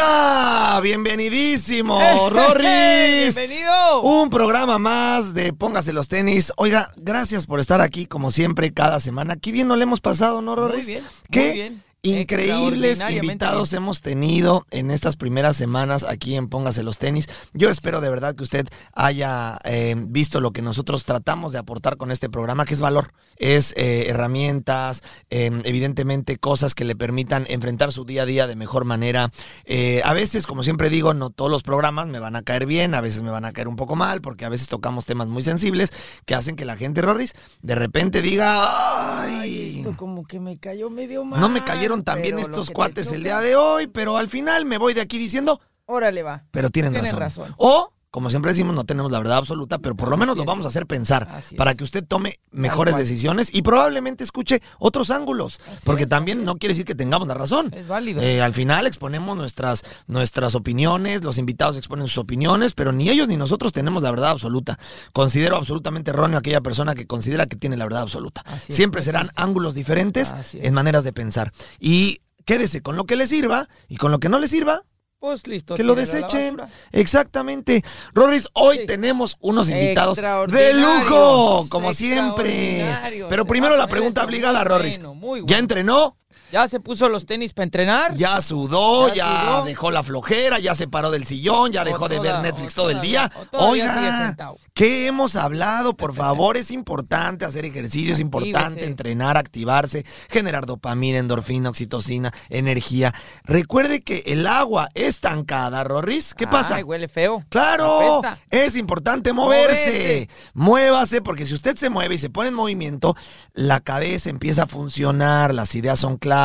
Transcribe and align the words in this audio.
Oiga, 0.00 0.80
bienvenidísimo, 0.80 2.00
¡Eh, 2.00 2.30
Rorris. 2.30 3.34
¡Bienvenido! 3.34 4.02
Un 4.02 4.30
programa 4.30 4.78
más 4.78 5.34
de 5.34 5.52
Póngase 5.52 5.92
los 5.92 6.06
tenis. 6.06 6.52
Oiga, 6.56 6.92
gracias 6.96 7.46
por 7.46 7.58
estar 7.58 7.80
aquí 7.80 8.06
como 8.06 8.30
siempre 8.30 8.72
cada 8.72 9.00
semana. 9.00 9.34
Qué 9.34 9.50
bien 9.50 9.66
nos 9.66 9.76
le 9.76 9.82
hemos 9.82 10.00
pasado, 10.00 10.40
¿no, 10.40 10.54
Rorris? 10.54 10.86
Muy 10.86 10.94
bien, 10.94 11.04
Qué 11.32 11.40
muy 11.40 11.52
bien. 11.52 11.82
Increíbles 12.02 13.00
invitados 13.10 13.72
hemos 13.72 14.00
tenido 14.00 14.66
en 14.70 14.90
estas 14.90 15.16
primeras 15.16 15.56
semanas 15.56 16.04
aquí 16.04 16.36
en 16.36 16.48
Póngase 16.48 16.82
los 16.82 16.98
tenis. 16.98 17.28
Yo 17.52 17.70
espero 17.70 18.00
de 18.00 18.08
verdad 18.08 18.34
que 18.34 18.44
usted 18.44 18.68
haya 18.94 19.58
eh, 19.64 19.94
visto 19.96 20.40
lo 20.40 20.52
que 20.52 20.62
nosotros 20.62 21.04
tratamos 21.04 21.52
de 21.52 21.58
aportar 21.58 21.96
con 21.96 22.10
este 22.10 22.28
programa, 22.28 22.64
que 22.64 22.74
es 22.74 22.80
valor. 22.80 23.12
Es 23.36 23.72
eh, 23.76 24.06
herramientas, 24.08 25.02
eh, 25.30 25.50
evidentemente 25.64 26.38
cosas 26.38 26.74
que 26.74 26.84
le 26.84 26.96
permitan 26.96 27.46
enfrentar 27.48 27.92
su 27.92 28.04
día 28.04 28.22
a 28.22 28.26
día 28.26 28.46
de 28.46 28.56
mejor 28.56 28.84
manera. 28.84 29.30
Eh, 29.64 30.02
a 30.04 30.12
veces, 30.12 30.46
como 30.46 30.64
siempre 30.64 30.90
digo, 30.90 31.14
no 31.14 31.30
todos 31.30 31.50
los 31.50 31.62
programas 31.62 32.08
me 32.08 32.18
van 32.18 32.34
a 32.34 32.42
caer 32.42 32.66
bien, 32.66 32.94
a 32.94 33.00
veces 33.00 33.22
me 33.22 33.30
van 33.30 33.44
a 33.44 33.52
caer 33.52 33.68
un 33.68 33.76
poco 33.76 33.94
mal, 33.94 34.20
porque 34.20 34.44
a 34.44 34.48
veces 34.48 34.68
tocamos 34.68 35.04
temas 35.04 35.28
muy 35.28 35.42
sensibles 35.44 35.92
que 36.26 36.34
hacen 36.34 36.56
que 36.56 36.64
la 36.64 36.76
gente, 36.76 37.00
Rorris, 37.00 37.34
de 37.62 37.74
repente 37.76 38.22
diga, 38.22 39.20
Ay, 39.22 39.67
esto 39.78 39.96
como 39.96 40.24
que 40.26 40.40
me 40.40 40.58
cayó 40.58 40.90
medio 40.90 41.24
mal. 41.24 41.40
no 41.40 41.48
me 41.48 41.64
cayeron 41.64 42.04
tan 42.04 42.22
bien 42.22 42.38
estos 42.38 42.70
cuates 42.70 43.10
el 43.12 43.22
día 43.22 43.40
de 43.40 43.56
hoy, 43.56 43.86
pero 43.86 44.16
al 44.16 44.28
final 44.28 44.64
me 44.64 44.78
voy 44.78 44.94
de 44.94 45.00
aquí 45.00 45.18
diciendo, 45.18 45.60
Órale, 45.86 46.22
va. 46.22 46.44
pero 46.50 46.70
tienen 46.70 46.94
razón. 46.94 47.18
razón. 47.18 47.54
O, 47.56 47.92
como 48.18 48.30
siempre 48.30 48.50
decimos, 48.50 48.74
no 48.74 48.82
tenemos 48.84 49.12
la 49.12 49.18
verdad 49.18 49.36
absoluta, 49.38 49.78
pero 49.78 49.94
por 49.94 50.08
lo 50.08 50.16
Así 50.16 50.20
menos 50.20 50.36
lo 50.36 50.42
es. 50.42 50.46
vamos 50.48 50.66
a 50.66 50.70
hacer 50.70 50.86
pensar 50.86 51.28
Así 51.30 51.54
para 51.54 51.70
es. 51.70 51.76
que 51.76 51.84
usted 51.84 52.04
tome 52.04 52.40
mejores 52.50 52.96
decisiones 52.96 53.48
y 53.54 53.62
probablemente 53.62 54.24
escuche 54.24 54.60
otros 54.80 55.10
ángulos, 55.10 55.60
Así 55.72 55.82
porque 55.84 56.02
es, 56.02 56.08
también 56.08 56.44
no 56.44 56.56
quiere 56.56 56.72
decir 56.74 56.84
que 56.84 56.96
tengamos 56.96 57.28
la 57.28 57.34
razón. 57.34 57.72
Es 57.72 57.86
válido. 57.86 58.20
Eh, 58.20 58.42
al 58.42 58.54
final 58.54 58.88
exponemos 58.88 59.36
nuestras, 59.36 59.84
nuestras 60.08 60.56
opiniones, 60.56 61.22
los 61.22 61.38
invitados 61.38 61.76
exponen 61.76 62.08
sus 62.08 62.18
opiniones, 62.18 62.74
pero 62.74 62.90
ni 62.90 63.08
ellos 63.08 63.28
ni 63.28 63.36
nosotros 63.36 63.72
tenemos 63.72 64.02
la 64.02 64.10
verdad 64.10 64.30
absoluta. 64.30 64.80
Considero 65.12 65.56
absolutamente 65.56 66.10
erróneo 66.10 66.38
a 66.38 66.40
aquella 66.40 66.60
persona 66.60 66.96
que 66.96 67.06
considera 67.06 67.46
que 67.46 67.54
tiene 67.54 67.76
la 67.76 67.84
verdad 67.84 68.02
absoluta. 68.02 68.44
Siempre 68.68 69.02
serán 69.02 69.30
ángulos 69.36 69.76
diferentes 69.76 70.34
en 70.54 70.74
maneras 70.74 71.04
de 71.04 71.12
pensar. 71.12 71.52
Y 71.78 72.22
quédese 72.44 72.82
con 72.82 72.96
lo 72.96 73.04
que 73.04 73.14
le 73.14 73.28
sirva 73.28 73.68
y 73.88 73.96
con 73.96 74.10
lo 74.10 74.18
que 74.18 74.28
no 74.28 74.40
le 74.40 74.48
sirva, 74.48 74.82
Pues 75.20 75.46
listo. 75.48 75.74
que 75.74 75.82
lo 75.82 75.94
desechen. 75.96 76.58
Exactamente. 76.92 77.82
Rorris, 78.14 78.48
hoy 78.52 78.78
Sí. 78.78 78.86
tenemos 78.86 79.36
unos 79.40 79.68
invitados 79.68 80.16
de 80.48 80.74
lujo, 80.74 81.66
como 81.68 81.92
siempre. 81.92 82.86
Pero 83.28 83.44
primero 83.44 83.76
la 83.76 83.88
pregunta 83.88 84.22
obligada, 84.24 84.62
Rorris. 84.64 85.00
bueno, 85.02 85.46
¿Ya 85.46 85.58
entrenó? 85.58 86.16
¿Ya 86.50 86.66
se 86.66 86.80
puso 86.80 87.08
los 87.08 87.26
tenis 87.26 87.52
para 87.52 87.64
entrenar? 87.64 88.16
Ya 88.16 88.40
sudó, 88.40 89.08
ya, 89.08 89.14
Ya 89.14 89.40
sudó. 89.44 89.64
dejó 89.64 89.90
la 89.90 90.02
flojera, 90.02 90.58
ya 90.58 90.74
se 90.74 90.88
paró 90.88 91.10
del 91.10 91.26
sillón, 91.26 91.72
ya 91.72 91.82
O 91.82 91.84
dejó 91.84 92.08
de 92.08 92.16
toda- 92.16 92.40
ver 92.40 92.42
Netflix 92.42 92.74
todo 92.74 92.90
el 92.90 93.00
día. 93.02 93.30
Oiga. 93.52 94.34
¿qué 94.72 95.06
hemos 95.08 95.36
hablado? 95.36 95.94
Por 95.96 96.14
favor, 96.14 96.56
es 96.56 96.70
importante 96.70 97.44
hacer 97.44 97.64
ejercicio, 97.64 98.14
es 98.14 98.20
importante 98.20 98.86
entrenar, 98.86 99.36
activarse, 99.36 100.06
generar 100.30 100.64
dopamina, 100.64 101.18
endorfina, 101.18 101.68
oxitocina, 101.68 102.32
energía. 102.48 103.12
Recuerde 103.44 104.02
que 104.02 104.22
el 104.26 104.46
agua 104.46 104.88
estancada, 104.94 105.84
Rorris, 105.84 106.32
¿qué 106.34 106.46
pasa? 106.46 106.76
Ay, 106.76 106.82
huele 106.82 107.08
feo. 107.08 107.42
Claro, 107.50 108.22
es 108.50 108.76
importante 108.76 109.32
moverse. 109.32 109.68
Moverse. 109.68 110.28
Muévase, 110.54 111.20
porque 111.22 111.44
si 111.44 111.54
usted 111.54 111.76
se 111.76 111.90
mueve 111.90 112.14
y 112.14 112.18
se 112.18 112.30
pone 112.30 112.48
en 112.48 112.54
movimiento, 112.54 113.16
la 113.52 113.80
cabeza 113.80 114.30
empieza 114.30 114.62
a 114.62 114.66
funcionar, 114.66 115.52
las 115.52 115.74
ideas 115.74 115.98
son 115.98 116.16
claras. 116.16 116.37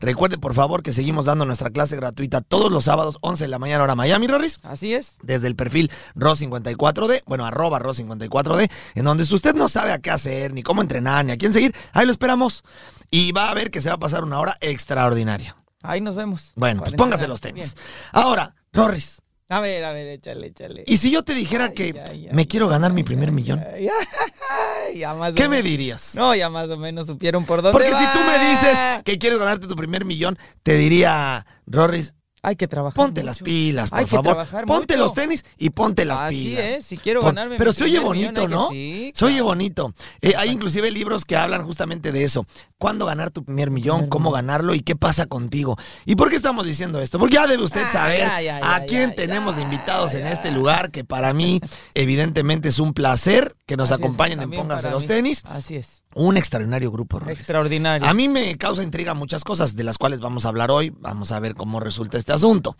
Recuerde, 0.00 0.38
por 0.38 0.54
favor, 0.54 0.82
que 0.82 0.92
seguimos 0.92 1.26
dando 1.26 1.44
nuestra 1.44 1.70
clase 1.70 1.96
gratuita 1.96 2.40
todos 2.40 2.70
los 2.70 2.84
sábados, 2.84 3.18
11 3.20 3.44
de 3.44 3.48
la 3.48 3.58
mañana, 3.58 3.84
hora 3.84 3.94
Miami, 3.94 4.26
Rorris. 4.26 4.60
Así 4.62 4.94
es. 4.94 5.16
Desde 5.22 5.46
el 5.46 5.56
perfil 5.56 5.90
RO54D, 6.14 7.22
bueno, 7.26 7.46
arroba 7.46 7.78
RO54D, 7.80 8.70
en 8.94 9.04
donde 9.04 9.26
si 9.26 9.34
usted 9.34 9.54
no 9.54 9.68
sabe 9.68 9.92
a 9.92 9.98
qué 9.98 10.10
hacer, 10.10 10.52
ni 10.52 10.62
cómo 10.62 10.82
entrenar, 10.82 11.24
ni 11.24 11.32
a 11.32 11.36
quién 11.36 11.52
seguir, 11.52 11.74
ahí 11.92 12.06
lo 12.06 12.12
esperamos. 12.12 12.64
Y 13.10 13.32
va 13.32 13.50
a 13.50 13.54
ver 13.54 13.70
que 13.70 13.80
se 13.80 13.88
va 13.88 13.94
a 13.94 13.98
pasar 13.98 14.24
una 14.24 14.40
hora 14.40 14.56
extraordinaria. 14.60 15.56
Ahí 15.82 16.00
nos 16.00 16.16
vemos. 16.16 16.52
Bueno, 16.56 16.82
pues 16.82 16.94
póngase 16.96 17.28
los 17.28 17.40
tenis. 17.40 17.74
Bien. 17.74 17.86
Ahora, 18.12 18.56
Rorris, 18.72 19.22
A 19.48 19.60
ver, 19.60 19.84
a 19.84 19.92
ver, 19.92 20.08
échale, 20.08 20.48
échale. 20.48 20.82
¿y 20.86 20.96
si 20.96 21.12
yo 21.12 21.22
te 21.22 21.32
dijera 21.32 21.66
Ay, 21.66 21.74
que 21.74 22.28
me 22.32 22.48
quiero 22.48 22.66
ganar 22.66 22.92
mi 22.92 23.04
primer 23.04 23.30
millón? 23.30 23.64
más 25.18 25.34
¿Qué 25.34 25.48
me 25.48 25.62
dirías? 25.62 26.14
No, 26.16 26.34
ya 26.34 26.50
más 26.50 26.68
o 26.68 26.76
menos 26.76 27.06
supieron 27.06 27.44
por 27.44 27.62
dónde 27.62 27.78
Porque 27.78 27.94
si 27.94 28.04
tú 28.12 28.18
me 28.26 28.50
dices 28.50 28.78
que 29.04 29.18
quieres 29.18 29.38
ganarte 29.38 29.68
tu 29.68 29.76
primer 29.76 30.04
millón, 30.04 30.36
te 30.64 30.74
diría, 30.74 31.46
Rorris, 31.66 32.15
Hay 32.46 32.54
que 32.56 32.68
trabajar 32.68 32.94
ponte 32.94 33.20
mucho. 33.22 33.26
las 33.26 33.38
pilas, 33.40 33.90
por 33.90 33.98
Hay 33.98 34.04
que 34.04 34.10
favor. 34.12 34.24
trabajar 34.34 34.64
Ponte 34.66 34.94
mucho. 34.94 35.04
los 35.04 35.14
tenis 35.14 35.44
y 35.58 35.70
ponte 35.70 36.04
las 36.04 36.20
Así 36.22 36.34
pilas. 36.50 36.64
es, 36.64 36.86
si 36.86 36.96
quiero 36.96 37.20
ganarme 37.22 37.56
Pero 37.56 37.70
mi 37.72 37.76
se 37.76 37.84
oye 37.84 37.98
bonito, 37.98 38.46
¿no? 38.46 38.68
sí, 38.70 39.12
Se 39.16 39.24
oye 39.24 39.40
bonito. 39.40 39.92
Eh, 40.20 40.34
hay 40.38 40.50
inclusive 40.50 40.90
libros 40.92 41.24
que 41.24 41.36
hablan 41.36 41.64
justamente 41.66 42.12
de 42.12 42.22
eso. 42.24 42.46
¿Cuándo 42.78 43.04
ganar 43.06 43.30
tu 43.32 43.42
primer 43.44 43.70
millón? 43.70 43.96
Primer 43.96 44.08
¿Cómo 44.10 44.30
millón. 44.30 44.46
ganarlo? 44.46 44.74
¿Y 44.74 44.80
qué 44.80 44.94
pasa 44.94 45.26
contigo? 45.26 45.76
¿Y 46.04 46.14
por 46.14 46.30
qué 46.30 46.36
estamos 46.36 46.64
diciendo 46.64 47.00
esto? 47.00 47.18
Porque 47.18 47.34
ya 47.34 47.46
debe 47.48 47.64
usted 47.64 47.82
Ah, 47.84 47.92
saber 47.92 48.18
ya, 48.20 48.40
ya, 48.40 48.74
a 48.76 48.80
quién 48.84 49.14
tenemos 49.16 49.58
invitados 49.58 50.14
en 50.14 50.26
este 50.28 50.50
lugar, 50.52 50.90
que 50.90 51.02
para 51.04 51.34
mí 51.34 51.60
evidentemente 51.94 52.68
es 52.68 52.78
un 52.78 52.94
placer 52.94 53.56
que 53.66 53.76
nos 53.76 53.90
Así 53.90 54.00
es, 54.00 54.04
acompañen 54.04 54.40
en 54.40 54.50
Póngase 54.52 54.90
los 54.90 55.02
mí. 55.02 55.08
tenis. 55.08 55.42
Así 55.44 55.76
es. 55.76 56.04
Un 56.18 56.38
extraordinario 56.38 56.90
grupo. 56.90 57.20
Extraordinario. 57.28 58.08
A 58.08 58.14
mí 58.14 58.26
me 58.26 58.56
causa 58.56 58.82
intriga 58.82 59.12
muchas 59.12 59.44
cosas 59.44 59.76
de 59.76 59.84
las 59.84 59.98
cuales 59.98 60.20
vamos 60.20 60.46
a 60.46 60.48
hablar 60.48 60.70
hoy. 60.70 60.88
Vamos 60.98 61.30
a 61.30 61.38
ver 61.40 61.54
cómo 61.54 61.78
resulta 61.78 62.16
este 62.16 62.32
asunto. 62.32 62.74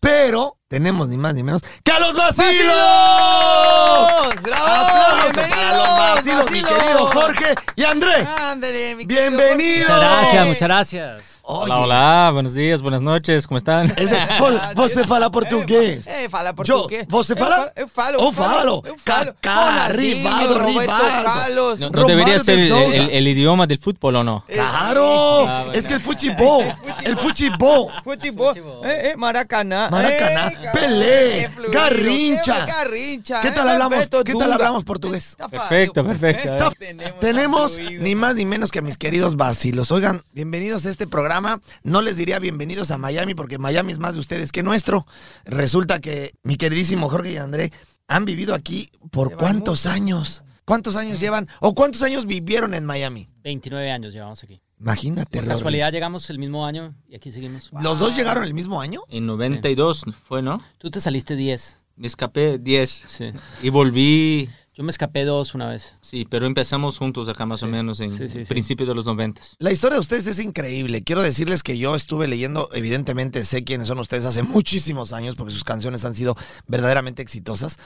Pero 0.00 0.58
tenemos 0.74 1.08
ni 1.08 1.16
más 1.16 1.34
ni 1.34 1.44
menos 1.44 1.62
que 1.84 1.92
a 1.92 2.00
los 2.00 2.14
vacilos. 2.16 2.66
¡Vacilos! 2.66 4.42
¡Bravo! 4.42 4.66
Aplausos 4.66 5.32
para 5.36 5.46
¡Bienvenidos, 5.46 5.76
los 5.76 5.98
vacilos, 5.98 6.50
mi 6.50 6.62
querido 6.64 7.06
Jorge 7.12 7.54
y 7.76 7.84
André. 7.84 8.26
Ándale, 8.38 8.94
mi 8.96 9.06
querido 9.06 9.30
Bienvenidos. 9.30 9.88
Muchas 9.88 10.00
gracias, 10.00 10.46
muchas 10.48 10.62
gracias. 10.68 11.16
Oye. 11.46 11.70
Hola, 11.72 11.78
hola, 11.80 12.30
buenos 12.32 12.54
días, 12.54 12.80
buenas 12.80 13.02
noches, 13.02 13.46
¿cómo 13.46 13.58
están? 13.58 13.92
Ese, 13.98 14.16
vos, 14.40 14.54
você 14.74 15.06
fala 15.06 15.30
português. 15.30 16.06
Eh, 16.06 16.26
fala 16.30 16.50
Yo, 16.50 16.54
português. 16.56 17.04
você 17.06 17.36
fala? 17.36 17.70
Eu 17.76 17.86
falo, 17.86 18.14
Eu 18.18 18.24
eu 18.24 18.32
falo. 18.32 18.82
falo. 18.82 18.82
Eu 18.86 18.96
falo. 19.04 19.92
Rivaldo, 19.94 20.58
Rivaldo. 20.64 21.90
¿No, 21.90 22.04
debería 22.06 22.38
de 22.38 22.44
ser 22.44 22.58
el, 22.58 22.68
Sousa. 22.70 22.96
el- 22.96 23.10
el 23.10 23.28
idioma 23.28 23.66
del 23.66 23.78
fútbol 23.78 24.16
o 24.16 24.24
no? 24.24 24.44
Claro, 24.48 25.46
Ah, 25.46 25.62
bueno. 25.64 25.72
es 25.78 25.86
que 25.86 25.92
el 25.94 26.00
fuchibol, 26.00 26.64
el 27.04 27.16
fuchibol. 27.18 27.92
Futebol. 28.02 28.56
Eh, 28.84 29.10
eh, 29.12 29.14
Maracaná. 29.18 29.88
Maracaná, 29.90 30.48
Eh, 30.48 30.56
Pelé, 30.72 31.50
Garrincha. 31.72 32.66
qué 32.66 32.72
Garrincha. 32.72 33.40
¿Qué 33.40 33.48
eh, 33.48 33.52
tal 33.52 33.68
hablamos? 33.68 34.08
¿Qué 34.24 34.34
tal 34.34 34.52
hablamos 34.52 34.84
portugués? 34.84 35.36
Perfecto, 35.50 36.04
perfecto. 36.04 36.72
Tenemos, 36.78 37.20
Tenemos, 37.20 37.78
ni 37.78 38.14
más 38.14 38.34
ni 38.36 38.46
menos 38.46 38.70
que 38.70 38.78
a 38.78 38.82
mis 38.82 38.96
queridos 38.96 39.36
vacilos. 39.36 39.90
Oigan, 39.90 40.22
bienvenidos 40.32 40.86
a 40.86 40.90
este 40.90 41.06
programa. 41.06 41.60
No 41.82 42.02
les 42.02 42.16
diría 42.16 42.38
bienvenidos 42.38 42.90
a 42.90 42.98
Miami 42.98 43.34
porque 43.34 43.58
Miami 43.58 43.92
es 43.92 43.98
más 43.98 44.14
de 44.14 44.20
ustedes 44.20 44.52
que 44.52 44.62
nuestro. 44.62 45.06
Resulta 45.44 46.00
que 46.00 46.34
mi 46.42 46.56
queridísimo 46.56 47.08
Jorge 47.08 47.32
y 47.32 47.36
André 47.36 47.72
han 48.08 48.24
vivido 48.24 48.54
aquí 48.54 48.90
por 49.10 49.36
cuántos 49.36 49.84
mucho. 49.84 49.94
años. 49.94 50.44
¿Cuántos 50.64 50.96
años 50.96 51.20
llevan 51.20 51.48
o 51.60 51.74
cuántos 51.74 52.02
años 52.02 52.26
vivieron 52.26 52.72
en 52.72 52.86
Miami? 52.86 53.28
29 53.42 53.90
años 53.90 54.12
llevamos 54.14 54.42
aquí. 54.42 54.60
Imagínate, 54.84 55.38
Por 55.38 55.46
Rorris. 55.46 55.58
casualidad 55.58 55.92
llegamos 55.92 56.28
el 56.28 56.38
mismo 56.38 56.66
año 56.66 56.94
y 57.08 57.16
aquí 57.16 57.32
seguimos. 57.32 57.70
¿Los 57.80 57.98
dos 57.98 58.14
llegaron 58.14 58.44
el 58.44 58.52
mismo 58.52 58.82
año? 58.82 59.00
En 59.08 59.24
92 59.26 60.04
fue, 60.28 60.42
¿no? 60.42 60.60
Tú 60.76 60.90
te 60.90 61.00
saliste 61.00 61.36
10. 61.36 61.80
Me 61.96 62.06
escapé 62.06 62.58
10 62.58 63.04
Sí. 63.06 63.32
y 63.62 63.70
volví, 63.70 64.50
Yo 64.76 64.82
me 64.82 64.90
escapé 64.90 65.24
dos 65.24 65.54
una 65.54 65.68
vez. 65.68 65.96
sí, 66.00 66.26
pero 66.28 66.46
empezamos 66.46 66.98
juntos 66.98 67.28
acá 67.28 67.46
más 67.46 67.62
o 67.62 67.68
menos 67.68 68.00
en 68.00 68.10
Sí, 68.10 68.28
sí, 68.28 68.40
sí. 68.40 68.44
principio 68.44 68.86
de 68.86 68.94
los 68.94 69.04
90. 69.04 69.40
La 69.58 69.70
historia 69.70 69.94
de 69.94 70.00
ustedes 70.00 70.26
es 70.26 70.40
increíble. 70.40 71.04
Quiero 71.04 71.22
decirles 71.22 71.62
que 71.62 71.78
yo 71.78 71.94
estuve 71.94 72.26
leyendo, 72.26 72.68
evidentemente 72.72 73.44
sé 73.44 73.62
quiénes 73.62 73.86
son 73.86 74.00
ustedes 74.00 74.24
hace 74.24 74.42
muchísimos 74.42 75.12
años 75.12 75.36
porque 75.36 75.52
sus 75.54 75.62
canciones 75.62 76.04
han 76.04 76.16
sido 76.16 76.36
verdaderamente 76.66 77.22
exitosas, 77.22 77.78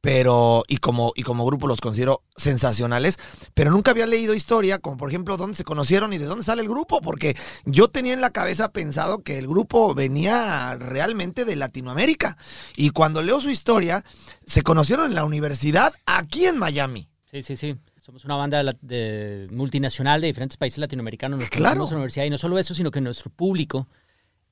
pero 0.00 0.62
y 0.68 0.76
como 0.76 1.12
y 1.16 1.22
como 1.24 1.44
grupo 1.44 1.66
los 1.66 1.80
considero 1.80 2.22
sensacionales, 2.36 3.18
pero 3.54 3.72
nunca 3.72 3.90
había 3.90 4.06
leído 4.06 4.32
historia 4.34 4.78
como 4.78 4.96
por 4.96 5.08
ejemplo 5.08 5.36
dónde 5.36 5.56
se 5.56 5.64
conocieron 5.64 6.12
y 6.12 6.18
de 6.18 6.26
dónde 6.26 6.44
sale 6.44 6.62
el 6.62 6.68
grupo, 6.68 7.00
porque 7.00 7.36
yo 7.64 7.88
tenía 7.88 8.12
en 8.12 8.20
la 8.20 8.30
cabeza 8.30 8.70
pensado 8.70 9.24
que 9.24 9.38
el 9.38 9.48
grupo 9.48 9.94
venía 9.94 10.76
realmente 10.78 11.44
de 11.44 11.56
Latinoamérica 11.56 12.36
y 12.76 12.90
cuando 12.90 13.20
leo 13.20 13.40
su 13.40 13.50
historia 13.50 14.04
se 14.46 14.62
conocieron 14.62 15.06
en 15.06 15.14
la 15.14 15.24
universidad 15.24 15.92
aquí 16.06 16.46
en 16.46 16.56
Miami. 16.58 17.08
Sí, 17.30 17.42
sí, 17.42 17.56
sí. 17.56 17.76
Somos 18.00 18.24
una 18.24 18.36
banda 18.36 18.62
de 18.80 19.48
multinacional 19.50 20.20
de 20.20 20.28
diferentes 20.28 20.56
países 20.56 20.78
latinoamericanos. 20.78 21.40
Nos 21.40 21.50
Claro. 21.50 21.82
en 21.84 21.90
la 21.90 21.96
universidad 21.96 22.24
y 22.24 22.30
no 22.30 22.38
solo 22.38 22.56
eso, 22.58 22.72
sino 22.72 22.90
que 22.92 23.00
nuestro 23.00 23.30
público 23.30 23.88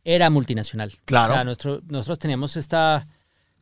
era 0.03 0.29
multinacional. 0.29 0.93
Claro. 1.05 1.33
O 1.33 1.37
sea, 1.37 1.45
nuestro, 1.45 1.81
nosotros 1.87 2.19
teníamos 2.19 2.57
esta 2.57 3.07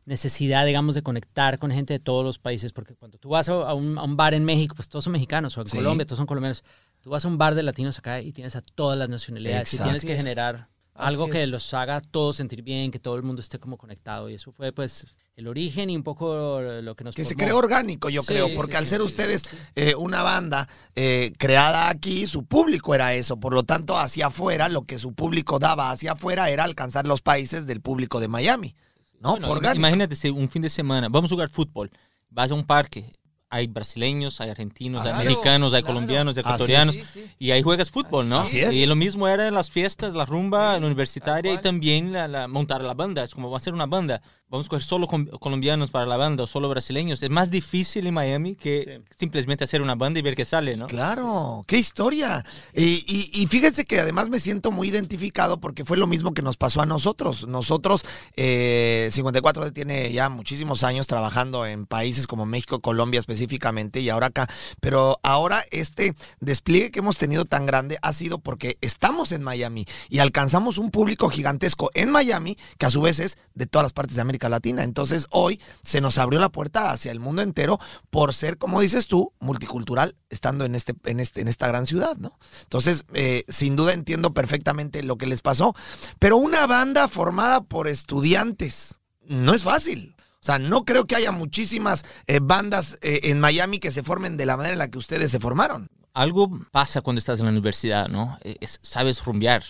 necesidad, 0.05 0.65
digamos, 0.65 0.95
de 0.95 1.03
conectar 1.03 1.59
con 1.59 1.71
gente 1.71 1.93
de 1.93 1.99
todos 1.99 2.25
los 2.25 2.39
países, 2.39 2.73
porque 2.73 2.95
cuando 2.95 3.17
tú 3.19 3.29
vas 3.29 3.47
a 3.47 3.73
un, 3.73 3.97
a 3.97 4.03
un 4.03 4.17
bar 4.17 4.33
en 4.33 4.43
México, 4.43 4.75
pues 4.75 4.89
todos 4.89 5.03
son 5.05 5.13
mexicanos, 5.13 5.57
o 5.57 5.61
en 5.61 5.67
Sí. 5.67 5.77
Colombia, 5.77 6.05
todos 6.05 6.17
son 6.17 6.25
colombianos. 6.27 6.63
Tú 7.01 7.11
vas 7.11 7.23
a 7.23 7.27
un 7.27 7.37
bar 7.37 7.55
de 7.55 7.63
latinos 7.63 7.99
acá 7.99 8.19
y 8.19 8.33
tienes 8.33 8.55
a 8.55 8.61
todas 8.61 8.97
las 8.97 9.07
nacionalidades 9.09 9.73
Exacto. 9.73 9.83
y 9.83 9.85
tienes 9.91 10.05
que 10.05 10.17
generar 10.17 10.67
Así 10.95 11.07
algo 11.07 11.29
que 11.29 11.47
los 11.47 11.73
haga 11.73 12.01
todos 12.01 12.35
sentir 12.35 12.63
bien, 12.63 12.91
que 12.91 12.99
todo 12.99 13.15
el 13.15 13.23
mundo 13.23 13.41
esté 13.41 13.59
como 13.59 13.77
conectado. 13.77 14.29
Y 14.29 14.33
eso 14.33 14.51
fue, 14.51 14.71
pues, 14.73 15.07
el 15.35 15.47
origen 15.47 15.89
y 15.89 15.95
un 15.95 16.03
poco 16.03 16.61
lo 16.61 16.95
que 16.95 17.03
nos 17.03 17.15
Que 17.15 17.23
se 17.25 17.35
creó 17.35 17.57
orgánico, 17.57 18.09
yo 18.09 18.21
Sí, 18.21 18.27
creo, 18.27 18.49
porque 18.55 18.73
sí, 18.73 18.77
al 18.77 18.87
ser 18.87 18.99
sí, 18.99 19.05
ustedes 19.07 19.43
eh, 19.75 19.95
una 19.95 20.21
banda 20.21 20.69
eh, 20.95 21.33
creada 21.39 21.89
aquí, 21.89 22.27
su 22.27 22.45
público 22.45 22.93
era 22.93 23.15
eso. 23.15 23.37
Por 23.39 23.53
lo 23.53 23.63
tanto, 23.63 23.97
hacia 23.97 24.27
afuera, 24.27 24.69
lo 24.69 24.83
que 24.83 24.99
su 24.99 25.13
público 25.13 25.57
daba 25.57 25.89
hacia 25.91 26.11
afuera 26.11 26.49
era 26.51 26.63
alcanzar 26.63 27.07
los 27.07 27.21
países 27.21 27.65
del 27.65 27.81
público 27.81 28.19
de 28.19 28.27
Miami. 28.27 28.75
¿No? 29.19 29.31
Bueno, 29.31 29.47
Fue 29.47 29.55
im- 29.55 29.57
orgánico. 29.57 29.79
imagínate 29.79 30.31
un 30.31 30.49
fin 30.49 30.61
de 30.61 30.69
semana, 30.69 31.07
vamos 31.09 31.31
a 31.31 31.33
jugar 31.35 31.49
fútbol, 31.49 31.89
vas 32.29 32.51
a 32.51 32.53
un 32.55 32.65
parque, 32.65 33.09
hay 33.49 33.67
brasileños, 33.67 34.41
hay 34.41 34.49
argentinos, 34.49 35.05
hay 35.05 35.13
Claro, 35.13 35.29
mexicanos, 35.29 35.73
hay 35.73 35.81
claro. 35.81 35.93
colombianos, 35.95 36.35
hay 36.35 36.41
ecuatorianos, 36.41 36.95
Sí, 36.95 37.03
sí. 37.13 37.25
y 37.39 37.51
ahí 37.51 37.61
juegas 37.61 37.89
fútbol, 37.89 38.27
¿no? 38.27 38.39
Así 38.39 38.59
es. 38.59 38.73
Y 38.73 38.85
lo 38.85 38.95
mismo 38.95 39.27
era 39.27 39.47
en 39.47 39.53
las 39.53 39.69
fiestas, 39.71 40.13
la 40.13 40.25
rumba, 40.25 40.77
la 40.77 40.85
universitaria 40.85 41.53
y 41.53 41.57
también 41.59 42.11
la, 42.11 42.27
la- 42.27 42.47
montar 42.49 42.81
la 42.81 42.95
banda. 42.95 43.23
Es 43.23 43.33
como 43.33 43.49
va 43.49 43.57
a 43.57 43.59
ser 43.61 43.73
una 43.73 43.85
banda. 43.85 44.21
Vamos 44.53 44.67
a 44.67 44.69
coger 44.69 44.83
solo 44.83 45.07
colombianos 45.07 45.89
para 45.89 46.05
la 46.05 46.15
banda 46.15 46.43
o 46.43 46.47
solo 46.47 46.69
brasileños. 46.69 47.23
Es 47.23 47.31
más 47.31 47.49
difícil 47.49 48.05
en 48.05 48.13
Miami 48.13 48.53
que 48.53 49.01
simplemente 49.17 49.63
hacer 49.63 49.81
una 49.81 49.95
banda 49.95 50.19
y 50.19 50.21
ver 50.21 50.35
qué 50.35 50.45
sale, 50.45 50.77
¿no? 50.77 50.85
Claro, 50.85 51.63
qué 51.65 51.79
historia. 51.79 52.45
Y, 52.71 53.03
y- 53.07 53.31
y 53.33 53.47
fíjense 53.47 53.83
que 53.83 53.99
además 53.99 54.29
me 54.29 54.37
siento 54.39 54.69
muy 54.69 54.89
identificado 54.89 55.59
porque 55.59 55.85
fue 55.85 55.97
lo 55.97 56.05
mismo 56.05 56.35
que 56.35 56.43
nos 56.43 56.55
pasó 56.57 56.83
a 56.83 56.85
nosotros. 56.85 57.47
Nosotros, 57.47 58.05
eh, 58.35 59.09
54 59.11 59.73
tiene 59.73 60.11
ya 60.13 60.29
muchísimos 60.29 60.83
años 60.83 61.07
trabajando 61.07 61.65
en 61.65 61.87
países 61.87 62.27
como 62.27 62.45
México, 62.45 62.79
Colombia 62.79 63.19
específicamente 63.19 64.01
y 64.01 64.09
ahora 64.09 64.27
acá. 64.27 64.47
Pero 64.79 65.19
ahora 65.23 65.63
este 65.71 66.13
despliegue 66.41 66.91
que 66.91 66.99
hemos 66.99 67.17
tenido 67.17 67.45
tan 67.45 67.65
grande 67.65 67.97
ha 68.03 68.13
sido 68.13 68.37
porque 68.37 68.77
estamos 68.81 69.31
en 69.31 69.41
Miami 69.41 69.87
y 70.09 70.19
alcanzamos 70.19 70.77
un 70.77 70.91
público 70.91 71.27
gigantesco 71.29 71.89
en 71.95 72.11
Miami 72.11 72.55
que 72.77 72.85
a 72.85 72.91
su 72.91 73.01
vez 73.01 73.17
es 73.17 73.39
de 73.55 73.65
todas 73.65 73.85
las 73.85 73.93
partes 73.93 74.15
de 74.15 74.21
América 74.21 74.42
Latina. 74.49 74.83
Entonces 74.83 75.27
hoy 75.31 75.59
se 75.83 76.01
nos 76.01 76.17
abrió 76.17 76.39
la 76.39 76.49
puerta 76.49 76.91
hacia 76.91 77.11
el 77.11 77.19
mundo 77.19 77.41
entero 77.41 77.79
por 78.09 78.33
ser, 78.33 78.57
como 78.57 78.81
dices 78.81 79.07
tú, 79.07 79.33
multicultural 79.39 80.15
estando 80.29 80.65
en, 80.65 80.75
este, 80.75 80.93
en, 81.05 81.19
este, 81.19 81.41
en 81.41 81.47
esta 81.47 81.67
gran 81.67 81.85
ciudad, 81.85 82.17
¿no? 82.17 82.37
Entonces, 82.63 83.05
eh, 83.13 83.43
sin 83.47 83.75
duda 83.75 83.93
entiendo 83.93 84.33
perfectamente 84.33 85.03
lo 85.03 85.17
que 85.17 85.27
les 85.27 85.41
pasó, 85.41 85.75
pero 86.19 86.37
una 86.37 86.65
banda 86.67 87.07
formada 87.07 87.61
por 87.61 87.87
estudiantes 87.87 88.99
no 89.21 89.53
es 89.53 89.63
fácil. 89.63 90.15
O 90.41 90.45
sea, 90.45 90.59
no 90.59 90.83
creo 90.83 91.05
que 91.05 91.15
haya 91.15 91.31
muchísimas 91.31 92.03
eh, 92.27 92.39
bandas 92.41 92.97
eh, 93.01 93.21
en 93.23 93.39
Miami 93.39 93.79
que 93.79 93.91
se 93.91 94.03
formen 94.03 94.35
de 94.35 94.45
la 94.45 94.57
manera 94.57 94.73
en 94.73 94.79
la 94.79 94.89
que 94.89 94.97
ustedes 94.97 95.31
se 95.31 95.39
formaron. 95.39 95.87
Algo 96.13 96.51
pasa 96.71 97.01
cuando 97.01 97.19
estás 97.19 97.39
en 97.39 97.45
la 97.45 97.51
universidad, 97.51 98.07
¿no? 98.09 98.37
Es- 98.43 98.79
sabes 98.81 99.23
rumbear. 99.23 99.63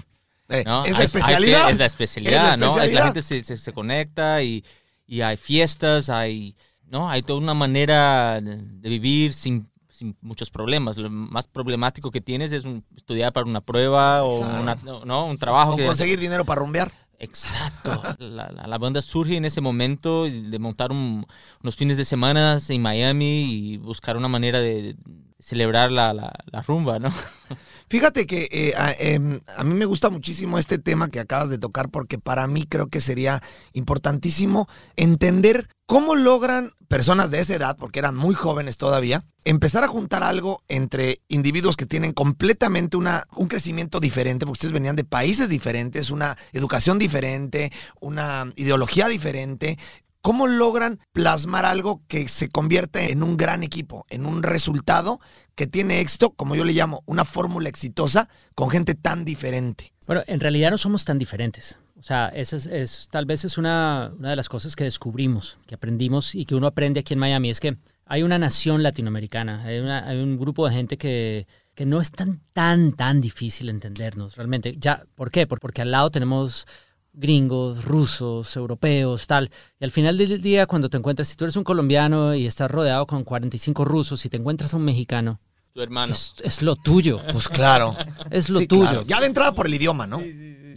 Eh, 0.50 0.64
¿no? 0.66 0.84
Es 0.86 0.92
la 0.92 1.00
Hay- 1.00 1.06
especialidad. 1.06 1.70
es 1.72 1.78
la 1.78 1.86
especialidad, 1.86 2.54
Es 2.54 2.60
la 2.60 2.66
¿no? 2.68 2.82
Es 2.82 2.94
la 2.94 3.04
gente 3.06 3.22
se, 3.22 3.44
se, 3.44 3.58
se 3.58 3.74
conecta 3.74 4.42
y, 4.44 4.64
y 5.08 5.22
hay 5.22 5.38
fiestas, 5.38 6.10
hay, 6.10 6.56
¿no? 6.86 7.10
Hay 7.10 7.22
toda 7.24 7.40
una 7.40 7.54
manera 7.54 8.40
de 8.42 8.90
vivir 8.90 9.34
sin, 9.34 9.70
sin 9.90 10.18
muchos 10.22 10.50
problemas. 10.52 10.98
Lo 10.98 11.10
más 11.10 11.48
problemático 11.48 12.12
que 12.12 12.22
tienes 12.22 12.52
es 12.52 12.66
un- 12.66 12.84
estudiar 12.96 13.32
para 13.34 13.46
una 13.48 13.62
prueba 13.62 14.24
o 14.24 14.40
una- 14.62 14.76
no, 15.06 15.26
un 15.28 15.38
trabajo 15.38 15.74
O 15.74 15.76
que... 15.78 15.86
conseguir 15.86 16.20
dinero 16.20 16.46
para 16.46 16.60
rumbear. 16.62 16.92
Exacto. 17.20 18.02
La, 18.20 18.52
la- 18.52 18.68
la 18.68 18.78
banda 18.78 19.02
surge 19.02 19.38
en 19.38 19.46
ese 19.46 19.62
momento 19.62 20.26
de 20.26 20.60
montar 20.60 20.92
un- 20.92 21.26
unos 21.64 21.76
fines 21.76 21.96
de 21.98 22.04
semana 22.06 22.60
en 22.68 22.82
Miami 22.82 23.44
y 23.44 23.78
buscar 23.78 24.18
una 24.18 24.28
manera 24.28 24.60
de 24.60 24.96
celebrar 25.44 25.92
la, 25.92 26.14
la, 26.14 26.34
la 26.46 26.62
rumba, 26.62 27.00
¿no? 27.00 27.12
Fíjate 27.90 28.26
que 28.26 28.48
eh, 28.52 28.74
a, 28.76 28.92
em, 28.94 29.42
a 29.56 29.64
mí 29.64 29.76
me 29.76 29.86
gusta 29.86 30.10
muchísimo 30.10 30.58
este 30.58 30.80
tema 30.80 31.10
que 31.10 31.20
acabas 31.20 31.50
de 31.50 31.58
tocar 31.58 31.90
porque 31.90 32.18
para 32.18 32.48
mí 32.48 32.66
creo 32.66 32.88
que 32.88 33.02
sería 33.02 33.44
importantísimo 33.74 34.68
entender 34.96 35.68
cómo 35.86 36.16
logran 36.16 36.72
personas 36.88 37.30
de 37.30 37.40
esa 37.40 37.56
edad, 37.56 37.78
porque 37.78 38.00
eran 38.00 38.16
muy 38.16 38.34
jóvenes 38.36 38.78
todavía, 38.78 39.26
empezar 39.44 39.84
a 39.84 39.88
juntar 39.88 40.24
algo 40.24 40.64
entre 40.68 41.22
individuos 41.28 41.76
que 41.76 41.86
tienen 41.86 42.14
completamente 42.14 42.98
una, 42.98 43.26
un 43.36 43.48
crecimiento 43.48 44.00
diferente, 44.00 44.46
porque 44.46 44.58
ustedes 44.58 44.74
venían 44.74 44.96
de 44.96 45.04
países 45.04 45.50
diferentes, 45.50 46.10
una 46.10 46.38
educación 46.54 46.98
diferente, 46.98 47.72
una 48.00 48.52
ideología 48.56 49.08
diferente, 49.08 49.78
¿Cómo 50.24 50.48
logran 50.48 51.00
plasmar 51.12 51.66
algo 51.66 52.02
que 52.08 52.30
se 52.30 52.48
convierte 52.48 53.12
en 53.12 53.22
un 53.24 53.36
gran 53.36 53.62
equipo, 53.62 54.06
en 54.10 54.26
un 54.26 54.42
resultado 54.42 55.20
que 55.54 55.68
tiene 55.68 56.00
éxito, 56.00 56.32
como 56.32 56.56
yo 56.56 56.64
le 56.64 56.72
llamo, 56.72 57.04
una 57.06 57.26
fórmula 57.26 57.68
exitosa 57.68 58.30
con 58.56 58.70
gente 58.70 58.96
tan 58.96 59.26
diferente? 59.26 59.92
Bueno, 60.08 60.24
en 60.28 60.40
realidad 60.40 60.72
no 60.72 60.78
somos 60.78 61.04
tan 61.04 61.20
diferentes. 61.20 61.78
O 62.00 62.04
sea, 62.04 62.30
esa 62.30 62.56
es, 62.56 63.10
tal 63.12 63.26
vez 63.26 63.44
es 63.44 63.58
una, 63.58 64.14
una 64.18 64.30
de 64.30 64.36
las 64.38 64.48
cosas 64.48 64.78
que 64.78 64.86
descubrimos, 64.86 65.60
que 65.68 65.76
aprendimos 65.76 66.36
y 66.36 66.46
que 66.46 66.56
uno 66.56 66.68
aprende 66.68 67.02
aquí 67.02 67.14
en 67.14 67.20
Miami, 67.20 67.50
es 67.50 67.60
que 67.60 67.78
hay 68.06 68.24
una 68.24 68.40
nación 68.40 68.82
latinoamericana, 68.82 69.62
hay, 69.64 69.80
una- 69.80 70.08
hay 70.08 70.22
un 70.22 70.38
grupo 70.40 70.68
de 70.68 70.74
gente 70.74 70.98
que, 70.98 71.48
que 71.76 71.86
no 71.86 72.00
es 72.00 72.12
tan, 72.12 72.40
tan, 72.54 72.94
tan 72.94 73.20
difícil 73.20 73.68
entendernos 73.70 74.38
realmente. 74.38 74.78
¿Por 75.16 75.32
qué? 75.32 75.48
Por- 75.48 75.60
Porque 75.60 75.82
al 75.82 75.92
lado 75.92 76.12
tenemos 76.12 76.66
gringos, 77.14 77.86
rusos, 77.86 78.56
europeos, 78.56 79.28
tal. 79.28 79.52
Y 79.80 79.84
al 79.86 79.92
final 79.92 80.18
del 80.18 80.42
día, 80.42 80.66
cuando 80.66 80.90
te 80.90 80.98
encuentras, 80.98 81.28
si 81.28 81.36
tú 81.36 81.46
eres 81.46 81.56
un 81.56 81.64
colombiano 81.64 82.34
y 82.36 82.46
estás 82.48 82.70
rodeado 82.70 83.06
con 83.08 83.24
45 83.24 83.86
rusos 83.86 84.26
y 84.26 84.30
te 84.30 84.38
encuentras 84.38 84.74
a 84.74 84.78
un 84.78 84.84
mexicano, 84.86 85.40
Tu 85.74 85.82
hermano. 85.82 86.14
es, 86.14 86.34
es 86.44 86.62
lo 86.62 86.76
tuyo, 86.76 87.20
Pues 87.32 87.48
claro. 87.50 87.96
es 88.32 88.50
lo 88.50 88.60
Sí, 88.60 88.68
tuyo. 88.68 88.82
claro. 88.90 89.04
Ya 89.08 89.20
de 89.22 89.28
entrada 89.28 89.54
por 89.54 89.68
el 89.68 89.74
idioma, 89.76 90.08
¿no? 90.08 90.18
Por 90.18 90.26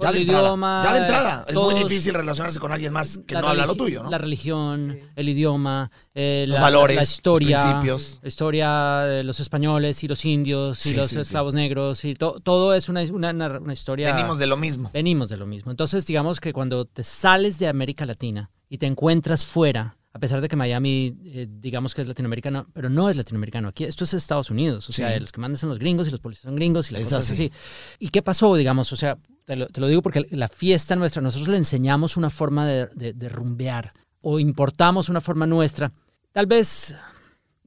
Ya 0.00 0.12
de 0.12 0.18
entrada. 0.20 0.42
idioma, 0.48 0.82
ya 0.84 0.92
de 0.92 0.98
entrada. 1.00 1.44
Es 1.48 1.54
todos- 1.54 1.72
muy 1.74 1.82
difícil 1.84 2.14
relacionarse 2.14 2.58
con 2.58 2.72
alguien 2.72 2.92
más 2.92 3.18
que 3.26 3.34
no 3.34 3.48
habla 3.48 3.66
lo 3.66 3.74
tuyo, 3.74 4.02
¿no? 4.02 4.10
La 4.10 4.18
religión, 4.18 4.98
el 5.16 5.28
idioma, 5.28 5.90
eh, 6.14 6.44
Los 6.48 6.56
la, 6.58 6.62
valores, 6.64 6.96
la 6.96 7.02
historia, 7.02 7.56
los 7.56 7.66
principios. 7.66 8.18
la 8.22 8.28
historia 8.28 8.70
de 9.02 9.24
los 9.24 9.40
españoles 9.40 10.02
y 10.04 10.08
los 10.08 10.24
indios 10.24 10.84
y 10.86 10.90
Sí, 10.90 10.94
los 10.94 11.06
sí, 11.08 11.14
sí. 11.16 11.20
esclavos 11.20 11.54
negros 11.54 12.04
y 12.04 12.14
to- 12.14 12.40
todo 12.40 12.74
es 12.74 12.88
una, 12.88 13.02
una- 13.02 13.32
una 13.58 13.72
historia. 13.72 14.14
Venimos 14.14 14.38
de 14.38 14.46
lo 14.46 14.56
mismo. 14.56 14.90
venimos 14.92 15.28
de 15.28 15.36
lo 15.36 15.46
mismo. 15.46 15.70
Entonces, 15.70 16.06
digamos 16.06 16.40
que 16.40 16.52
cuando 16.52 16.84
te 16.84 17.02
sales 17.04 17.58
de 17.58 17.68
América 17.68 18.06
Latina 18.06 18.50
y 18.68 18.78
te 18.78 18.86
encuentras 18.86 19.44
fuera, 19.44 19.96
a 20.16 20.18
pesar 20.18 20.40
de 20.40 20.48
que 20.48 20.56
Miami, 20.56 21.14
eh, 21.26 21.46
digamos 21.48 21.94
que 21.94 22.02
es 22.02 22.08
latinoamericano, 22.08 22.66
pero 22.72 22.88
no 22.88 23.08
es 23.10 23.16
latinoamericano. 23.16 23.68
Aquí 23.68 23.84
esto 23.84 24.04
es 24.04 24.14
Estados 24.14 24.50
Unidos. 24.50 24.88
O 24.88 24.92
sea, 24.92 25.12
Sí. 25.14 25.20
los 25.20 25.30
que 25.30 25.40
mandan 25.40 25.58
son 25.58 25.68
los 25.68 25.78
gringos 25.78 26.08
y 26.08 26.10
los 26.10 26.20
policías 26.20 26.44
son 26.44 26.56
gringos 26.56 26.90
y 26.90 26.94
las 26.94 27.02
Es 27.02 27.08
cosas 27.10 27.30
así. 27.30 27.46
así. 27.46 27.52
¿Y 27.98 28.08
qué 28.08 28.22
pasó, 28.22 28.54
digamos? 28.56 28.92
O 28.92 28.96
sea, 28.96 29.18
te 29.44 29.56
lo, 29.56 29.66
te 29.68 29.80
lo 29.80 29.88
digo 29.88 30.02
porque 30.02 30.26
la 30.30 30.48
fiesta 30.48 30.96
nuestra, 30.96 31.22
nosotros 31.22 31.48
le 31.48 31.58
enseñamos 31.58 32.16
una 32.16 32.30
forma 32.30 32.66
de, 32.66 32.86
de- 32.94 33.12
de 33.12 33.28
rumbear 33.28 33.92
o 34.22 34.40
importamos 34.40 35.08
una 35.08 35.20
forma 35.20 35.46
nuestra. 35.46 35.92
Tal 36.32 36.46
vez 36.46 36.96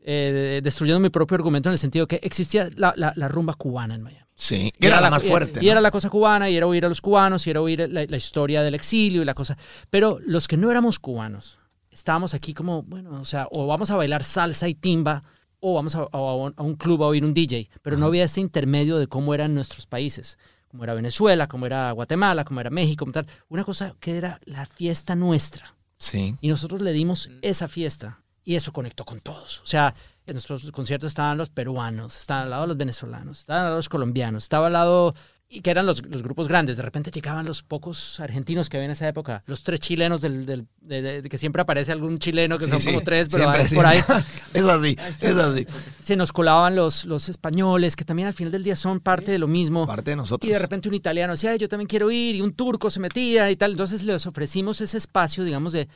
eh, 0.01 0.62
destruyendo 0.63 1.00
mi 1.00 1.10
propio 1.10 1.36
argumento 1.36 1.70
en 1.70 1.74
el 1.74 1.79
sentido 1.79 2.08
que 2.08 2.20
existía 2.24 2.70
la, 2.75 2.94
la- 2.96 3.13
la 3.15 3.27
rumba 3.27 3.53
cubana 3.53 3.96
en 3.96 4.01
Miami. 4.01 4.25
Sí. 4.36 4.72
Y 4.79 4.86
era 4.86 5.01
la 5.01 5.10
más 5.10 5.22
fuerte. 5.24 5.60
Y, 5.62 5.65
¿no? 5.65 5.72
era 5.74 5.82
la 5.82 5.91
cosa 5.91 6.10
cubana, 6.10 6.50
y 6.50 6.56
era 6.56 6.65
oír 6.65 6.86
a 6.86 6.89
los 6.89 7.01
cubanos, 7.01 7.46
y 7.46 7.50
era 7.50 7.60
oír 7.62 7.88
la, 7.91 8.06
la 8.06 8.18
historia 8.18 8.62
del 8.63 8.74
exilio 8.74 9.22
y 9.22 9.25
la 9.25 9.34
cosa. 9.34 9.58
Pero 9.89 10.18
los 10.25 10.48
que 10.48 10.56
no 10.56 10.72
éramos 10.72 10.98
cubanos, 10.98 11.59
estábamos 11.91 12.34
aquí 12.34 12.53
como, 12.53 12.84
bueno, 12.84 13.19
o 13.22 13.25
sea, 13.25 13.48
o 13.51 13.67
vamos 13.67 13.91
a 13.91 13.96
bailar 13.96 14.24
salsa 14.24 14.67
y 14.67 14.75
timba, 14.75 15.24
o 15.60 15.74
vamos 15.74 15.96
a, 15.96 16.08
a 16.12 16.36
un- 16.36 16.53
a 16.55 16.63
un 16.63 16.75
club 16.75 17.03
a 17.03 17.08
oír 17.08 17.25
un 17.25 17.34
DJ, 17.34 17.69
pero 17.81 17.98
no 17.98 18.05
había 18.05 18.24
ese 18.24 18.41
intermedio 18.41 18.98
de 18.98 19.08
cómo 19.08 19.34
eran 19.34 19.53
nuestros 19.53 19.86
países, 19.86 20.38
como 20.69 20.84
era 20.84 20.93
Venezuela, 20.93 21.48
como 21.48 21.65
era 21.65 21.91
Guatemala, 21.91 22.46
como 22.46 22.62
era 22.62 22.69
México, 22.69 23.03
como 23.05 23.12
tal. 23.13 23.27
Una 23.50 23.63
cosa 23.63 23.96
que 24.00 24.17
era 24.17 24.39
la 24.46 24.65
fiesta 24.65 25.15
nuestra. 25.15 25.75
Sí. 25.98 26.38
Y 26.39 26.48
nosotros 26.48 26.79
le 26.81 26.93
dimos 26.93 27.29
esa 27.41 27.67
fiesta 27.67 28.22
y 28.46 28.55
eso 28.55 28.72
conectó 28.72 29.03
con 29.03 29.19
todos. 29.19 29.60
O 29.62 29.65
sea, 29.65 29.93
en 30.25 30.34
nuestros 30.36 30.72
conciertos 30.72 31.08
estaban 31.10 31.38
los 31.38 31.50
peruanos, 31.50 32.17
estaban 32.17 32.43
al 32.43 32.50
lado 32.51 32.67
los 32.67 32.77
venezolanos, 32.77 33.39
estaban 33.41 33.62
al 33.63 33.67
lado 33.69 33.75
los 33.77 33.89
colombianos, 33.89 34.43
estaba 34.43 34.67
al 34.67 34.74
lado, 34.74 35.13
y 35.51 35.62
que 35.62 35.72
eran 35.72 35.88
los, 35.88 36.06
los 36.06 36.22
grupos 36.22 36.48
grandes. 36.48 36.77
De 36.77 36.84
repente 36.84 37.10
llegaban 37.10 37.44
los 37.46 37.63
pocos 37.63 38.20
argentinos 38.20 38.70
que 38.70 38.77
había 38.77 38.86
en 38.86 38.91
esa 38.91 39.08
época, 39.08 39.41
los 39.48 39.63
tres 39.63 39.79
chilenos 39.79 40.22
del, 40.22 40.46
del- 40.46 40.68
de- 40.82 41.01
de- 41.01 41.22
de 41.24 41.29
que 41.29 41.39
siempre 41.39 41.62
aparece 41.63 41.91
algún 41.91 42.20
chileno, 42.20 42.60
que 42.60 42.65
Sí, 42.65 42.72
son 42.72 42.79
sí. 42.79 42.86
como 42.89 43.01
tres, 43.01 43.29
pero 43.29 43.46
Siempre, 43.51 43.63
hay 43.63 43.70
por 43.75 43.86
ahí. 43.86 43.98
es 44.53 44.63
así, 44.63 44.98
es 45.22 45.36
así. 45.38 45.65
Se 46.03 46.15
nos 46.15 46.32
colaban 46.32 46.75
los, 46.75 47.06
los 47.06 47.29
españoles, 47.29 47.96
que 47.96 48.06
también 48.06 48.27
al 48.27 48.36
final 48.36 48.51
del 48.51 48.63
día 48.63 48.75
son 48.75 49.00
parte 49.00 49.32
de 49.32 49.39
lo 49.39 49.48
mismo. 49.48 49.88
Parte 49.88 50.12
de 50.12 50.18
nosotros. 50.18 50.48
Y 50.48 50.53
de 50.53 50.60
repente 50.60 50.88
un 50.88 50.94
italiano 50.96 51.34
decía, 51.34 51.50
"Ay, 51.51 51.58
yo 51.58 51.68
también 51.68 51.88
quiero 51.88 52.12
ir, 52.12 52.36
y 52.36 52.41
un 52.41 52.53
turco 52.53 52.91
se 52.91 53.00
metía 53.00 53.50
y 53.50 53.56
tal. 53.56 53.72
Entonces 53.72 54.03
les 54.03 54.27
ofrecimos 54.27 54.82
ese 54.82 54.98
espacio, 55.00 55.44
digamos, 55.44 55.74
de, 55.74 55.88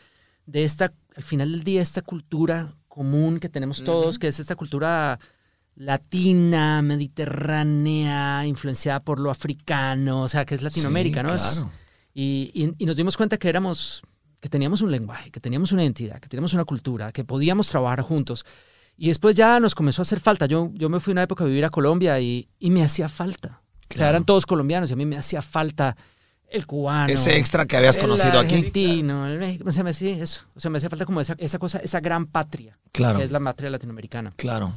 de 0.47 0.63
esta, 0.63 0.91
al 1.15 1.23
final 1.23 1.51
del 1.51 1.63
día, 1.63 1.81
esta 1.81 2.01
cultura 2.01 2.73
común 2.87 3.39
que 3.39 3.49
tenemos 3.49 3.83
todos, 3.83 4.17
que 4.19 4.27
es 4.27 4.39
esta 4.39 4.55
cultura 4.55 5.19
latina, 5.75 6.81
mediterránea, 6.81 8.45
influenciada 8.45 8.99
por 9.01 9.19
lo 9.19 9.31
africano, 9.31 10.21
o 10.21 10.27
sea, 10.27 10.45
que 10.45 10.55
es 10.55 10.61
Latinoamérica, 10.61 11.21
Sí, 11.21 11.27
¿no? 11.27 11.33
Es- 11.35 11.41
claro. 11.59 11.71
y, 12.13 12.51
y- 12.53 12.73
y 12.77 12.85
nos 12.85 12.95
dimos 12.97 13.17
cuenta 13.17 13.37
que 13.37 13.49
éramos, 13.49 14.01
que 14.39 14.49
teníamos 14.49 14.81
un 14.81 14.91
lenguaje, 14.91 15.31
que 15.31 15.39
teníamos 15.39 15.71
una 15.71 15.83
identidad, 15.83 16.19
que 16.19 16.27
teníamos 16.29 16.53
una 16.53 16.65
cultura, 16.65 17.11
que 17.11 17.23
podíamos 17.23 17.67
trabajar 17.67 18.01
juntos. 18.01 18.45
Y 18.97 19.07
después 19.07 19.35
ya 19.35 19.59
nos 19.59 19.73
comenzó 19.73 20.01
a 20.01 20.03
hacer 20.03 20.19
falta. 20.19 20.45
Yo, 20.45 20.69
yo 20.73 20.87
me 20.89 20.99
fui 20.99 21.11
una 21.13 21.23
época 21.23 21.43
a 21.43 21.47
vivir 21.47 21.65
a 21.65 21.69
Colombia 21.71 22.19
y, 22.19 22.47
y 22.59 22.69
me 22.69 22.83
hacía 22.83 23.09
falta. 23.09 23.61
O 23.93 23.97
sea, 23.97 24.09
eran 24.09 24.23
todos 24.23 24.45
colombianos 24.45 24.89
y 24.89 24.93
a 24.93 24.95
mí 24.95 25.05
me 25.05 25.17
hacía 25.17 25.41
falta 25.41 25.95
el 26.49 26.65
cubano. 26.67 27.11
Ese 27.11 27.37
extra 27.37 27.65
que 27.65 27.75
habías 27.77 27.95
el 27.95 28.01
conocido 28.03 28.39
aquí. 28.39 28.55
argentino, 28.55 29.27
el 29.27 29.39
México. 29.39 29.65
O 29.67 29.71
sea, 29.71 29.83
me 29.83 29.89
hacía 29.91 30.15
eso. 30.23 30.45
O 30.55 30.59
sea, 30.59 30.69
me 30.69 30.77
hacía 30.77 30.89
falta 30.89 31.05
como 31.05 31.21
esa, 31.21 31.35
esa 31.39 31.57
cosa, 31.57 31.79
esa 31.79 31.99
gran 31.99 32.27
patria, 32.27 32.77
Claro. 32.91 33.17
que 33.17 33.25
es 33.25 33.31
la 33.31 33.39
patria 33.39 33.69
latinoamericana. 33.71 34.33
Claro. 34.35 34.73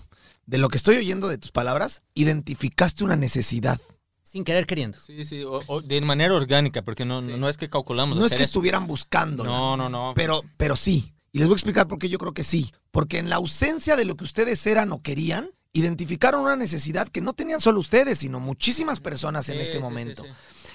De 0.47 0.59
lo 0.59 0.69
que 0.69 0.77
estoy 0.77 0.97
oyendo 0.97 1.29
de 1.29 1.39
tus 1.39 1.51
palabras, 1.53 2.03
identificaste 2.15 3.05
una 3.05 3.17
necesidad. 3.17 3.81
Sin 4.23 4.45
querer 4.45 4.67
queriendo. 4.67 4.99
Sí, 4.99 5.25
sí, 5.25 5.43
o- 5.43 5.63
o 5.67 5.81
de 5.81 6.01
manera 6.01 6.35
orgánica, 6.35 6.83
porque 6.83 7.05
no, 7.05 7.21
no- 7.21 7.37
no 7.37 7.49
es 7.49 7.57
que 7.57 7.69
calculamos. 7.69 8.19
No 8.19 8.27
es 8.27 8.33
que 8.33 8.37
eso. 8.39 8.45
estuvieran 8.45 8.87
buscando. 8.87 9.45
No, 9.45 9.77
no, 9.77 9.89
no. 9.89 10.13
Pero, 10.15 10.43
pero 10.57 10.77
sí. 10.77 11.15
Y 11.33 11.39
les 11.39 11.49
voy 11.49 11.55
a 11.55 11.57
explicar 11.57 11.87
por 11.89 11.99
qué 11.99 12.09
yo 12.09 12.19
creo 12.19 12.33
que 12.33 12.45
sí. 12.45 12.73
Porque 12.91 13.19
en 13.19 13.29
la 13.29 13.37
ausencia 13.37 13.97
de 13.97 14.05
lo 14.05 14.17
que 14.17 14.25
ustedes 14.25 14.65
eran 14.67 14.93
o 14.93 15.03
querían, 15.03 15.51
identificaron 15.73 16.41
una 16.43 16.57
necesidad 16.57 17.09
que 17.09 17.21
no 17.21 17.35
tenían 17.35 17.61
solo 17.61 17.81
ustedes, 17.81 18.19
sino 18.19 18.41
muchísimas 18.41 19.01
personas 19.01 19.49
en 19.49 19.57
Sí, 19.57 19.63
este 19.63 19.73
sí, 19.75 19.79
sí, 19.79 19.83
momento. 19.83 20.23
sí, 20.25 20.29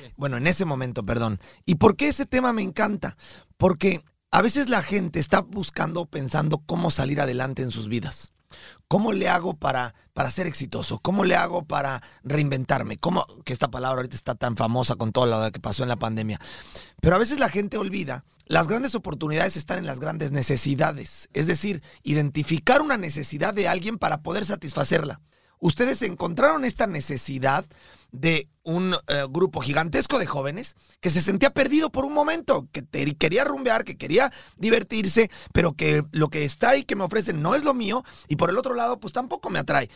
sí. 0.06 0.14
Bueno, 0.18 0.38
en 0.38 0.48
ese 0.48 0.66
momento, 0.66 1.04
perdón. 1.06 1.40
¿Y 1.66 1.76
por 1.76 1.96
qué 1.96 2.10
ese 2.10 2.26
tema 2.26 2.54
me 2.54 2.62
encanta? 2.62 3.18
Porque 3.58 4.04
a 4.32 4.42
veces 4.42 4.70
la 4.70 4.84
gente 4.84 5.20
está 5.20 5.42
buscando, 5.42 6.06
pensando 6.06 6.60
cómo 6.66 6.92
salir 6.92 7.20
adelante 7.22 7.64
en 7.64 7.72
sus 7.72 7.88
vidas. 7.88 8.34
¿Cómo 8.88 9.14
le 9.14 9.30
hago 9.30 9.54
para, 9.56 9.96
para 10.14 10.32
ser 10.32 10.48
exitoso? 10.48 11.00
¿Cómo 11.00 11.24
le 11.24 11.36
hago 11.36 11.64
para 11.64 12.02
reinventarme? 12.24 12.98
¿Cómo, 12.98 13.26
que 13.46 13.54
esta 13.54 13.72
palabra 13.72 13.98
ahorita 13.98 14.16
está 14.16 14.36
tan 14.36 14.58
famosa 14.58 14.96
con 14.96 15.12
todo 15.12 15.26
lo 15.26 15.52
que 15.52 15.60
pasó 15.60 15.84
en 15.84 15.90
la 15.90 15.96
pandemia. 15.96 16.40
Pero 17.02 17.16
a 17.16 17.20
veces 17.20 17.40
la 17.40 17.50
gente 17.50 17.78
olvida, 17.78 18.26
las 18.46 18.68
grandes 18.68 18.96
oportunidades 18.96 19.58
están 19.58 19.80
en 19.80 19.86
las 19.86 20.00
grandes 20.00 20.32
necesidades. 20.32 21.30
Es 21.34 21.48
decir, 21.48 21.82
identificar 22.04 22.82
una 22.82 22.98
necesidad 22.98 23.54
de 23.54 23.68
alguien 23.68 23.98
para 23.98 24.22
poder 24.22 24.46
satisfacerla. 24.46 25.22
Ustedes 25.60 26.02
encontraron 26.02 26.66
esta 26.66 26.88
necesidad 26.88 27.66
de 28.12 28.50
un 28.64 28.94
eh, 28.94 29.26
grupo 29.30 29.62
gigantesco 29.62 30.20
de 30.20 30.26
jóvenes 30.26 30.76
que 31.00 31.10
se 31.10 31.22
sentía 31.22 31.52
perdido 31.52 31.92
por 31.92 32.06
un 32.06 32.14
momento, 32.14 32.68
que 32.72 32.86
quería 33.16 33.44
rumbear, 33.44 33.84
que 33.84 33.98
quería 33.98 34.32
divertirse, 34.58 35.32
pero 35.54 35.74
que 35.74 36.04
lo 36.12 36.30
que 36.30 36.46
está 36.46 36.72
ahí 36.72 36.84
que 36.84 36.96
me 36.96 37.04
ofrecen 37.04 37.42
no 37.42 37.56
es 37.56 37.64
lo 37.64 37.74
mío 37.74 38.04
y 38.28 38.36
por 38.36 38.50
el 38.50 38.58
otro 38.58 38.76
lado 38.76 39.00
pues 39.00 39.14
tampoco 39.14 39.50
me 39.50 39.60
atrae. 39.60 39.90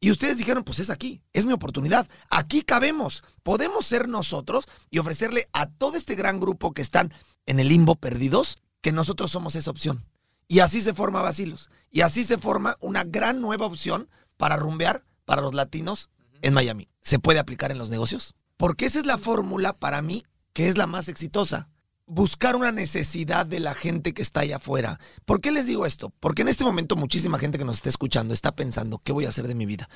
Y 0.00 0.10
ustedes 0.10 0.36
dijeron, 0.36 0.64
pues 0.64 0.80
es 0.80 0.90
aquí, 0.90 1.22
es 1.32 1.46
mi 1.46 1.52
oportunidad, 1.52 2.08
aquí 2.28 2.62
cabemos, 2.62 3.22
podemos 3.42 3.86
ser 3.86 4.08
nosotros 4.08 4.66
y 4.90 4.98
ofrecerle 4.98 5.48
a 5.52 5.66
todo 5.66 5.96
este 5.96 6.16
gran 6.16 6.40
grupo 6.40 6.72
que 6.72 6.82
están 6.82 7.12
en 7.46 7.60
el 7.60 7.68
limbo 7.68 7.94
perdidos, 7.94 8.58
que 8.80 8.92
nosotros 8.92 9.30
somos 9.30 9.54
esa 9.54 9.70
opción. 9.70 10.04
Y 10.48 10.60
así 10.60 10.80
se 10.80 10.92
forma 10.92 11.22
Basilos. 11.22 11.70
Y 11.90 12.00
así 12.00 12.24
se 12.24 12.36
forma 12.36 12.76
una 12.80 13.04
gran 13.04 13.40
nueva 13.40 13.66
opción 13.66 14.08
para 14.36 14.56
rumbear 14.56 15.04
para 15.24 15.40
los 15.40 15.54
latinos 15.54 16.10
en 16.42 16.54
Miami. 16.54 16.88
¿Se 17.00 17.18
puede 17.18 17.38
aplicar 17.38 17.70
en 17.70 17.78
los 17.78 17.90
negocios? 17.90 18.34
Porque 18.56 18.84
esa 18.86 18.98
es 18.98 19.06
la 19.06 19.18
fórmula 19.18 19.72
para 19.72 20.02
mí 20.02 20.24
que 20.52 20.68
es 20.68 20.76
la 20.76 20.86
más 20.86 21.08
exitosa. 21.08 21.68
Buscar 22.06 22.56
una 22.56 22.72
necesidad 22.72 23.46
de 23.46 23.60
la 23.60 23.74
gente 23.74 24.12
que 24.12 24.22
está 24.22 24.40
allá 24.40 24.56
afuera. 24.56 25.00
¿Por 25.24 25.40
qué 25.40 25.50
les 25.50 25.66
digo 25.66 25.86
esto? 25.86 26.12
Porque 26.20 26.42
en 26.42 26.48
este 26.48 26.64
momento 26.64 26.96
muchísima 26.96 27.38
gente 27.38 27.58
que 27.58 27.64
nos 27.64 27.76
está 27.76 27.88
escuchando 27.88 28.34
está 28.34 28.54
pensando, 28.54 28.98
¿qué 28.98 29.12
voy 29.12 29.24
a 29.24 29.30
hacer 29.30 29.48
de 29.48 29.54
mi 29.54 29.66
vida? 29.66 29.88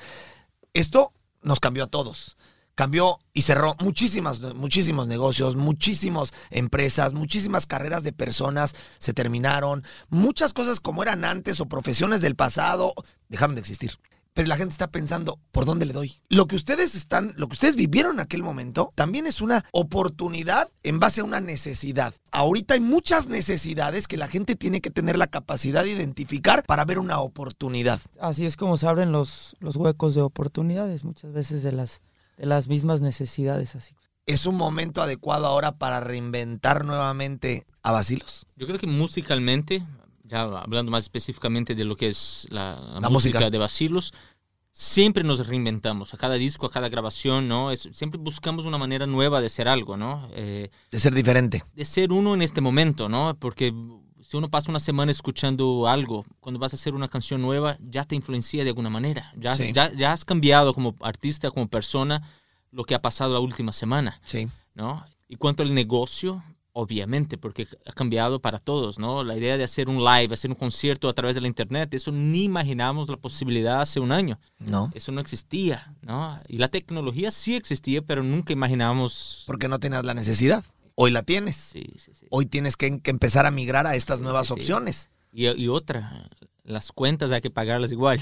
Esto 0.73 1.13
nos 1.41 1.59
cambió 1.59 1.83
a 1.83 1.87
todos. 1.87 2.37
Cambió 2.75 3.19
y 3.33 3.41
cerró 3.41 3.75
muchísimas, 3.79 4.39
muchísimos 4.53 5.07
negocios, 5.07 5.55
muchísimas 5.55 6.31
empresas, 6.51 7.13
muchísimas 7.13 7.65
carreras 7.65 8.03
de 8.03 8.13
personas 8.13 8.75
se 8.99 9.13
terminaron. 9.13 9.83
Muchas 10.09 10.53
cosas 10.53 10.79
como 10.79 11.01
eran 11.01 11.25
antes 11.25 11.59
o 11.59 11.65
profesiones 11.67 12.21
del 12.21 12.35
pasado 12.35 12.93
dejaron 13.29 13.55
de 13.55 13.61
existir. 13.61 13.97
Pero 14.37 14.49
la 14.49 14.55
gente 14.55 14.73
está 14.73 14.91
pensando, 14.91 15.39
¿por 15.51 15.65
dónde 15.65 15.87
le 15.87 15.93
doy? 15.93 16.21
Lo 16.29 16.45
que 16.45 16.55
ustedes 16.55 16.93
están, 16.93 17.33
lo 17.37 17.47
que 17.47 17.53
ustedes 17.53 17.75
vivieron 17.75 18.17
en 18.17 18.19
aquel 18.19 18.43
momento, 18.43 18.93
también 18.93 19.25
es 19.25 19.41
una 19.41 19.65
oportunidad 19.71 20.69
en 20.83 20.99
base 20.99 21.21
a 21.21 21.23
una 21.23 21.41
necesidad. 21.41 22.13
Ahorita 22.29 22.75
hay 22.75 22.79
muchas 22.79 23.25
necesidades 23.25 24.07
que 24.07 24.15
la 24.15 24.27
gente 24.27 24.55
tiene 24.55 24.79
que 24.79 24.91
tener 24.91 25.17
la 25.17 25.25
capacidad 25.25 25.83
de 25.83 25.89
identificar 25.89 26.63
para 26.67 26.85
ver 26.85 26.99
una 26.99 27.19
oportunidad. 27.19 27.99
Así 28.19 28.45
es 28.45 28.57
como 28.57 28.77
se 28.77 28.85
abren 28.85 29.11
los, 29.11 29.55
los 29.59 29.75
huecos 29.75 30.13
de 30.13 30.21
oportunidades, 30.21 31.03
muchas 31.03 31.33
veces 31.33 31.63
de 31.63 31.71
las, 31.71 32.03
de 32.37 32.45
las 32.45 32.67
mismas 32.67 33.01
necesidades. 33.01 33.75
Así. 33.75 33.95
¿Es 34.27 34.45
un 34.45 34.55
momento 34.55 35.01
adecuado 35.01 35.47
ahora 35.47 35.79
para 35.79 35.99
reinventar 35.99 36.85
nuevamente 36.85 37.65
a 37.81 37.91
Basilos? 37.91 38.45
Yo 38.55 38.67
creo 38.67 38.77
que 38.77 38.85
musicalmente, 38.85 39.83
ya 40.27 40.41
hablando 40.41 40.91
más 40.91 41.05
específicamente 41.05 41.73
de 41.75 41.85
lo 41.85 41.95
que 41.95 42.07
es 42.09 42.47
la, 42.51 42.79
la 42.79 42.99
La 43.01 43.09
música, 43.09 43.39
música. 43.39 43.49
de 43.49 43.57
Basilos, 43.57 44.13
siempre 44.71 45.23
nos 45.23 45.45
reinventamos. 45.47 46.13
A 46.13 46.17
cada 46.17 46.35
disco, 46.35 46.65
a 46.67 46.71
cada 46.71 46.89
grabación, 46.89 47.47
¿no? 47.47 47.71
Es, 47.71 47.89
siempre 47.93 48.19
buscamos 48.19 48.65
una 48.65 48.77
manera 48.77 49.07
nueva 49.07 49.39
de 49.41 49.47
hacer 49.47 49.67
algo, 49.67 49.97
¿no? 49.97 50.27
Eh, 50.33 50.69
De 50.91 50.99
ser 50.99 51.13
diferente. 51.15 51.63
de 51.73 51.85
ser 51.85 52.11
uno 52.11 52.33
en 52.35 52.41
este 52.41 52.61
momento, 52.61 53.09
¿no? 53.09 53.35
Porque 53.39 53.73
si 54.21 54.35
uno 54.37 54.49
pasa 54.49 54.69
una 54.69 54.79
semana 54.79 55.11
escuchando 55.11 55.87
algo, 55.87 56.25
cuando 56.39 56.59
vas 56.59 56.73
a 56.73 56.75
hacer 56.75 56.93
una 56.93 57.07
canción 57.07 57.41
nueva, 57.41 57.77
ya 57.79 58.03
te 58.05 58.15
influencia 58.15 58.63
de 58.63 58.69
alguna 58.69 58.89
manera. 58.89 59.31
Ya, 59.37 59.55
Sí. 59.55 59.71
ya, 59.73 59.91
ya 59.93 60.11
has 60.11 60.25
cambiado 60.25 60.73
como 60.73 60.95
artista, 61.01 61.49
como 61.49 61.67
persona, 61.67 62.21
lo 62.71 62.83
que 62.83 62.93
ha 62.93 63.01
pasado 63.01 63.33
la 63.33 63.39
última 63.39 63.71
semana, 63.71 64.19
Sí. 64.25 64.47
¿no? 64.75 65.03
Y 65.29 65.37
cuanto 65.37 65.63
al 65.63 65.73
negocio, 65.73 66.43
obviamente, 66.77 67.39
porque 67.39 67.67
ha 67.87 67.91
cambiado 67.91 68.39
para 68.39 68.59
todos, 68.59 68.99
¿no? 68.99 69.23
La 69.23 69.35
idea 69.35 69.57
de 69.57 69.63
hacer 69.63 69.89
un 69.89 70.03
live, 70.03 70.31
hacer 70.31 70.51
un 70.51 70.55
concierto 70.55 71.09
a 71.09 71.13
través 71.13 71.33
de 71.33 71.41
la 71.41 71.47
internet, 71.47 71.91
eso 71.95 72.11
ni 72.11 72.43
imaginamos 72.43 73.09
la 73.09 73.17
posibilidad 73.17 73.81
hace 73.81 73.99
un 73.99 74.11
año. 74.11 74.39
¿No? 74.59 74.91
Eso 74.93 75.11
no 75.11 75.19
existía, 75.19 75.95
¿no? 76.03 76.39
Y 76.47 76.59
la 76.59 76.67
tecnología 76.67 77.31
sí 77.31 77.55
existía, 77.55 78.03
pero 78.03 78.21
nunca 78.21 78.53
imaginábamos... 78.53 79.43
Porque 79.47 79.67
no 79.67 79.79
tenías 79.79 80.05
la 80.05 80.13
necesidad. 80.13 80.63
Hoy 80.93 81.09
la 81.09 81.23
tienes. 81.23 81.55
Sí, 81.55 81.83
sí, 81.97 82.11
sí. 82.13 82.27
Hoy 82.29 82.45
tienes 82.45 82.77
que, 82.77 82.99
que 82.99 83.09
empezar 83.09 83.47
a 83.47 83.51
migrar 83.51 83.87
a 83.87 83.95
estas 83.95 84.21
nuevas 84.21 84.51
opciones. 84.51 85.09
Y, 85.33 85.47
y 85.47 85.67
otra, 85.69 86.29
las 86.67 86.91
cuentas 86.91 87.31
hay 87.31 87.39
que 87.39 87.49
pagarlas 87.49 87.91
igual. 87.93 88.19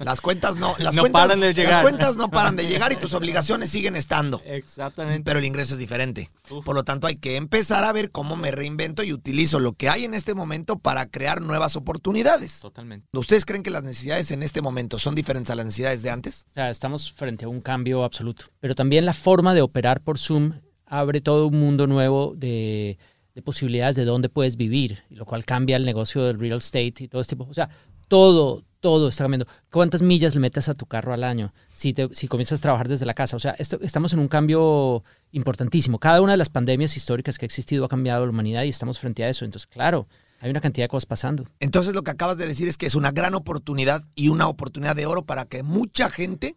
Las 0.00 0.20
cuentas 0.20 0.56
no, 0.56 0.74
las 0.78 0.94
No 0.94 1.02
cuentas, 1.02 1.22
paran 1.22 1.40
de 1.40 1.52
llegar. 1.52 1.72
Las 1.72 1.82
cuentas 1.82 2.16
no 2.16 2.30
paran 2.30 2.56
de 2.56 2.66
llegar 2.66 2.92
y 2.92 2.96
tus 2.96 3.12
obligaciones 3.12 3.68
siguen 3.70 3.94
estando. 3.94 4.40
Exactamente. 4.44 5.22
Pero 5.22 5.38
el 5.38 5.44
ingreso 5.44 5.74
es 5.74 5.78
diferente. 5.78 6.30
Uf. 6.50 6.64
Por 6.64 6.74
lo 6.74 6.82
tanto, 6.82 7.06
hay 7.06 7.14
que 7.14 7.36
empezar 7.36 7.84
a 7.84 7.92
ver 7.92 8.10
cómo 8.10 8.36
me 8.36 8.50
reinvento 8.50 9.02
y 9.02 9.12
utilizo 9.12 9.60
lo 9.60 9.74
que 9.74 9.90
hay 9.90 10.04
en 10.04 10.14
este 10.14 10.34
momento 10.34 10.78
para 10.78 11.06
crear 11.06 11.42
nuevas 11.42 11.76
oportunidades. 11.76 12.60
Totalmente. 12.60 13.06
¿Ustedes 13.12 13.44
creen 13.44 13.62
que 13.62 13.70
las 13.70 13.82
necesidades 13.82 14.30
en 14.30 14.42
este 14.42 14.62
momento 14.62 14.98
son 14.98 15.14
diferentes 15.14 15.50
a 15.50 15.54
las 15.54 15.66
necesidades 15.66 16.02
de 16.02 16.10
antes? 16.10 16.46
O 16.50 16.54
sea, 16.54 16.70
estamos 16.70 17.12
frente 17.12 17.44
a 17.44 17.48
un 17.48 17.60
cambio 17.60 18.02
absoluto. 18.02 18.46
Pero 18.60 18.74
también 18.74 19.04
la 19.04 19.14
forma 19.14 19.52
de 19.52 19.60
operar 19.60 20.00
por 20.00 20.18
Zoom 20.18 20.54
abre 20.86 21.20
todo 21.20 21.46
un 21.46 21.60
mundo 21.60 21.86
nuevo 21.86 22.34
de, 22.36 22.98
de 23.34 23.42
posibilidades 23.42 23.96
de 23.96 24.04
dónde 24.04 24.28
puedes 24.28 24.56
vivir, 24.56 25.02
lo 25.10 25.24
cual 25.24 25.44
cambia 25.44 25.76
el 25.76 25.84
negocio 25.84 26.24
del 26.24 26.38
real 26.38 26.58
estate 26.58 26.94
y 27.04 27.08
todo 27.08 27.20
este 27.22 27.34
tipo. 27.36 27.48
O 27.50 27.54
sea, 27.54 27.68
todo, 28.08 28.62
todo 28.80 29.08
está 29.08 29.24
cambiando. 29.24 29.46
¿Cuántas 29.70 30.02
millas 30.02 30.34
le 30.34 30.40
metes 30.40 30.68
a 30.68 30.74
tu 30.74 30.84
carro 30.86 31.14
al 31.14 31.24
año 31.24 31.54
si, 31.72 31.94
te- 31.94 32.14
si 32.14 32.28
comienzas 32.28 32.58
a 32.58 32.62
trabajar 32.62 32.88
desde 32.88 33.06
la 33.06 33.14
casa? 33.14 33.36
O 33.36 33.38
sea, 33.40 33.52
esto, 33.58 33.78
estamos 33.80 34.12
en 34.12 34.18
un 34.18 34.28
cambio 34.28 35.02
importantísimo. 35.32 35.98
Cada 35.98 36.20
una 36.20 36.32
de 36.32 36.38
las 36.38 36.50
pandemias 36.50 36.96
históricas 36.96 37.38
que 37.38 37.44
ha 37.44 37.48
existido 37.48 37.84
ha 37.84 37.88
cambiado 37.88 38.24
la 38.26 38.30
humanidad 38.30 38.64
y 38.64 38.68
estamos 38.68 38.98
frente 38.98 39.24
a 39.24 39.28
eso. 39.28 39.44
Entonces, 39.44 39.66
claro, 39.66 40.06
Hay 40.40 40.50
una 40.50 40.60
cantidad 40.60 40.84
de 40.84 40.88
cosas 40.88 41.06
pasando. 41.06 41.46
Entonces 41.60 41.94
lo 41.94 42.02
que 42.02 42.10
acabas 42.10 42.36
de 42.36 42.48
decir 42.48 42.66
es 42.66 42.76
que 42.76 42.86
es 42.86 42.96
una 42.96 43.12
gran 43.12 43.34
oportunidad 43.34 44.02
y 44.16 44.28
una 44.28 44.48
oportunidad 44.48 44.96
de 44.96 45.06
oro 45.06 45.22
para 45.24 45.44
que 45.44 45.62
mucha 45.62 46.10
gente 46.10 46.56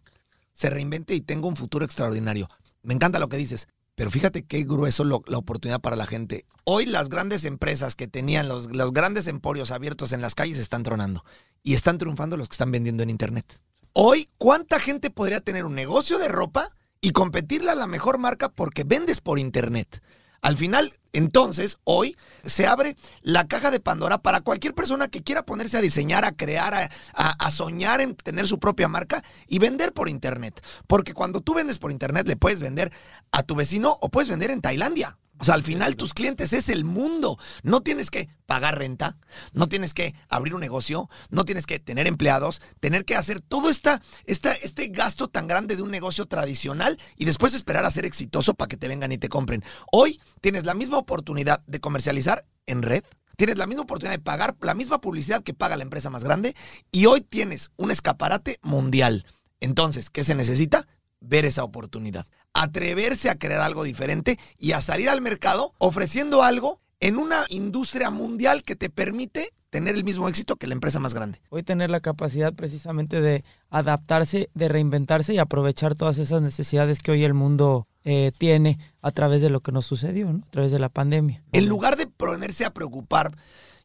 se 0.52 0.70
reinvente 0.70 1.14
y 1.14 1.20
tenga 1.20 1.46
un 1.46 1.54
futuro 1.54 1.84
extraordinario. 1.84 2.48
Me 2.82 2.94
encanta 2.94 3.20
lo 3.20 3.28
que 3.28 3.36
dices. 3.36 3.68
Pero 3.96 4.10
fíjate 4.10 4.44
qué 4.44 4.62
grueso 4.64 5.04
la 5.04 5.38
oportunidad 5.38 5.80
para 5.80 5.96
la 5.96 6.06
gente. 6.06 6.44
Hoy 6.64 6.84
las 6.84 7.08
grandes 7.08 7.46
empresas 7.46 7.94
que 7.94 8.06
tenían 8.06 8.46
los, 8.46 8.66
los 8.66 8.92
grandes 8.92 9.26
emporios 9.26 9.70
abiertos 9.70 10.12
en 10.12 10.20
las 10.20 10.34
calles 10.34 10.58
están 10.58 10.82
tronando. 10.82 11.24
Y 11.62 11.72
están 11.72 11.96
triunfando 11.96 12.36
los 12.36 12.48
que 12.48 12.54
están 12.54 12.70
vendiendo 12.70 13.02
en 13.02 13.10
Internet. 13.10 13.60
Hoy, 13.94 14.28
¿cuánta 14.36 14.78
gente 14.80 15.08
podría 15.08 15.40
tener 15.40 15.64
un 15.64 15.74
negocio 15.74 16.18
de 16.18 16.28
ropa 16.28 16.76
y 17.00 17.12
competirle 17.12 17.70
a 17.70 17.74
la 17.74 17.86
mejor 17.86 18.18
marca 18.18 18.50
porque 18.50 18.84
vendes 18.84 19.22
por 19.22 19.38
Internet? 19.38 20.02
Al 20.46 20.56
final, 20.56 20.92
entonces, 21.12 21.78
hoy 21.82 22.16
se 22.44 22.68
abre 22.68 22.96
la 23.22 23.48
caja 23.48 23.72
de 23.72 23.80
Pandora 23.80 24.18
para 24.18 24.42
cualquier 24.42 24.74
persona 24.76 25.08
que 25.08 25.24
quiera 25.24 25.44
ponerse 25.44 25.76
a 25.76 25.80
diseñar, 25.80 26.24
a 26.24 26.30
crear, 26.36 26.72
a, 26.72 26.88
a- 27.14 27.50
soñar 27.50 28.00
en 28.00 28.14
tener 28.14 28.46
su 28.46 28.60
propia 28.60 28.86
marca 28.86 29.24
y 29.48 29.58
vender 29.58 29.92
por 29.92 30.08
Internet. 30.08 30.64
Porque 30.86 31.14
cuando 31.14 31.40
tú 31.40 31.52
vendes 31.54 31.78
por 31.78 31.90
Internet, 31.90 32.28
le 32.28 32.36
puedes 32.36 32.60
vender 32.60 32.92
a 33.32 33.42
tu 33.42 33.56
vecino 33.56 33.98
o 34.00 34.08
puedes 34.08 34.28
vender 34.28 34.52
en 34.52 34.60
Tailandia. 34.60 35.18
O 35.38 35.44
sea, 35.44 35.54
al 35.54 35.62
final 35.62 35.96
tus 35.96 36.14
clientes 36.14 36.52
es 36.52 36.68
el 36.68 36.84
mundo. 36.84 37.38
No 37.62 37.82
tienes 37.82 38.10
que 38.10 38.28
pagar 38.46 38.78
renta, 38.78 39.18
no 39.52 39.68
tienes 39.68 39.92
que 39.92 40.14
abrir 40.28 40.54
un 40.54 40.60
negocio, 40.60 41.10
no 41.30 41.44
tienes 41.44 41.66
que 41.66 41.78
tener 41.78 42.06
empleados, 42.06 42.62
tener 42.80 43.04
que 43.04 43.16
hacer 43.16 43.40
todo 43.40 43.68
esta, 43.68 44.00
esta, 44.24 44.52
este 44.52 44.88
gasto 44.88 45.28
tan 45.28 45.46
grande 45.46 45.76
de 45.76 45.82
un 45.82 45.90
negocio 45.90 46.26
tradicional 46.26 46.98
y 47.16 47.24
después 47.24 47.54
esperar 47.54 47.84
a 47.84 47.90
ser 47.90 48.06
exitoso 48.06 48.54
para 48.54 48.68
que 48.68 48.76
te 48.76 48.88
vengan 48.88 49.12
y 49.12 49.18
te 49.18 49.28
compren. 49.28 49.62
Hoy 49.92 50.20
tienes 50.40 50.64
la 50.64 50.74
misma 50.74 50.98
oportunidad 50.98 51.62
de 51.66 51.80
comercializar 51.80 52.46
en 52.66 52.82
red. 52.82 53.04
Tienes 53.36 53.58
la 53.58 53.66
misma 53.66 53.82
oportunidad 53.82 54.16
de 54.16 54.22
pagar 54.22 54.56
la 54.60 54.74
misma 54.74 55.00
publicidad 55.00 55.42
que 55.42 55.52
paga 55.52 55.76
la 55.76 55.82
empresa 55.82 56.08
más 56.08 56.24
grande 56.24 56.56
y 56.90 57.06
hoy 57.06 57.20
tienes 57.20 57.70
un 57.76 57.90
escaparate 57.90 58.58
mundial. 58.62 59.26
Entonces, 59.60 60.08
¿qué 60.10 60.24
se 60.24 60.34
necesita? 60.34 60.86
Ver 61.20 61.44
esa 61.44 61.64
oportunidad, 61.64 62.26
atreverse 62.62 63.30
a 63.30 63.36
crear 63.36 63.60
algo 63.60 63.84
diferente 63.84 64.38
y 64.58 64.72
a 64.72 64.80
salir 64.80 65.08
al 65.08 65.20
mercado 65.20 65.74
ofreciendo 65.78 66.42
algo 66.42 66.80
en 67.00 67.18
una 67.18 67.44
industria 67.48 68.10
mundial 68.10 68.62
que 68.62 68.76
te 68.76 68.88
permite 68.88 69.52
tener 69.70 69.94
el 69.94 70.04
mismo 70.04 70.28
éxito 70.28 70.56
que 70.56 70.66
la 70.66 70.72
empresa 70.72 71.00
más 71.00 71.12
grande. 71.12 71.40
Hoy 71.50 71.62
tener 71.62 71.90
la 71.90 72.00
capacidad 72.00 72.54
precisamente 72.54 73.20
de 73.20 73.44
adaptarse, 73.68 74.48
de 74.54 74.68
reinventarse 74.68 75.34
y 75.34 75.38
aprovechar 75.38 75.94
todas 75.94 76.18
esas 76.18 76.40
necesidades 76.40 77.00
que 77.00 77.10
hoy 77.10 77.24
el 77.24 77.34
mundo 77.34 77.86
eh, 78.04 78.32
tiene 78.38 78.78
a 79.02 79.10
través 79.10 79.42
de 79.42 79.50
lo 79.50 79.60
que 79.60 79.72
nos 79.72 79.84
sucedió, 79.84 80.32
¿no? 80.32 80.44
a 80.46 80.50
través 80.50 80.72
de 80.72 80.78
la 80.78 80.88
pandemia. 80.88 81.42
En 81.52 81.68
lugar 81.68 81.96
de 81.96 82.06
ponerse 82.06 82.64
a 82.64 82.72
preocupar, 82.72 83.36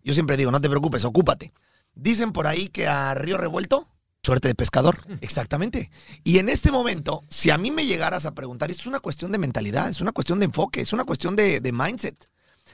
yo 0.04 0.13
siempre 0.13 0.38
digo, 0.38 0.51
no 0.51 0.62
te 0.62 0.70
preocupes, 0.70 1.04
ocúpate. 1.04 1.51
Dicen 1.94 2.32
por 2.32 2.48
ahí 2.48 2.70
que 2.70 2.88
a 2.88 3.13
Río 3.13 3.38
Revuelto, 3.38 3.88
suerte 4.24 4.48
de 4.48 4.56
pescador. 4.56 5.00
Exactamente. 5.22 5.92
Y 6.24 6.38
en 6.38 6.50
este 6.50 6.72
momento, 6.72 7.24
si 7.30 7.50
a 7.50 7.58
mí 7.58 7.72
me 7.72 7.86
llegaras 7.86 8.25
a 8.25 8.34
preguntar, 8.34 8.72
es 8.72 8.86
una 8.86 9.00
cuestión 9.00 9.32
de 9.32 9.38
mentalidad, 9.38 9.90
es 9.90 10.01
una 10.01 10.12
cuestión 10.12 10.40
de 10.40 10.46
enfoque, 10.46 10.82
es 10.82 10.94
una 10.94 11.06
cuestión 11.06 11.36
de, 11.36 11.60
de 11.60 11.72
mindset. 11.72 12.30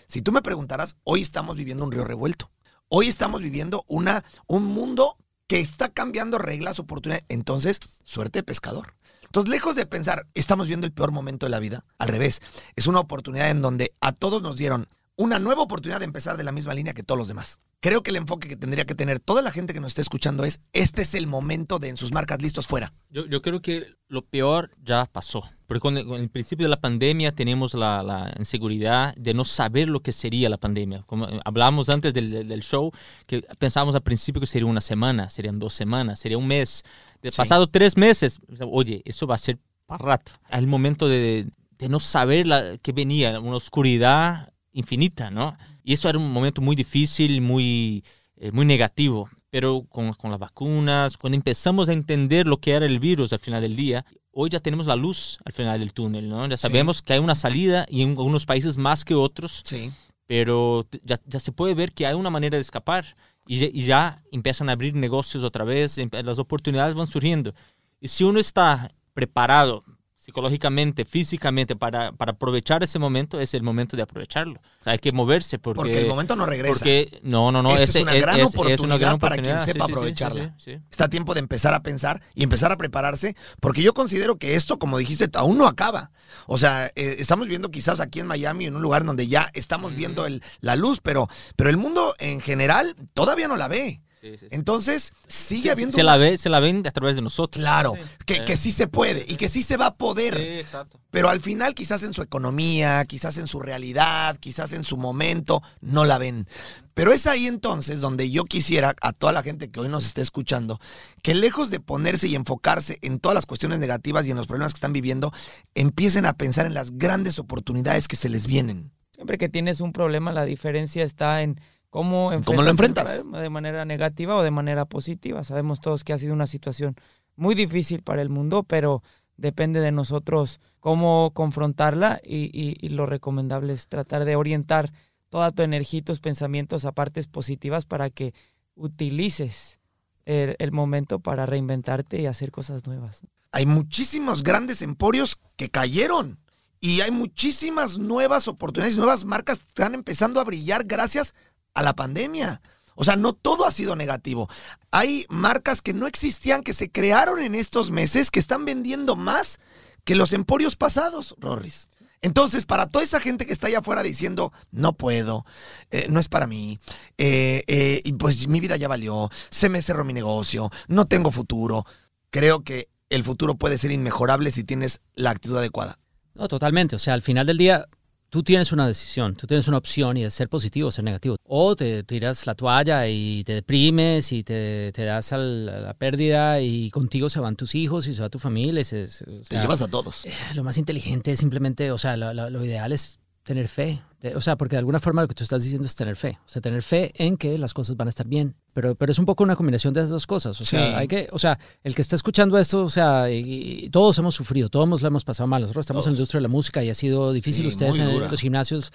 Si 0.07 0.21
tú 0.21 0.31
me 0.31 0.41
preguntaras, 0.41 0.95
hoy 1.03 1.21
estamos 1.21 1.55
viviendo 1.55 1.85
un 1.85 1.91
río 1.91 2.05
revuelto. 2.05 2.51
Hoy 2.89 3.07
estamos 3.07 3.41
viviendo 3.41 3.83
una, 3.87 4.23
un 4.47 4.65
mundo 4.65 5.17
que 5.47 5.59
está 5.59 5.89
cambiando 5.89 6.37
reglas, 6.37 6.79
oportunidades. 6.79 7.25
Entonces, 7.29 7.79
suerte 8.03 8.39
de 8.39 8.43
pescador. 8.43 8.93
Entonces, 9.23 9.49
lejos 9.49 9.75
de 9.75 9.85
pensar, 9.85 10.25
estamos 10.33 10.67
viendo 10.67 10.85
el 10.85 10.93
peor 10.93 11.11
momento 11.11 11.45
de 11.45 11.49
la 11.49 11.59
vida, 11.59 11.83
al 11.97 12.07
revés, 12.07 12.41
es 12.75 12.87
una 12.87 12.99
oportunidad 12.99 13.49
en 13.49 13.61
donde 13.61 13.93
a 13.99 14.13
todos 14.13 14.41
nos 14.41 14.55
dieron 14.55 14.87
una 15.17 15.39
nueva 15.39 15.63
oportunidad 15.63 15.99
de 15.99 16.05
empezar 16.05 16.37
de 16.37 16.43
la 16.43 16.51
misma 16.51 16.73
línea 16.73 16.93
que 16.93 17.03
todos 17.03 17.17
los 17.17 17.27
demás. 17.27 17.59
Creo 17.79 18.01
que 18.03 18.11
el 18.11 18.15
enfoque 18.17 18.47
que 18.47 18.55
tendría 18.55 18.85
que 18.85 18.95
tener 18.95 19.19
toda 19.19 19.41
la 19.41 19.51
gente 19.51 19.73
que 19.73 19.79
nos 19.79 19.89
esté 19.89 20.01
escuchando 20.01 20.45
es, 20.45 20.61
este 20.73 21.01
es 21.01 21.13
el 21.15 21.27
momento 21.27 21.79
de 21.79 21.89
en 21.89 21.97
sus 21.97 22.11
marcas 22.11 22.41
listos 22.41 22.67
fuera. 22.67 22.93
Yo, 23.09 23.25
yo 23.25 23.41
creo 23.41 23.61
que 23.61 23.87
lo 24.07 24.23
peor 24.23 24.71
ya 24.81 25.05
pasó. 25.05 25.43
Porque 25.65 25.81
con 25.81 25.97
el, 25.97 26.05
con 26.05 26.21
el 26.21 26.29
principio 26.29 26.65
de 26.65 26.69
la 26.69 26.79
pandemia 26.79 27.33
tenemos 27.33 27.73
la, 27.73 28.01
la 28.01 28.33
inseguridad 28.39 29.13
de 29.15 29.33
no 29.33 29.43
saber 29.43 29.89
lo 29.89 29.99
que 29.99 30.11
sería 30.11 30.49
la 30.49 30.57
pandemia. 30.57 31.03
Como 31.05 31.27
eh, 31.27 31.39
hablábamos 31.43 31.89
antes 31.89 32.13
del, 32.13 32.61
show, 32.61 32.91
que 33.25 33.41
pensábamos 33.59 33.93
al 33.95 34.01
principio 34.03 34.39
que 34.39 34.47
sería 34.47 34.67
una 34.67 34.81
semana, 34.81 35.29
serían 35.29 35.59
dos 35.59 35.73
semanas, 35.73 36.19
sería 36.19 36.37
un 36.37 36.47
mes. 36.47 36.83
De 37.21 37.31
Sí. 37.31 37.37
pasado 37.37 37.67
tres 37.67 37.97
meses, 37.97 38.39
oye, 38.61 39.01
eso 39.03 39.27
va 39.27 39.35
a 39.35 39.39
ser 39.39 39.57
para 39.87 40.05
rato. 40.05 40.31
El 40.49 40.67
momento 40.67 41.07
de, 41.09 41.47
de 41.77 41.89
no 41.89 41.99
saber 41.99 42.47
la, 42.47 42.77
que 42.77 42.91
venía, 42.93 43.39
una 43.39 43.57
oscuridad 43.57 44.53
infinita, 44.77 45.29
¿no? 45.31 45.57
Y 45.83 45.93
eso 45.93 46.07
era 46.09 46.17
un 46.19 46.31
momento 46.31 46.61
muy 46.61 46.75
difícil, 46.75 47.41
muy, 47.41 48.03
eh, 48.37 48.51
muy 48.51 48.65
negativo. 48.65 49.29
Pero 49.49 49.85
con, 49.89 50.11
con 50.13 50.29
las 50.29 50.39
vacunas, 50.39 51.17
cuando 51.17 51.35
empezamos 51.37 51.87
a 51.89 51.93
entender 51.93 52.45
lo 52.47 52.57
que 52.57 52.71
era 52.71 52.85
el 52.85 52.99
virus 52.99 53.31
al 53.31 53.39
final 53.39 53.61
del 53.61 53.75
día, 53.77 54.05
hoy 54.31 54.49
ya 54.49 54.59
tenemos 54.59 54.85
la 54.87 54.95
luz 54.95 55.39
al 55.45 55.53
final 55.53 55.79
del 55.79 55.93
túnel, 55.93 56.27
¿no? 56.29 56.45
Ya 56.47 56.57
sabemos 56.57 57.01
que 57.01 57.13
hay 57.13 57.19
una 57.19 57.33
salida 57.33 57.85
y 57.89 58.01
en 58.03 58.09
algunos 58.09 58.45
países 58.45 58.77
más 58.77 59.05
que 59.05 59.15
otros, 59.15 59.63
Sí. 59.65 59.89
pero 60.27 60.85
ya, 61.03 61.19
ya 61.25 61.39
se 61.39 61.51
puede 61.53 61.73
ver 61.75 61.93
que 61.93 62.05
hay 62.05 62.13
una 62.13 62.29
manera 62.29 62.57
de 62.57 62.61
escapar 62.61 63.15
y, 63.47 63.59
ya- 63.59 63.69
y 63.73 63.83
ya 63.85 64.21
empiezan 64.31 64.67
a 64.69 64.73
abrir 64.73 64.93
negocios 64.93 65.43
otra 65.43 65.63
vez, 65.63 65.97
las 66.11 66.39
oportunidades 66.39 66.93
van 66.93 67.07
surgiendo. 67.07 67.53
Y 68.01 68.09
si 68.09 68.25
uno 68.25 68.39
está 68.39 68.91
preparado 69.13 69.85
psicológicamente, 70.27 71.05
físicamente 71.05 71.77
para, 71.77 72.11
para 72.11 72.33
aprovechar 72.33 72.83
ese 72.83 72.99
momento, 72.99 73.39
es 73.39 73.53
el 73.53 73.63
momento 73.63 73.95
de 73.95 74.03
aprovecharlo. 74.03 74.59
O 74.81 74.83
sea, 74.83 74.91
hay 74.91 74.99
que 74.99 75.13
moverse 75.13 75.57
porque... 75.57 75.77
Porque 75.77 75.99
el 75.99 76.07
momento 76.07 76.35
no 76.35 76.45
regresa. 76.45 76.73
porque- 76.73 77.21
no, 77.23 77.49
no, 77.53 77.63
no. 77.63 77.71
Esta 77.77 77.99
es 77.99 78.03
una 78.03 78.13
gran 78.13 78.39
es 78.41 78.47
oportunidad 78.47 78.83
una 78.83 78.97
gran 78.97 79.19
para 79.19 79.37
quien 79.37 79.57
sepa 79.61 79.85
Sí, 79.85 79.91
aprovecharla. 79.93 80.53
sí, 80.57 80.73
sí. 80.75 80.81
Está 80.91 81.05
a 81.05 81.09
tiempo 81.09 81.33
de 81.33 81.39
empezar 81.39 81.73
a 81.73 81.81
pensar 81.81 82.21
y 82.35 82.43
empezar 82.43 82.73
a 82.73 82.77
prepararse, 82.77 83.37
porque 83.61 83.81
yo 83.81 83.93
considero 83.93 84.35
que 84.35 84.55
esto, 84.55 84.77
como 84.79 84.97
dijiste, 84.97 85.29
aún 85.33 85.57
no 85.57 85.65
acaba. 85.65 86.11
O 86.45 86.57
sea, 86.57 86.87
eh, 86.87 87.15
estamos 87.19 87.47
viendo 87.47 87.71
quizás 87.71 88.01
aquí 88.01 88.19
en 88.19 88.27
Miami, 88.27 88.65
en 88.65 88.75
un 88.75 88.81
lugar 88.81 89.05
donde 89.05 89.27
ya 89.27 89.49
estamos 89.53 89.95
viendo 89.95 90.25
el- 90.25 90.43
la 90.59 90.75
luz, 90.75 90.99
pero, 91.01 91.29
pero 91.55 91.69
el 91.69 91.77
mundo 91.77 92.13
en 92.19 92.41
general 92.41 92.97
todavía 93.13 93.47
no 93.47 93.55
la 93.55 93.69
ve. 93.69 94.01
Sí, 94.31 94.37
sí, 94.37 94.37
sí. 94.39 94.47
Entonces, 94.51 95.11
sigue 95.27 95.71
habiendo... 95.71 95.95
se, 95.95 96.01
una- 96.01 96.11
la 96.13 96.17
ve, 96.17 96.37
se 96.37 96.49
la 96.49 96.59
ven 96.59 96.85
a 96.85 96.91
través 96.91 97.15
de 97.15 97.21
nosotros. 97.21 97.61
Claro, 97.61 97.93
Sí. 97.95 98.01
que, 98.25 98.35
Sí. 98.35 98.41
que 98.45 98.57
sí 98.57 98.71
se 98.71 98.87
puede 98.87 99.25
y 99.27 99.35
que 99.35 99.47
sí 99.47 99.63
se 99.63 99.77
va 99.77 99.87
a 99.87 99.95
poder. 99.95 100.35
Sí, 100.35 100.43
exacto. 100.59 100.99
Pero 101.11 101.29
al 101.29 101.41
final, 101.41 101.73
quizás 101.73 102.03
en 102.03 102.13
su 102.13 102.21
economía, 102.21 103.03
quizás 103.05 103.37
en 103.37 103.47
su 103.47 103.59
realidad, 103.59 104.37
quizás 104.39 104.73
en 104.73 104.83
su 104.83 104.97
momento, 104.97 105.61
no 105.81 106.05
la 106.05 106.17
ven. 106.17 106.47
Pero 106.93 107.13
es 107.13 107.27
ahí 107.27 107.47
entonces 107.47 108.01
donde 108.01 108.29
yo 108.31 108.43
quisiera 108.45 108.95
a 109.01 109.13
toda 109.13 109.31
la 109.31 109.43
gente 109.43 109.69
que 109.69 109.79
hoy 109.79 109.87
nos 109.89 110.05
esté 110.05 110.21
escuchando, 110.21 110.79
que 111.21 111.35
lejos 111.35 111.69
de 111.69 111.79
ponerse 111.79 112.27
y 112.27 112.35
enfocarse 112.35 112.97
en 113.03 113.19
todas 113.19 113.35
las 113.35 113.45
cuestiones 113.45 113.79
negativas 113.79 114.25
y 114.25 114.31
en 114.31 114.37
los 114.37 114.47
problemas 114.47 114.73
que 114.73 114.77
están 114.77 114.93
viviendo, 114.93 115.31
empiecen 115.75 116.25
a 116.25 116.33
pensar 116.33 116.65
en 116.65 116.73
las 116.73 116.91
grandes 116.97 117.37
oportunidades 117.39 118.07
que 118.07 118.15
se 118.15 118.29
les 118.29 118.47
vienen. 118.47 118.91
Siempre 119.13 119.37
que 119.37 119.49
tienes 119.49 119.79
un 119.81 119.93
problema, 119.93 120.31
la 120.31 120.45
diferencia 120.45 121.03
está 121.03 121.41
en 121.43 121.59
cómo, 121.89 122.31
¿Cómo 122.45 122.61
lo 122.63 122.69
enfrentas? 122.69 123.23
de 123.31 123.49
manera 123.49 123.85
negativa 123.85 124.35
o 124.35 124.43
de 124.43 124.51
manera 124.51 124.85
positiva. 124.85 125.43
Sabemos 125.43 125.79
todos 125.79 126.03
que 126.03 126.13
ha 126.13 126.17
sido 126.17 126.33
una 126.33 126.47
situación 126.47 126.95
muy 127.35 127.55
difícil 127.55 128.01
para 128.01 128.21
el 128.21 128.29
mundo, 128.29 128.63
pero 128.63 129.03
depende 129.37 129.79
de 129.79 129.91
nosotros 129.91 130.59
cómo 130.79 131.31
confrontarla 131.33 132.19
y, 132.23 132.45
y- 132.53 132.75
y 132.79 132.89
lo 132.89 133.05
recomendable 133.05 133.73
es 133.73 133.87
tratar 133.87 134.25
de 134.25 134.35
orientar 134.35 134.91
toda 135.29 135.51
tu 135.51 135.61
energía 135.63 135.99
y 135.99 136.03
tus 136.03 136.19
pensamientos 136.19 136.85
a 136.85 136.91
partes 136.93 137.27
positivas 137.27 137.85
para 137.85 138.09
que 138.09 138.33
utilices 138.75 139.79
el, 140.25 140.55
el 140.59 140.71
momento 140.71 141.19
para 141.19 141.45
reinventarte 141.45 142.21
y 142.21 142.25
hacer 142.25 142.51
cosas 142.51 142.85
nuevas. 142.85 143.21
Hay 143.51 143.65
muchísimos 143.65 144.43
grandes 144.43 144.81
emporios 144.81 145.37
que 145.55 145.69
cayeron 145.69 146.39
y 146.79 147.01
hay 147.01 147.11
muchísimas 147.11 147.97
nuevas 147.97 148.47
oportunidades, 148.47 148.97
nuevas 148.97 149.25
marcas 149.25 149.59
que 149.59 149.65
están 149.67 149.93
empezando 149.95 150.39
a 150.39 150.43
brillar 150.43 150.83
gracias 150.85 151.33
a 151.77 151.83
la 151.83 151.95
pandemia. 151.95 152.61
O 152.95 153.03
sea, 153.03 153.15
no 153.15 153.33
todo 153.33 153.67
ha 153.67 153.71
sido 153.71 153.95
negativo. 153.95 154.49
Hay 154.89 155.27
marcas 155.29 155.83
que 155.83 155.93
no 155.93 156.07
existían, 156.07 156.63
que 156.63 156.73
se 156.73 156.91
crearon 156.91 157.39
en 157.39 157.53
estos 157.53 157.91
meses, 157.91 158.31
que 158.31 158.39
están 158.39 158.65
vendiendo 158.65 159.15
más 159.15 159.59
que 160.03 160.15
los 160.15 160.33
emporios 160.33 160.75
pasados, 160.75 161.35
Rorris. 161.37 161.89
Entonces, 162.23 162.65
para 162.65 162.87
toda 162.87 163.05
esa 163.05 163.19
gente 163.19 163.45
que 163.45 163.53
está 163.53 163.67
allá 163.67 163.79
afuera 163.79 164.01
diciendo, 164.01 164.51
no 164.71 164.93
puedo, 164.93 165.45
eh, 165.91 166.07
no 166.09 166.19
es 166.19 166.29
para 166.29 166.47
mí, 166.47 166.79
eh, 167.19 167.63
eh, 167.67 168.01
pues 168.17 168.47
mi 168.47 168.59
vida 168.59 168.75
ya 168.75 168.87
valió, 168.87 169.29
se 169.51 169.69
me 169.69 169.83
cerró 169.83 170.03
mi 170.03 170.13
negocio, 170.13 170.71
no 170.87 171.05
tengo 171.05 171.29
futuro, 171.29 171.85
creo 172.31 172.63
que 172.63 172.89
el 173.11 173.23
futuro 173.23 173.55
puede 173.55 173.77
ser 173.77 173.91
inmejorable 173.91 174.51
si 174.51 174.63
tienes 174.63 175.01
la 175.13 175.29
actitud 175.29 175.57
adecuada. 175.57 175.99
No, 176.33 176.47
totalmente. 176.47 176.95
O 176.95 176.99
sea, 176.99 177.13
al 177.13 177.21
final 177.21 177.45
del 177.45 177.59
día, 177.59 177.87
tú 178.29 178.43
tienes 178.43 178.71
una 178.71 178.85
decisión, 178.87 179.35
tú 179.35 179.47
tienes 179.47 179.67
una 179.67 179.77
opción 179.77 180.17
y 180.17 180.23
es 180.25 180.33
ser 180.33 180.49
positivo 180.49 180.89
o 180.89 180.91
ser 180.91 181.03
negativo. 181.03 181.35
O 181.43 181.75
te 181.75 182.03
tiras 182.03 182.45
la 182.45 182.55
toalla 182.55 183.07
y 183.07 183.43
te 183.45 183.53
deprimes 183.53 184.31
y 184.31 184.43
te, 184.43 184.91
te 184.93 185.03
das 185.05 185.31
al- 185.33 185.69
a 185.69 185.79
la 185.79 185.93
pérdida 185.93 186.59
y 186.61 186.89
contigo 186.91 187.29
se 187.29 187.39
van 187.39 187.55
tus 187.55 187.75
hijos 187.75 188.07
y 188.07 188.13
se 188.13 188.21
va 188.21 188.29
tu 188.29 188.39
familia. 188.39 188.83
se- 188.83 189.03
o 189.03 189.07
Te 189.07 189.43
sea, 189.45 189.61
llevas 189.61 189.81
a 189.81 189.87
todos. 189.87 190.23
Lo 190.55 190.63
más 190.63 190.77
inteligente 190.77 191.31
es 191.31 191.39
simplemente, 191.39 191.91
o 191.91 191.97
sea, 191.97 192.17
lo, 192.17 192.33
lo- 192.33 192.49
lo 192.49 192.65
ideal 192.65 192.91
es 192.91 193.19
tener 193.47 193.69
fe. 193.69 194.01
O 194.35 194.41
sea, 194.41 194.57
porque 194.57 194.75
de 194.75 194.79
alguna 194.79 194.99
forma 194.99 195.21
lo 195.21 195.27
que 195.29 195.33
tú 195.33 195.43
estás 195.45 195.63
diciendo 195.63 195.87
es 195.87 195.95
tener 195.95 196.17
fe. 196.17 196.37
O 196.45 196.49
sea, 196.49 196.61
tener 196.61 196.83
fe 196.83 197.13
en 197.15 197.37
que 197.37 197.57
las 197.57 197.73
cosas 197.73 197.95
van 197.95 198.07
a 198.07 198.09
estar 198.09 198.27
bien. 198.27 198.55
Pero, 198.73 198.93
pero 198.95 199.13
es 199.13 199.19
un 199.19 199.25
poco 199.25 199.41
una 199.45 199.55
combinación 199.55 199.93
de 199.93 200.01
esas 200.01 200.09
dos 200.09 200.27
cosas. 200.27 200.59
O 200.59 200.65
sea, 200.65 200.85
Sí. 200.89 200.93
hay 200.95 201.07
que, 201.07 201.29
o 201.31 201.39
sea, 201.39 201.57
el 201.81 201.95
que 201.95 202.01
está 202.01 202.17
escuchando 202.17 202.57
esto, 202.57 202.83
o 202.83 202.89
sea, 202.89 203.31
y- 203.31 203.85
y 203.85 203.89
todos 203.89 204.17
hemos 204.17 204.35
sufrido, 204.35 204.67
todos 204.67 205.01
lo 205.01 205.07
hemos 205.07 205.23
pasado 205.23 205.47
mal. 205.47 205.61
Nosotros 205.61 205.83
estamos 205.85 206.05
en 206.07 206.11
la 206.11 206.17
industria 206.17 206.39
de 206.39 206.41
la 206.41 206.47
música 206.49 206.83
y 206.83 206.89
ha 206.89 206.93
sido 206.93 207.31
difícil. 207.31 207.63
Sí, 207.63 207.69
Ustedes 207.69 207.97
en 207.99 208.19
los 208.29 208.41
gimnasios 208.41 208.91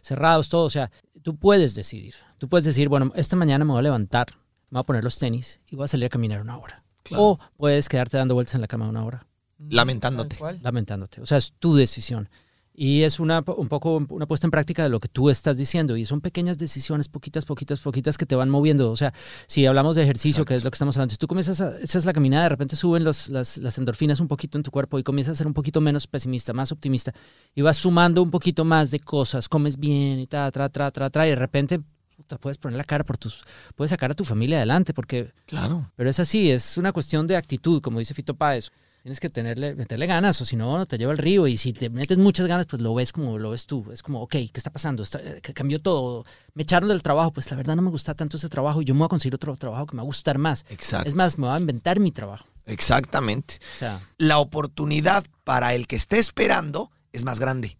cerrados, 0.00 0.48
todo. 0.48 0.64
O 0.64 0.70
sea, 0.70 0.90
tú 1.22 1.36
puedes 1.36 1.76
decidir. 1.76 2.16
Tú 2.38 2.48
puedes 2.48 2.64
decir, 2.64 2.88
bueno, 2.88 3.12
esta 3.14 3.36
mañana 3.36 3.64
me 3.64 3.70
voy 3.70 3.78
a 3.78 3.82
levantar, 3.82 4.26
me 4.70 4.78
voy 4.78 4.80
a 4.80 4.84
poner 4.84 5.04
los 5.04 5.16
tenis 5.18 5.60
y 5.70 5.76
voy 5.76 5.84
a 5.84 5.88
salir 5.88 6.06
a 6.06 6.08
caminar 6.08 6.40
una 6.40 6.58
hora. 6.58 6.82
Claro. 7.04 7.22
O 7.24 7.38
puedes 7.56 7.88
quedarte 7.88 8.16
dando 8.16 8.34
vueltas 8.34 8.56
en 8.56 8.62
la 8.62 8.68
cama 8.68 8.88
una 8.88 9.04
hora 9.04 9.26
Lamentándote. 9.68 10.36
Lamentándote. 10.60 11.20
O 11.20 11.26
sea, 11.26 11.38
es 11.38 11.52
tu 11.60 11.76
decisión. 11.76 12.28
Y 12.74 13.02
es 13.02 13.20
una, 13.20 13.42
un 13.56 13.68
poco 13.68 14.02
una 14.08 14.26
puesta 14.26 14.46
en 14.46 14.50
práctica 14.50 14.82
de 14.82 14.88
lo 14.88 14.98
que 14.98 15.08
tú 15.08 15.28
estás 15.28 15.58
diciendo. 15.58 15.96
Y 15.96 16.06
son 16.06 16.22
pequeñas 16.22 16.56
decisiones, 16.56 17.08
poquitas, 17.08 17.44
poquitas, 17.44 17.80
poquitas, 17.80 18.16
que 18.16 18.24
te 18.24 18.34
van 18.34 18.48
moviendo. 18.48 18.90
O 18.90 18.96
sea, 18.96 19.12
si 19.46 19.66
hablamos 19.66 19.94
de 19.94 20.02
ejercicio, 20.02 20.46
que 20.46 20.54
es 20.54 20.64
lo 20.64 20.70
que 20.70 20.76
estamos 20.76 20.96
hablando, 20.96 21.12
si 21.12 21.18
tú 21.18 21.26
comienzas 21.26 21.60
a 21.60 21.78
echas 21.80 22.06
la 22.06 22.14
caminada, 22.14 22.44
de 22.44 22.48
repente 22.48 22.74
suben 22.76 23.04
los, 23.04 23.28
las, 23.28 23.58
las 23.58 23.76
endorfinas 23.76 24.20
un 24.20 24.28
poquito 24.28 24.56
en 24.56 24.62
tu 24.64 24.70
cuerpo 24.70 24.98
y 24.98 25.02
comienzas 25.02 25.32
a 25.32 25.38
ser 25.38 25.46
un 25.46 25.52
poquito 25.54 25.82
menos 25.82 26.06
pesimista, 26.06 26.54
más 26.54 26.72
optimista. 26.72 27.12
Y 27.54 27.60
vas 27.60 27.76
sumando 27.76 28.22
un 28.22 28.30
poquito 28.30 28.64
más 28.64 28.90
de 28.90 29.00
cosas, 29.00 29.48
comes 29.50 29.76
bien 29.78 30.18
y 30.18 30.26
ta, 30.26 30.50
tra, 30.50 30.70
tra, 30.70 30.90
tra, 30.90 31.10
tra. 31.10 31.26
Y 31.26 31.30
de 31.30 31.36
repente 31.36 31.80
puta, 32.16 32.38
puedes 32.38 32.56
poner 32.56 32.78
la 32.78 32.84
cara 32.84 33.04
por 33.04 33.18
tus. 33.18 33.42
Puedes 33.74 33.90
sacar 33.90 34.12
a 34.12 34.14
tu 34.14 34.24
familia 34.24 34.58
adelante, 34.58 34.94
porque 34.94 35.32
Claro. 35.46 35.90
pero 35.96 36.08
es 36.08 36.20
así, 36.20 36.50
es 36.50 36.76
una 36.78 36.92
cuestión 36.92 37.26
de 37.26 37.36
actitud, 37.36 37.82
como 37.82 37.98
dice 37.98 38.14
Fito 38.14 38.34
Páez. 38.34 38.70
Tienes 39.02 39.18
que 39.18 39.28
tenerle, 39.30 39.74
meterle 39.74 40.06
ganas, 40.06 40.40
o 40.40 40.44
si 40.44 40.54
no, 40.54 40.78
no 40.78 40.86
te 40.86 40.96
lleva 40.96 41.10
al 41.10 41.18
río. 41.18 41.48
Y 41.48 41.56
si 41.56 41.72
te 41.72 41.90
metes 41.90 42.18
muchas 42.18 42.46
ganas, 42.46 42.66
pues 42.66 42.80
lo 42.80 42.94
ves 42.94 43.12
como 43.12 43.36
lo 43.36 43.50
ves 43.50 43.66
tú. 43.66 43.84
Es 43.92 44.00
como, 44.00 44.22
ok, 44.22 44.30
¿qué 44.30 44.50
está 44.54 44.70
pasando? 44.70 45.02
Está- 45.02 45.18
eh, 45.20 45.40
cambió 45.54 45.80
todo. 45.82 46.24
Me 46.54 46.62
echaron 46.62 46.88
del 46.88 47.02
trabajo, 47.02 47.32
pues 47.32 47.50
la 47.50 47.56
verdad 47.56 47.74
no 47.74 47.82
me 47.82 47.90
gusta 47.90 48.14
tanto 48.14 48.36
ese 48.36 48.48
trabajo 48.48 48.80
y 48.80 48.84
yo 48.84 48.94
me 48.94 48.98
voy 48.98 49.06
a 49.06 49.08
conseguir 49.08 49.34
otro 49.34 49.56
trabajo 49.56 49.86
que 49.86 49.96
me 49.96 49.98
va 49.98 50.02
a 50.04 50.06
gustar 50.06 50.38
más. 50.38 50.64
Exacto. 50.68 51.08
Es 51.08 51.16
más, 51.16 51.36
me 51.36 51.48
voy 51.48 51.56
a 51.56 51.60
inventar 51.60 51.98
mi 51.98 52.12
trabajo. 52.12 52.46
Exactamente. 52.64 53.58
O 53.76 53.78
sea, 53.80 54.00
La 54.18 54.38
oportunidad 54.38 55.24
para 55.42 55.74
el 55.74 55.88
que 55.88 55.96
esté 55.96 56.20
esperando 56.20 56.92
es 57.12 57.24
más 57.24 57.40
grande. 57.40 57.78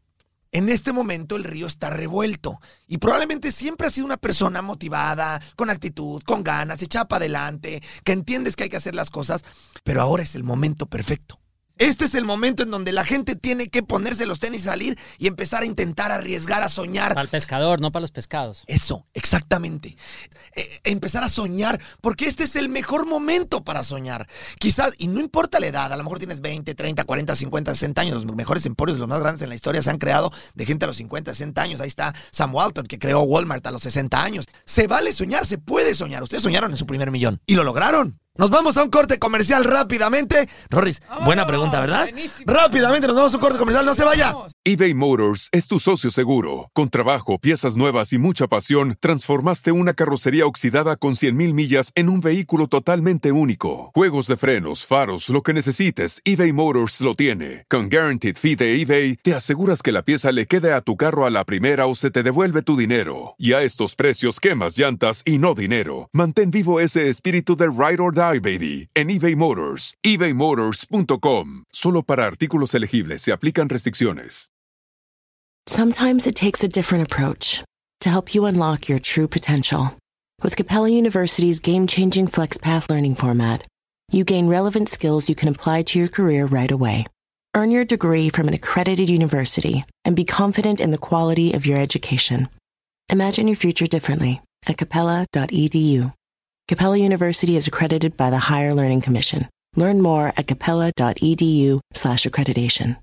En 0.54 0.68
este 0.68 0.92
momento 0.92 1.36
el 1.36 1.44
río 1.44 1.66
está 1.66 1.88
revuelto 1.88 2.60
y 2.86 2.98
probablemente 2.98 3.50
siempre 3.52 3.86
has 3.86 3.94
sido 3.94 4.04
una 4.04 4.18
persona 4.18 4.60
motivada, 4.60 5.40
con 5.56 5.70
actitud, 5.70 6.22
con 6.24 6.44
ganas, 6.44 6.82
echada 6.82 7.08
para 7.08 7.24
adelante, 7.24 7.82
que 8.04 8.12
entiendes 8.12 8.54
que 8.54 8.64
hay 8.64 8.68
que 8.68 8.76
hacer 8.76 8.94
las 8.94 9.08
cosas, 9.08 9.44
pero 9.82 10.02
ahora 10.02 10.22
es 10.22 10.34
el 10.34 10.44
momento 10.44 10.84
perfecto. 10.84 11.41
Este 11.82 12.04
es 12.04 12.14
el 12.14 12.24
momento 12.24 12.62
en 12.62 12.70
donde 12.70 12.92
la 12.92 13.04
gente 13.04 13.34
tiene 13.34 13.66
que 13.66 13.82
ponerse 13.82 14.24
los 14.24 14.38
tenis, 14.38 14.62
salir 14.62 14.96
y 15.18 15.26
empezar 15.26 15.64
a 15.64 15.66
intentar 15.66 16.12
arriesgar, 16.12 16.62
a 16.62 16.68
soñar, 16.68 17.08
para 17.08 17.22
el 17.22 17.28
pescador, 17.28 17.80
no 17.80 17.90
para 17.90 18.02
los 18.02 18.12
pescados. 18.12 18.62
eso, 18.68 19.04
exactamente. 19.14 19.96
Eh, 20.54 20.80
empezar 20.84 21.24
a 21.24 21.28
soñar, 21.28 21.80
porque 22.00 22.26
este 22.26 22.44
es 22.44 22.54
el 22.54 22.68
mejor 22.68 23.04
momento 23.04 23.64
para 23.64 23.82
soñar. 23.82 24.28
Quizás, 24.60 24.92
y 24.96 25.08
no 25.08 25.18
importa 25.18 25.58
la 25.58 25.66
edad, 25.66 25.92
a 25.92 25.96
lo 25.96 26.04
mejor 26.04 26.20
tienes 26.20 26.40
20, 26.40 26.72
30, 26.72 27.02
40, 27.02 27.34
50, 27.34 27.74
60 27.74 28.00
años. 28.00 28.24
Los 28.24 28.36
mejores 28.36 28.64
emporios, 28.64 29.00
los 29.00 29.08
más 29.08 29.18
grandes 29.18 29.42
en 29.42 29.48
la 29.48 29.56
historia, 29.56 29.82
se 29.82 29.90
han 29.90 29.98
creado 29.98 30.30
de 30.54 30.64
gente 30.64 30.84
a 30.84 30.86
los 30.86 30.98
50, 30.98 31.32
60 31.32 31.62
años. 31.62 31.80
Ahí 31.80 31.88
está 31.88 32.14
Sam 32.30 32.54
Walton, 32.54 32.86
que 32.86 33.00
creó 33.00 33.22
Walmart 33.22 33.66
a 33.66 33.72
los 33.72 33.82
60 33.82 34.22
años. 34.22 34.46
Se 34.64 34.86
vale 34.86 35.12
soñar, 35.12 35.46
se 35.46 35.58
puede 35.58 35.96
soñar. 35.96 36.22
Ustedes 36.22 36.44
soñaron 36.44 36.70
en 36.70 36.76
su 36.76 36.86
primer 36.86 37.10
millón 37.10 37.40
y 37.44 37.56
lo 37.56 37.64
lograron. 37.64 38.20
Nos 38.38 38.48
vamos 38.48 38.78
a 38.78 38.82
un 38.82 38.88
corte 38.88 39.18
comercial 39.18 39.62
rápidamente. 39.62 40.48
Rorris, 40.70 41.02
buena 41.26 41.46
pregunta, 41.46 41.80
¿verdad? 41.80 42.04
buenísimo. 42.04 42.50
Rápidamente 42.50 43.06
nos 43.06 43.14
vamos 43.14 43.34
a 43.34 43.36
un 43.36 43.42
corte 43.42 43.58
comercial, 43.58 43.84
no 43.84 43.94
se 43.94 44.04
vaya. 44.04 44.34
eBay 44.64 44.94
Motors 44.94 45.50
es 45.52 45.68
tu 45.68 45.78
socio 45.78 46.10
seguro. 46.10 46.70
Con 46.72 46.88
trabajo, 46.88 47.38
piezas 47.38 47.76
nuevas 47.76 48.14
y 48.14 48.18
mucha 48.18 48.46
pasión, 48.46 48.96
transformaste 49.00 49.70
una 49.70 49.92
carrocería 49.92 50.46
oxidada 50.46 50.96
con 50.96 51.12
100.000 51.12 51.52
millas 51.52 51.92
en 51.94 52.08
un 52.08 52.20
vehículo 52.20 52.68
totalmente 52.68 53.32
único. 53.32 53.90
Juegos 53.94 54.28
de 54.28 54.38
frenos, 54.38 54.86
faros, 54.86 55.28
lo 55.28 55.42
que 55.42 55.52
necesites, 55.52 56.22
eBay 56.24 56.54
Motors 56.54 57.02
lo 57.02 57.14
tiene. 57.14 57.66
Con 57.68 57.90
Guaranteed 57.90 58.38
Fee 58.38 58.56
de 58.56 58.80
eBay, 58.80 59.16
te 59.16 59.34
aseguras 59.34 59.82
que 59.82 59.92
la 59.92 60.04
pieza 60.04 60.32
le 60.32 60.46
quede 60.46 60.72
a 60.72 60.80
tu 60.80 60.96
carro 60.96 61.26
a 61.26 61.30
la 61.30 61.44
primera 61.44 61.84
o 61.84 61.94
se 61.94 62.10
te 62.10 62.22
devuelve 62.22 62.62
tu 62.62 62.78
dinero. 62.78 63.34
Y 63.36 63.52
a 63.52 63.60
estos 63.62 63.94
precios, 63.94 64.40
quemas 64.40 64.78
llantas 64.78 65.20
y 65.26 65.36
no 65.36 65.54
dinero. 65.54 66.08
Mantén 66.14 66.50
vivo 66.50 66.80
ese 66.80 67.10
espíritu 67.10 67.56
de 67.56 67.66
Ride 67.66 68.00
or 68.00 68.14
Die, 68.14 68.21
baby, 68.40 68.88
en 68.94 69.10
eBay 69.10 69.34
Motors. 69.34 69.94
ebaymotors.com. 70.02 71.64
Solo 71.72 72.02
para 72.02 72.26
artículos 72.26 72.74
elegibles 72.74 73.22
se 73.22 73.32
aplican 73.32 73.68
restricciones. 73.68 74.48
Sometimes 75.66 76.26
it 76.26 76.34
takes 76.34 76.64
a 76.64 76.68
different 76.68 77.04
approach 77.04 77.62
to 78.00 78.10
help 78.10 78.34
you 78.34 78.46
unlock 78.46 78.88
your 78.88 78.98
true 78.98 79.28
potential. 79.28 79.96
With 80.42 80.56
Capella 80.56 80.88
University's 80.88 81.60
game 81.60 81.86
changing 81.86 82.26
FlexPath 82.26 82.90
learning 82.90 83.14
format, 83.14 83.64
you 84.10 84.24
gain 84.24 84.48
relevant 84.48 84.88
skills 84.88 85.28
you 85.28 85.36
can 85.36 85.48
apply 85.48 85.82
to 85.82 85.98
your 85.98 86.08
career 86.08 86.46
right 86.46 86.70
away. 86.70 87.06
Earn 87.54 87.70
your 87.70 87.84
degree 87.84 88.28
from 88.28 88.48
an 88.48 88.54
accredited 88.54 89.08
university 89.08 89.84
and 90.04 90.16
be 90.16 90.24
confident 90.24 90.80
in 90.80 90.90
the 90.90 90.98
quality 90.98 91.52
of 91.52 91.64
your 91.64 91.78
education. 91.78 92.48
Imagine 93.08 93.46
your 93.46 93.56
future 93.56 93.86
differently 93.86 94.40
at 94.66 94.78
capella.edu. 94.78 96.12
Capella 96.72 96.96
University 96.96 97.54
is 97.54 97.66
accredited 97.66 98.16
by 98.16 98.30
the 98.30 98.48
Higher 98.48 98.72
Learning 98.72 99.02
Commission. 99.02 99.46
Learn 99.76 100.00
more 100.00 100.32
at 100.38 100.46
capella.edu/slash 100.46 102.24
accreditation. 102.24 102.96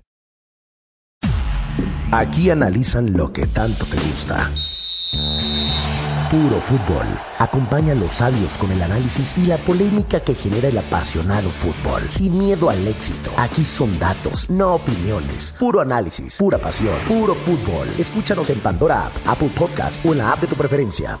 Aquí 2.10 2.50
analizan 2.50 3.16
lo 3.16 3.32
que 3.32 3.46
tanto 3.46 3.86
te 3.86 3.96
gusta. 4.08 4.50
Puro 6.32 6.60
fútbol. 6.60 7.06
Acompaña 7.38 7.92
a 7.92 7.94
los 7.94 8.14
sabios 8.14 8.58
con 8.58 8.72
el 8.72 8.82
análisis 8.82 9.38
y 9.38 9.46
la 9.46 9.56
polémica 9.58 10.18
que 10.18 10.34
genera 10.34 10.66
el 10.66 10.78
apasionado 10.78 11.48
fútbol. 11.50 12.02
Sin 12.10 12.36
miedo 12.40 12.70
al 12.70 12.84
éxito. 12.88 13.30
Aquí 13.36 13.64
son 13.64 13.96
datos, 14.00 14.50
no 14.50 14.74
opiniones. 14.74 15.54
Puro 15.60 15.80
análisis, 15.80 16.38
pura 16.38 16.58
pasión, 16.58 16.96
puro 17.06 17.36
fútbol. 17.36 17.86
Escúchanos 18.00 18.50
en 18.50 18.58
Pandora 18.58 19.06
App, 19.06 19.12
Apple 19.26 19.52
Podcast 19.56 20.04
o 20.04 20.10
en 20.10 20.18
la 20.18 20.32
app 20.32 20.40
de 20.40 20.48
tu 20.48 20.56
preferencia. 20.56 21.20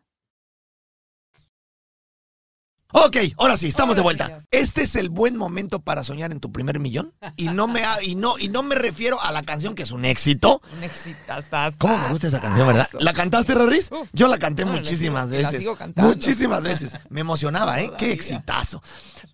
Ok, 2.93 3.17
ahora 3.37 3.57
sí, 3.57 3.67
estamos 3.67 3.95
de 3.95 4.01
vuelta. 4.01 4.39
Este 4.51 4.83
es 4.83 4.95
el 4.95 5.09
buen 5.09 5.37
momento 5.37 5.79
para 5.79 6.03
soñar 6.03 6.31
en 6.31 6.39
tu 6.39 6.51
primer 6.51 6.79
millón. 6.79 7.13
Y 7.37 7.47
no 7.47 7.67
me 7.67 7.83
ha- 7.83 8.03
y 8.03 8.15
no, 8.15 8.37
y 8.37 8.49
no 8.49 8.63
me 8.63 8.75
refiero 8.75 9.21
a 9.21 9.31
la 9.31 9.43
canción 9.43 9.75
que 9.75 9.83
es 9.83 9.91
un 9.91 10.03
éxito. 10.05 10.61
Un 10.77 10.83
exitazazo. 10.83 11.77
¿Cómo 11.79 11.97
me 11.97 12.09
gusta 12.09 12.27
esa 12.27 12.41
canción, 12.41 12.67
verdad? 12.67 12.87
¿La 12.99 13.13
cantaste, 13.13 13.53
Rorris? 13.55 13.89
Uf. 13.91 14.09
Yo 14.13 14.27
la 14.27 14.37
canté 14.37 14.65
No, 14.65 14.71
la 14.73 14.77
muchísimas 14.79 15.29
sigo- 15.29 15.41
la 15.41 15.47
veces. 15.49 15.59
sigo 15.61 15.75
cantando. 15.77 16.09
Muchísimas 16.11 16.63
veces. 16.63 16.91
Me 17.09 17.21
emocionaba, 17.21 17.79
¿eh? 17.79 17.85
Qué 17.85 17.91
Todavía. 17.97 18.13
exitazo. 18.13 18.83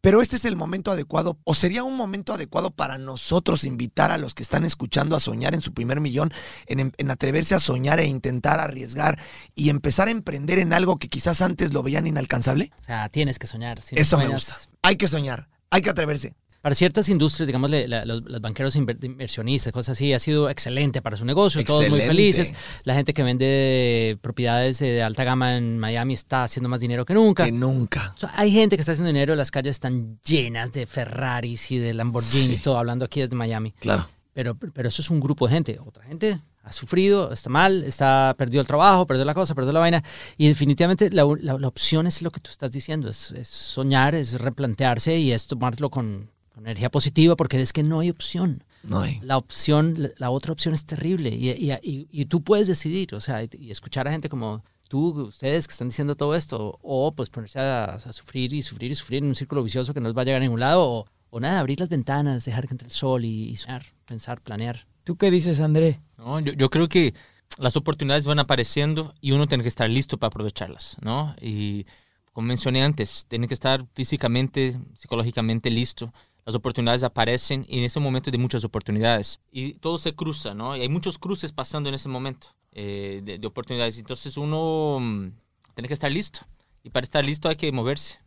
Pero 0.02 0.22
este 0.22 0.36
es 0.36 0.46
el 0.46 0.56
momento 0.56 0.92
adecuado, 0.92 1.38
o 1.44 1.56
sería 1.56 1.84
un 1.84 1.96
momento 1.98 2.34
adecuado 2.34 2.72
para 2.72 2.98
nosotros 2.98 3.64
invitar 3.64 4.12
a 4.12 4.18
los 4.18 4.34
que 4.36 4.44
están 4.44 4.66
escuchando 4.66 5.16
a 5.16 5.20
soñar 5.20 5.54
en 5.54 5.62
su 5.62 5.74
primer 5.74 6.00
millón, 6.00 6.32
en, 6.68 6.94
en 6.96 7.12
atreverse 7.12 7.56
a 7.56 7.60
soñar 7.60 8.00
e 8.00 8.06
intentar 8.06 8.60
arriesgar 8.60 9.20
y 9.56 9.70
empezar 9.70 10.08
a 10.08 10.12
emprender 10.12 10.60
en 10.60 10.74
algo 10.74 10.98
que 10.98 11.08
quizás 11.10 11.42
antes 11.42 11.74
lo 11.74 11.82
veían 11.84 12.06
inalcanzable. 12.08 12.72
O 12.80 12.84
sea, 12.84 13.10
tienes 13.10 13.40
que 13.40 13.47
soñar. 13.48 13.82
Si 13.82 13.96
no 13.96 14.02
Eso 14.02 14.18
me 14.18 14.28
gusta. 14.28 14.56
Hay 14.84 14.96
que 14.96 15.08
soñar, 15.08 15.48
hay 15.70 15.82
que 15.82 15.90
atreverse. 15.90 16.36
Para 16.62 16.76
ciertas 16.76 17.08
industrias, 17.08 17.48
digamos, 17.48 17.70
la- 17.70 18.04
los, 18.04 18.24
los 18.24 18.42
banqueros 18.42 18.76
inver- 18.76 19.02
inversionistas, 19.02 19.72
cosas 19.72 19.96
así, 19.98 20.12
ha 20.12 20.20
sido 20.20 20.50
excelente 20.50 21.02
para 21.02 21.16
su 21.16 21.24
negocio, 21.24 21.64
todos 21.64 21.88
muy 21.88 22.02
felices. 22.02 22.54
La 22.84 22.94
gente 22.94 23.14
que 23.14 23.24
vende 23.24 24.18
propiedades 24.22 24.82
eh, 24.82 24.88
de 24.88 25.02
alta 25.04 25.24
gama 25.24 25.56
en 25.56 25.78
Miami 25.80 26.14
está 26.16 26.44
haciendo 26.44 26.68
más 26.68 26.82
dinero 26.82 27.06
que 27.06 27.14
nunca. 27.14 27.46
Que 27.46 27.52
nunca. 27.54 28.14
O 28.18 28.20
sea, 28.20 28.34
hay 28.36 28.52
gente 28.52 28.76
que 28.76 28.82
está 28.82 28.92
haciendo 28.92 29.08
dinero, 29.08 29.34
las 29.36 29.50
calles 29.52 29.72
están 29.72 30.20
llenas 30.26 30.72
de 30.74 30.86
Ferraris 30.86 31.72
y 31.72 31.78
de 31.78 31.94
Lamborghinis, 31.94 32.58
Sí. 32.58 32.64
todo 32.64 32.78
hablando 32.78 33.06
aquí 33.06 33.22
desde 33.22 33.36
Miami. 33.38 33.72
Claro. 33.80 34.10
Pero, 34.34 34.56
pero 34.56 34.90
eso 34.90 35.02
es 35.02 35.10
un 35.10 35.20
grupo 35.20 35.48
de 35.48 35.54
gente. 35.54 35.80
Otra 35.86 36.04
gente 36.04 36.40
ha 36.68 36.72
sufrido, 36.74 37.32
está 37.34 37.50
mal, 37.50 37.84
está 37.84 38.36
perdió 38.38 38.62
el 38.62 38.68
trabajo, 38.68 39.08
perdió 39.08 39.26
la 39.26 39.34
cosa, 39.34 39.56
perdió 39.56 39.72
la 39.74 39.80
vaina. 39.80 40.04
Y 40.38 40.48
definitivamente 40.48 41.10
la, 41.10 41.24
la- 41.40 41.58
la 41.58 41.68
opción 41.68 42.08
es 42.08 42.22
lo 42.22 42.32
que 42.32 42.40
tú 42.40 42.52
estás 42.52 42.72
diciendo, 42.72 43.10
es, 43.10 43.32
es 43.32 43.48
soñar, 43.48 44.16
es 44.16 44.40
replantearse 44.40 45.18
y 45.18 45.32
es 45.32 45.48
tomarlo 45.48 45.90
con, 45.90 46.30
con 46.54 46.66
energía 46.66 46.90
positiva 46.92 47.36
porque 47.36 47.60
es 47.62 47.74
que 47.74 47.84
no 47.84 48.00
hay 48.02 48.10
opción. 48.10 48.64
No 48.84 49.02
hay. 49.02 49.20
La 49.22 49.38
opción, 49.38 49.96
la, 49.98 50.10
la 50.18 50.30
otra 50.30 50.54
opción 50.54 50.74
es 50.74 50.86
terrible 50.86 51.30
y, 51.30 51.50
y- 51.50 51.72
y- 51.82 52.08
y 52.12 52.26
tú 52.26 52.44
puedes 52.44 52.68
decidir, 52.68 53.16
o 53.16 53.22
sea, 53.22 53.44
y, 53.44 53.72
escuchar 53.72 54.08
a 54.08 54.12
gente 54.12 54.30
como 54.30 54.64
tú, 54.88 55.10
ustedes 55.28 55.68
que 55.68 55.72
están 55.74 55.90
diciendo 55.90 56.16
todo 56.16 56.36
esto, 56.36 56.80
o 56.82 57.12
pues 57.14 57.30
ponerse 57.30 57.60
a, 57.60 57.86
a 57.96 58.14
sufrir 58.14 58.54
y 58.54 58.62
sufrir 58.62 58.92
y 58.92 58.96
sufrir 58.96 59.24
en 59.24 59.30
un 59.30 59.36
círculo 59.36 59.64
vicioso 59.64 59.94
que 59.94 60.00
no 60.00 60.08
les 60.08 60.16
va 60.18 60.22
a 60.22 60.26
llegar 60.26 60.42
a 60.42 60.46
ningún 60.46 60.60
lado, 60.62 60.82
o, 60.86 61.06
o 61.30 61.40
nada, 61.42 61.60
abrir 61.60 61.80
las 61.82 61.90
ventanas, 61.90 62.46
dejar 62.46 62.68
que 62.68 62.74
entre 62.74 62.86
el 62.88 62.94
sol 62.94 63.26
y, 63.26 63.50
y 63.50 63.58
soñar, 63.58 63.84
pensar, 64.06 64.40
planear. 64.42 64.86
¿Tú 65.08 65.16
qué 65.16 65.32
dices, 65.32 65.62
André? 65.62 66.02
¿no? 66.18 66.42
Yo, 66.42 66.52
yo 66.52 66.70
creo 66.70 66.90
que 66.90 67.14
las 67.58 67.78
oportunidades 67.78 68.26
van 68.26 68.40
apareciendo 68.40 69.14
y 69.22 69.32
uno 69.32 69.48
tiene 69.48 69.64
que 69.64 69.70
estar 69.70 69.90
listo 69.90 70.18
para 70.18 70.28
aprovecharlas, 70.28 70.98
¿no? 71.00 71.34
Y 71.40 71.86
como 72.34 72.50
mencioné 72.50 72.84
antes, 72.84 73.26
tiene 73.26 73.48
que 73.48 73.54
estar 73.54 73.86
físicamente, 73.94 74.78
psicológicamente 74.96 75.70
listo. 75.70 76.14
Las 76.46 76.56
oportunidades 76.56 77.04
aparecen 77.04 77.66
y 77.70 77.78
en 77.80 77.86
ese 77.86 78.02
momento 78.02 78.32
de 78.32 78.38
muchas 78.38 78.66
oportunidades. 78.66 79.40
Y 79.50 79.76
todo 79.76 79.98
se 79.98 80.14
cruza, 80.14 80.54
¿no? 80.54 80.76
Y 80.76 80.82
hay 80.82 80.90
muchos 80.90 81.18
cruces 81.18 81.54
pasando 81.54 81.88
en 81.88 81.96
ese 81.96 82.10
momento 82.10 82.50
eh, 82.74 83.22
de, 83.24 83.38
de 83.38 83.48
oportunidades. 83.48 83.98
Entonces 84.00 84.36
uno 84.36 85.00
mm, 85.00 85.32
tiene 85.74 85.88
que 85.88 85.94
estar 85.94 86.12
listo. 86.12 86.42
Y 86.84 86.90
para 86.90 87.06
estar 87.06 87.24
listo 87.24 87.48
hay 87.48 87.56
que 87.56 87.72
moverse. 87.72 88.20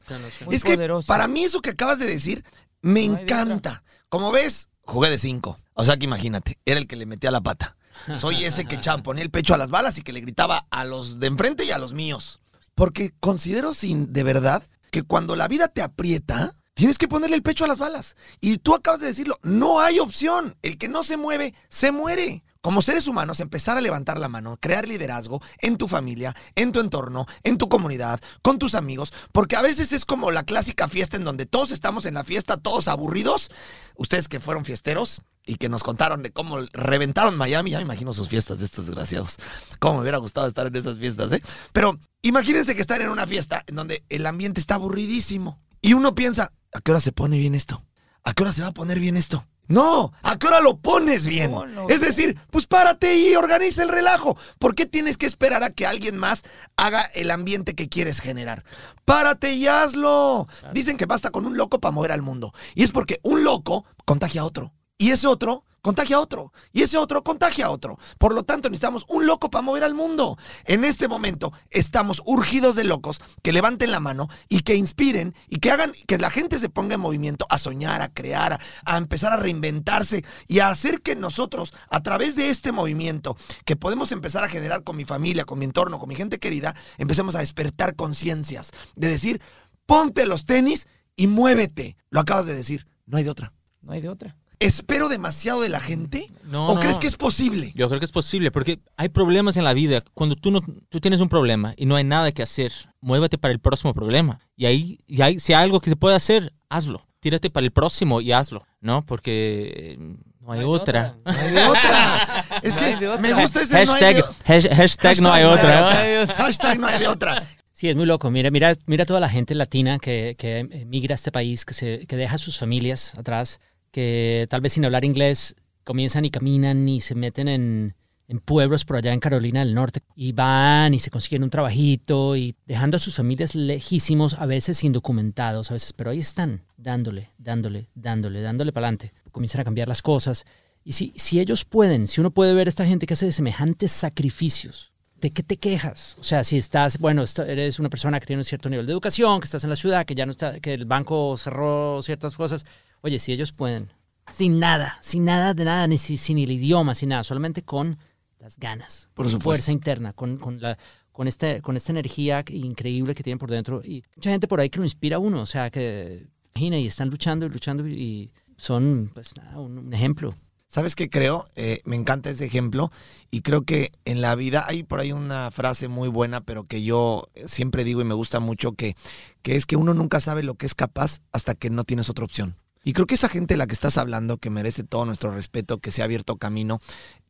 Muy 0.47 0.55
es 0.55 0.64
que 0.64 0.77
poderoso. 0.77 1.07
para 1.07 1.29
mí 1.29 1.45
eso 1.45 1.61
que 1.61 1.71
acabas 1.71 1.99
de 1.99 2.07
decir 2.07 2.43
me 2.81 3.07
No 3.07 3.19
encanta. 3.19 3.85
Como 4.09 4.33
ves, 4.33 4.71
jugué 4.87 5.11
de 5.11 5.19
cinco. 5.19 5.59
O 5.81 5.85
sea 5.85 5.97
que 5.97 6.05
imagínate, 6.05 6.59
era 6.66 6.79
el 6.79 6.87
que 6.87 6.95
le 6.95 7.07
metía 7.07 7.31
la 7.31 7.40
pata. 7.40 7.75
Soy 8.19 8.45
ese 8.45 8.66
que 8.66 8.79
ponía 9.03 9.25
el 9.25 9.31
pecho 9.31 9.55
a 9.55 9.59
las 9.59 9.71
balas 9.71 9.97
y 9.97 10.03
que 10.03 10.12
le 10.12 10.21
gritaba 10.21 10.66
a 10.71 10.85
los 10.85 11.19
de 11.19 11.27
enfrente 11.27 11.64
y 11.64 11.71
a 11.71 11.79
los 11.79 11.95
míos. 11.95 12.43
Porque 12.75 13.14
considero 13.19 13.73
sin 13.73 14.12
de 14.12 14.23
verdad 14.23 14.62
que 14.90 15.03
cuando 15.03 15.37
la 15.37 15.49
vida 15.49 15.69
te 15.69 15.81
aprieta, 15.81 16.55
tienes 16.75 16.99
que 16.99 17.09
ponerle 17.09 17.37
el 17.37 17.43
pecho 17.43 17.64
a 17.64 17.69
las 17.69 17.79
balas. 17.79 18.16
Y 18.43 18.59
tú 18.59 18.75
acabas 18.75 19.01
de 19.01 19.07
decirlo, 19.07 19.38
no 19.43 19.81
hay 19.81 20.01
opción. 20.01 20.55
El 20.61 20.77
que 20.77 20.88
no 20.88 21.03
se 21.03 21.16
mueve, 21.16 21.55
se 21.71 21.93
muere. 21.93 22.45
Como 22.61 22.83
seres 22.83 23.07
humanos, 23.07 23.40
empezar 23.40 23.79
a 23.79 23.81
levantar 23.81 24.19
la 24.21 24.29
mano, 24.29 24.59
crear 24.61 24.87
liderazgo 24.87 25.40
en 25.62 25.79
tu 25.79 25.88
familia, 25.88 26.37
en 26.57 26.73
tu 26.73 26.81
entorno, 26.81 27.25
en 27.43 27.57
tu 27.57 27.71
comunidad, 27.71 28.21
con 28.43 28.59
tus 28.59 28.75
amigos, 28.75 29.14
porque 29.33 29.57
a 29.57 29.62
veces 29.62 29.93
es 29.93 30.05
como 30.05 30.31
la 30.31 30.43
clásica 30.43 30.87
fiesta 30.87 31.16
en 31.16 31.25
donde 31.25 31.47
todos 31.47 31.71
estamos 31.71 32.05
en 32.05 32.12
la 32.12 32.25
fiesta, 32.25 32.59
todos 32.59 32.87
aburridos. 32.87 33.51
Ustedes 33.97 34.29
que 34.29 34.40
fueron 34.40 34.66
fiesteros 34.66 35.23
y 35.50 35.56
que 35.56 35.68
nos 35.68 35.82
contaron 35.82 36.22
de 36.22 36.30
cómo 36.30 36.58
reventaron 36.72 37.36
Miami, 37.36 37.72
ya 37.72 37.78
me 37.78 37.82
imagino 37.82 38.12
sus 38.12 38.28
fiestas 38.28 38.60
de 38.60 38.66
estos 38.66 38.86
desgraciados. 38.86 39.36
Cómo 39.80 39.96
me 39.96 40.02
hubiera 40.02 40.18
gustado 40.18 40.46
estar 40.46 40.68
en 40.68 40.76
esas 40.76 40.96
fiestas, 40.96 41.32
¿eh? 41.32 41.42
Pero 41.72 41.98
imagínense 42.22 42.76
que 42.76 42.80
están 42.82 43.02
en 43.02 43.08
una 43.08 43.26
fiesta 43.26 43.64
en 43.66 43.74
donde 43.74 44.04
el 44.10 44.26
ambiente 44.26 44.60
está 44.60 44.76
aburridísimo 44.76 45.60
y 45.82 45.94
uno 45.94 46.14
piensa, 46.14 46.52
¿a 46.72 46.80
qué 46.80 46.92
hora 46.92 47.00
se 47.00 47.10
pone 47.10 47.36
bien 47.36 47.56
esto? 47.56 47.84
¿A 48.22 48.32
qué 48.32 48.44
hora 48.44 48.52
se 48.52 48.62
va 48.62 48.68
a 48.68 48.72
poner 48.72 49.00
bien 49.00 49.16
esto? 49.16 49.44
No, 49.66 50.12
¿a 50.22 50.38
qué 50.38 50.46
hora 50.46 50.60
lo 50.60 50.76
pones 50.78 51.26
bien? 51.26 51.52
Es 51.88 52.00
decir, 52.00 52.38
pues 52.52 52.68
párate 52.68 53.18
y 53.18 53.34
organiza 53.34 53.82
el 53.82 53.88
relajo. 53.88 54.36
¿Por 54.60 54.76
qué 54.76 54.86
tienes 54.86 55.16
que 55.16 55.26
esperar 55.26 55.64
a 55.64 55.70
que 55.70 55.84
alguien 55.84 56.16
más 56.16 56.44
haga 56.76 57.02
el 57.14 57.32
ambiente 57.32 57.74
que 57.74 57.88
quieres 57.88 58.20
generar? 58.20 58.64
Párate 59.04 59.54
y 59.54 59.66
hazlo. 59.66 60.46
Dicen 60.72 60.96
que 60.96 61.06
basta 61.06 61.30
con 61.30 61.44
un 61.44 61.56
loco 61.56 61.80
para 61.80 61.90
mover 61.90 62.12
al 62.12 62.22
mundo. 62.22 62.52
Y 62.76 62.84
es 62.84 62.92
porque 62.92 63.18
un 63.24 63.42
loco 63.42 63.84
contagia 64.04 64.42
a 64.42 64.44
otro. 64.44 64.72
Y 65.00 65.12
ese 65.12 65.26
otro 65.26 65.64
contagia 65.80 66.16
a 66.16 66.20
otro. 66.20 66.52
Y 66.74 66.82
ese 66.82 66.98
otro 66.98 67.24
contagia 67.24 67.64
a 67.64 67.70
otro. 67.70 67.98
Por 68.18 68.34
lo 68.34 68.42
tanto, 68.42 68.68
necesitamos 68.68 69.06
un 69.08 69.26
loco 69.26 69.50
para 69.50 69.62
mover 69.62 69.82
al 69.82 69.94
mundo. 69.94 70.36
En 70.66 70.84
este 70.84 71.08
momento 71.08 71.54
estamos 71.70 72.20
urgidos 72.26 72.76
de 72.76 72.84
locos 72.84 73.22
que 73.42 73.54
levanten 73.54 73.92
la 73.92 73.98
mano 73.98 74.28
y 74.50 74.60
que 74.60 74.74
inspiren 74.74 75.34
y 75.48 75.56
que 75.56 75.70
hagan 75.70 75.92
que 76.06 76.18
la 76.18 76.28
gente 76.28 76.58
se 76.58 76.68
ponga 76.68 76.96
en 76.96 77.00
movimiento 77.00 77.46
a 77.48 77.58
soñar, 77.58 78.02
a 78.02 78.12
crear, 78.12 78.52
a, 78.52 78.60
a 78.84 78.98
empezar 78.98 79.32
a 79.32 79.38
reinventarse 79.38 80.22
y 80.46 80.58
a 80.58 80.68
hacer 80.68 81.00
que 81.00 81.16
nosotros, 81.16 81.72
a 81.88 82.02
través 82.02 82.36
de 82.36 82.50
este 82.50 82.70
movimiento 82.70 83.38
que 83.64 83.76
podemos 83.76 84.12
empezar 84.12 84.44
a 84.44 84.50
generar 84.50 84.84
con 84.84 84.98
mi 84.98 85.06
familia, 85.06 85.46
con 85.46 85.58
mi 85.58 85.64
entorno, 85.64 85.98
con 85.98 86.10
mi 86.10 86.14
gente 86.14 86.38
querida, 86.38 86.74
empecemos 86.98 87.34
a 87.36 87.38
despertar 87.40 87.96
conciencias. 87.96 88.70
De 88.96 89.08
decir, 89.08 89.40
ponte 89.86 90.26
los 90.26 90.44
tenis 90.44 90.88
y 91.16 91.26
muévete. 91.26 91.96
Lo 92.10 92.20
acabas 92.20 92.44
de 92.44 92.54
decir, 92.54 92.86
no 93.06 93.16
hay 93.16 93.24
de 93.24 93.30
otra. 93.30 93.54
No 93.80 93.92
hay 93.92 94.02
de 94.02 94.10
otra. 94.10 94.36
¿Espero 94.61 95.09
demasiado 95.09 95.62
de 95.62 95.70
la 95.70 95.81
gente? 95.81 96.31
No, 96.44 96.68
¿O 96.68 96.75
no. 96.75 96.81
crees 96.81 96.99
que 96.99 97.07
es 97.07 97.16
posible? 97.16 97.73
Yo 97.75 97.88
creo 97.88 97.99
que 97.99 98.05
es 98.05 98.12
posible, 98.12 98.51
porque 98.51 98.79
hay 98.96 99.09
problemas 99.09 99.57
en 99.57 99.64
la 99.64 99.73
vida. 99.73 100.03
Cuando 100.14 100.37
tú, 100.37 100.51
no, 100.51 100.61
tú 100.90 101.01
tienes 101.01 101.20
un 101.20 101.29
problema 101.31 101.73
y 101.79 101.87
no 101.87 101.96
hay 101.96 102.05
nada 102.05 102.31
que 102.33 102.42
hacer, 102.42 102.70
muévete 103.01 103.38
para 103.38 103.53
el 103.53 103.59
próximo 103.59 103.94
problema. 103.94 104.38
Y 104.57 104.66
ahí, 104.66 105.01
y 105.07 105.23
hay, 105.23 105.38
si 105.40 105.55
hay 105.55 105.64
algo 105.64 105.81
que 105.81 105.88
se 105.90 105.96
puede 105.96 106.14
hacer, 106.14 106.53
hazlo. 106.68 107.07
Tírate 107.20 107.49
para 107.51 107.64
el 107.64 107.70
próximo 107.73 108.20
y 108.20 108.33
hazlo, 108.33 108.66
¿no? 108.81 109.05
Porque 109.07 109.99
no 110.40 110.53
hay, 110.53 110.61
hay 110.61 110.64
otra. 110.66 111.16
No 111.25 111.31
hay 111.33 111.57
otra. 111.57 112.44
Es 112.62 112.77
No 112.77 112.83
hay 112.83 112.96
que 112.96 113.09
otra. 113.09 113.20
me 113.23 113.33
gusta 113.42 113.62
ese 113.62 113.73
no 113.87 113.92
hay 113.94 114.01
hashtag, 114.03 114.16
de- 114.16 114.23
hash- 114.55 114.75
hashtag 114.77 115.20
no 115.23 115.33
hay 115.33 115.44
otra. 115.44 116.27
Hashtag 116.37 116.79
no 116.79 116.87
hay 116.87 116.99
de 116.99 117.09
otra. 117.09 117.46
Sí, 117.73 117.88
es 117.88 117.96
muy 117.96 118.05
loco. 118.05 118.31
Mira, 118.31 118.51
mira, 118.51 118.75
mira 118.85 119.07
toda 119.07 119.20
la 119.20 119.29
gente 119.31 119.55
latina 119.55 119.99
que, 119.99 120.35
que 120.38 120.59
emigra 120.59 121.14
a 121.14 121.16
este 121.16 121.33
país, 121.33 121.64
que, 121.64 121.73
se, 121.73 122.07
que 122.07 122.16
deja 122.16 122.37
sus 122.37 122.59
familias 122.59 123.14
atrás, 123.16 123.61
que 123.90 124.46
tal 124.50 124.61
vez 124.61 124.74
sin 124.74 124.85
hablar 124.85 125.05
inglés 125.05 125.57
comienzan 125.85 126.24
y 126.24 126.31
caminan 126.31 126.88
y 126.88 127.00
se 127.00 127.14
meten 127.14 127.48
en, 127.48 127.94
en 128.31 128.38
pueblos 128.38 128.85
por 128.85 128.96
allá 128.96 129.12
en 129.12 129.18
Carolina 129.18 129.59
del 129.59 129.74
Norte 129.74 130.03
y 130.14 130.31
van 130.31 130.94
y 130.94 131.00
se 131.00 131.11
consiguen 131.11 131.42
un 131.42 131.50
trabajito 131.50 132.37
y 132.37 132.55
dejando 132.64 132.96
a 132.96 133.00
sus 133.00 133.16
familias 133.16 133.57
lejísimos, 133.57 134.35
a 134.35 134.46
veces 134.46 134.85
indocumentados, 134.85 135.70
a 135.70 135.74
veces, 135.74 135.92
pero 135.92 136.11
ahí 136.11 136.20
están, 136.20 136.62
dándole, 136.76 137.31
dándole, 137.38 137.88
dándole, 137.96 138.40
dándole 138.40 138.72
para 138.72 138.87
adelante. 138.87 139.12
Comienzan 139.33 139.62
a 139.62 139.64
cambiar 139.64 139.88
las 139.88 140.00
cosas. 140.00 140.44
Y 140.85 140.92
si, 140.92 141.12
si 141.16 141.40
ellos 141.40 141.64
pueden, 141.64 142.07
si 142.07 142.20
uno 142.20 142.31
puede 142.31 142.55
ver 142.55 142.68
a 142.68 142.70
esta 142.70 142.87
gente 142.87 143.07
que 143.07 143.14
hace 143.14 143.33
semejantes 143.33 143.90
sacrificios, 143.90 144.92
¿de 145.20 145.30
qué 145.33 145.42
te 145.42 145.56
quejas? 145.56 146.16
O 146.18 146.24
sea, 146.24 146.44
si 146.44 146.56
estás, 146.56 146.98
bueno, 146.98 147.24
eres 147.46 147.78
una 147.78 147.88
persona 147.90 148.18
que 148.20 148.26
tiene 148.26 148.40
un 148.40 148.44
cierto 148.44 148.68
nivel 148.70 148.87
de 148.87 148.92
educación, 148.92 149.40
que 149.40 149.44
estás 149.46 149.64
en 149.64 149.70
la 149.70 149.76
ciudad, 149.76 150.04
que 150.06 150.14
ya 150.14 150.24
no 150.26 150.33
está, 150.33 150.61
que 150.61 150.74
el 150.74 150.85
banco 150.87 151.37
cerró 151.37 152.00
ciertas 152.02 152.35
cosas. 152.37 152.64
Oye, 153.02 153.18
si 153.18 153.33
ellos 153.33 153.52
pueden, 153.52 153.90
sin 154.33 154.59
nada, 154.59 154.98
sin 155.02 155.24
nada 155.24 155.54
de 155.54 155.64
nada, 155.64 155.87
ni 155.87 155.98
si- 155.98 156.16
sin 156.16 156.38
el 156.38 156.50
idioma, 156.50 156.94
sin 156.94 157.11
nada, 157.11 157.24
solamente 157.24 157.62
con 157.62 157.98
las 158.38 158.59
ganas, 158.59 159.11
Por 159.14 159.30
con 159.30 159.40
fuerza 159.40 159.70
interna, 159.72 160.12
con, 160.12 160.38
con 160.38 160.61
la 160.61 160.78
con 161.12 161.28
este 161.28 161.61
con 161.61 161.76
esta 161.76 161.92
energía 161.92 162.42
increíble 162.50 163.14
que 163.14 163.22
tienen 163.22 163.38
por 163.38 163.50
dentro 163.50 163.83
y 163.85 164.02
mucha 164.16 164.30
gente 164.30 164.48
por 164.48 164.61
ahí 164.61 164.70
que 164.70 164.78
lo 164.78 164.85
inspira 164.85 165.16
a 165.16 165.18
uno, 165.18 165.42
o 165.42 165.46
sea, 165.46 165.68
que 165.68 166.26
imagina 166.54 166.78
y 166.78 166.87
están 166.87 167.11
luchando 167.11 167.44
y 167.44 167.50
luchando 167.50 167.87
y, 167.87 167.92
y 167.92 168.30
son 168.56 169.11
pues 169.12 169.37
nada, 169.37 169.59
un, 169.61 169.76
un 169.78 169.92
ejemplo. 169.92 170.35
¿Sabes 170.70 170.94
qué 170.94 171.11
creo? 171.11 171.46
Eh, 171.56 171.80
me 171.85 171.96
encanta 171.96 172.30
ese 172.30 172.44
ejemplo 172.44 172.92
y 173.33 173.42
creo 173.42 173.62
que 173.62 173.90
en 174.04 174.20
la 174.20 174.37
vida 174.37 174.66
hay 174.68 174.85
por 174.85 175.00
ahí 175.00 175.11
una 175.11 175.50
frase 175.50 175.88
muy 175.88 176.09
buena, 176.09 176.42
pero 176.42 176.62
que 176.62 176.85
yo 176.85 177.28
siempre 177.46 177.83
digo 177.83 178.00
y 178.00 178.04
me 178.04 178.14
gusta 178.14 178.38
mucho, 178.38 178.74
que, 178.74 178.94
que 179.42 179.56
es 179.56 179.66
que 179.66 179.74
uno 179.74 179.94
nunca 179.94 180.20
sabe 180.20 180.44
lo 180.44 180.54
que 180.54 180.66
es 180.66 180.76
capaz 180.76 181.22
hasta 181.33 181.56
que 181.56 181.70
no 181.70 181.83
tienes 181.83 182.09
otra 182.09 182.24
opción. 182.24 182.54
Y 182.85 182.92
creo 182.92 183.09
que 183.09 183.16
esa 183.16 183.28
gente 183.28 183.54
de 183.54 183.59
la 183.59 183.66
que 183.66 183.74
estás 183.74 183.98
hablando, 183.98 184.38
que 184.38 184.48
merece 184.48 184.85
todo 184.85 185.04
nuestro 185.06 185.33
respeto, 185.33 185.78
que 185.78 185.90
se 185.90 186.02
ha 186.02 186.04
abierto 186.04 186.37
camino, 186.37 186.78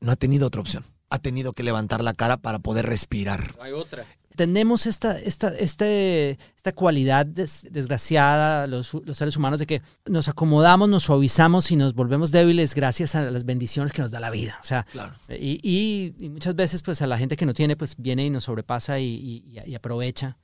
no 0.00 0.12
ha 0.12 0.16
tenido 0.16 0.48
otra 0.48 0.60
opción. 0.60 0.84
Ha 1.08 1.18
tenido 1.18 1.54
que 1.54 1.62
levantar 1.62 2.04
la 2.04 2.12
cara 2.12 2.36
para 2.36 2.58
poder 2.58 2.84
respirar. 2.84 3.56
No 3.56 3.62
hay 3.62 3.72
otra. 3.72 4.04
Tenemos 4.36 4.86
esta, 4.86 5.18
esta, 5.18 5.48
este, 5.48 6.38
esta 6.56 6.72
cualidad 6.72 7.26
des- 7.26 7.66
desgraciada, 7.70 8.66
los, 8.66 8.94
los 8.94 9.18
seres 9.18 9.36
humanos, 9.36 9.58
de 9.58 9.66
que 9.66 9.82
nos 10.06 10.28
acomodamos, 10.28 10.88
nos 10.88 11.02
suavizamos 11.04 11.70
y 11.70 11.76
nos 11.76 11.94
volvemos 11.94 12.30
débiles 12.30 12.74
gracias 12.74 13.14
a 13.14 13.22
las 13.22 13.44
bendiciones 13.44 13.92
que 13.92 14.02
nos 14.02 14.10
da 14.10 14.20
la 14.20 14.30
vida. 14.30 14.58
O 14.62 14.64
sea, 14.64 14.84
Claro. 14.92 15.14
y, 15.28 15.60
y- 15.62 16.14
y 16.18 16.28
muchas 16.30 16.54
veces 16.54 16.82
pues 16.82 17.02
a 17.02 17.06
la 17.06 17.18
gente 17.18 17.36
que 17.36 17.46
no 17.46 17.54
tiene, 17.54 17.76
pues 17.76 17.96
viene 17.98 18.24
y 18.24 18.30
nos 18.30 18.44
sobrepasa 18.44 18.98
y, 19.00 19.04
y- 19.06 19.60
y 19.66 19.74
aprovecha. 19.74 20.36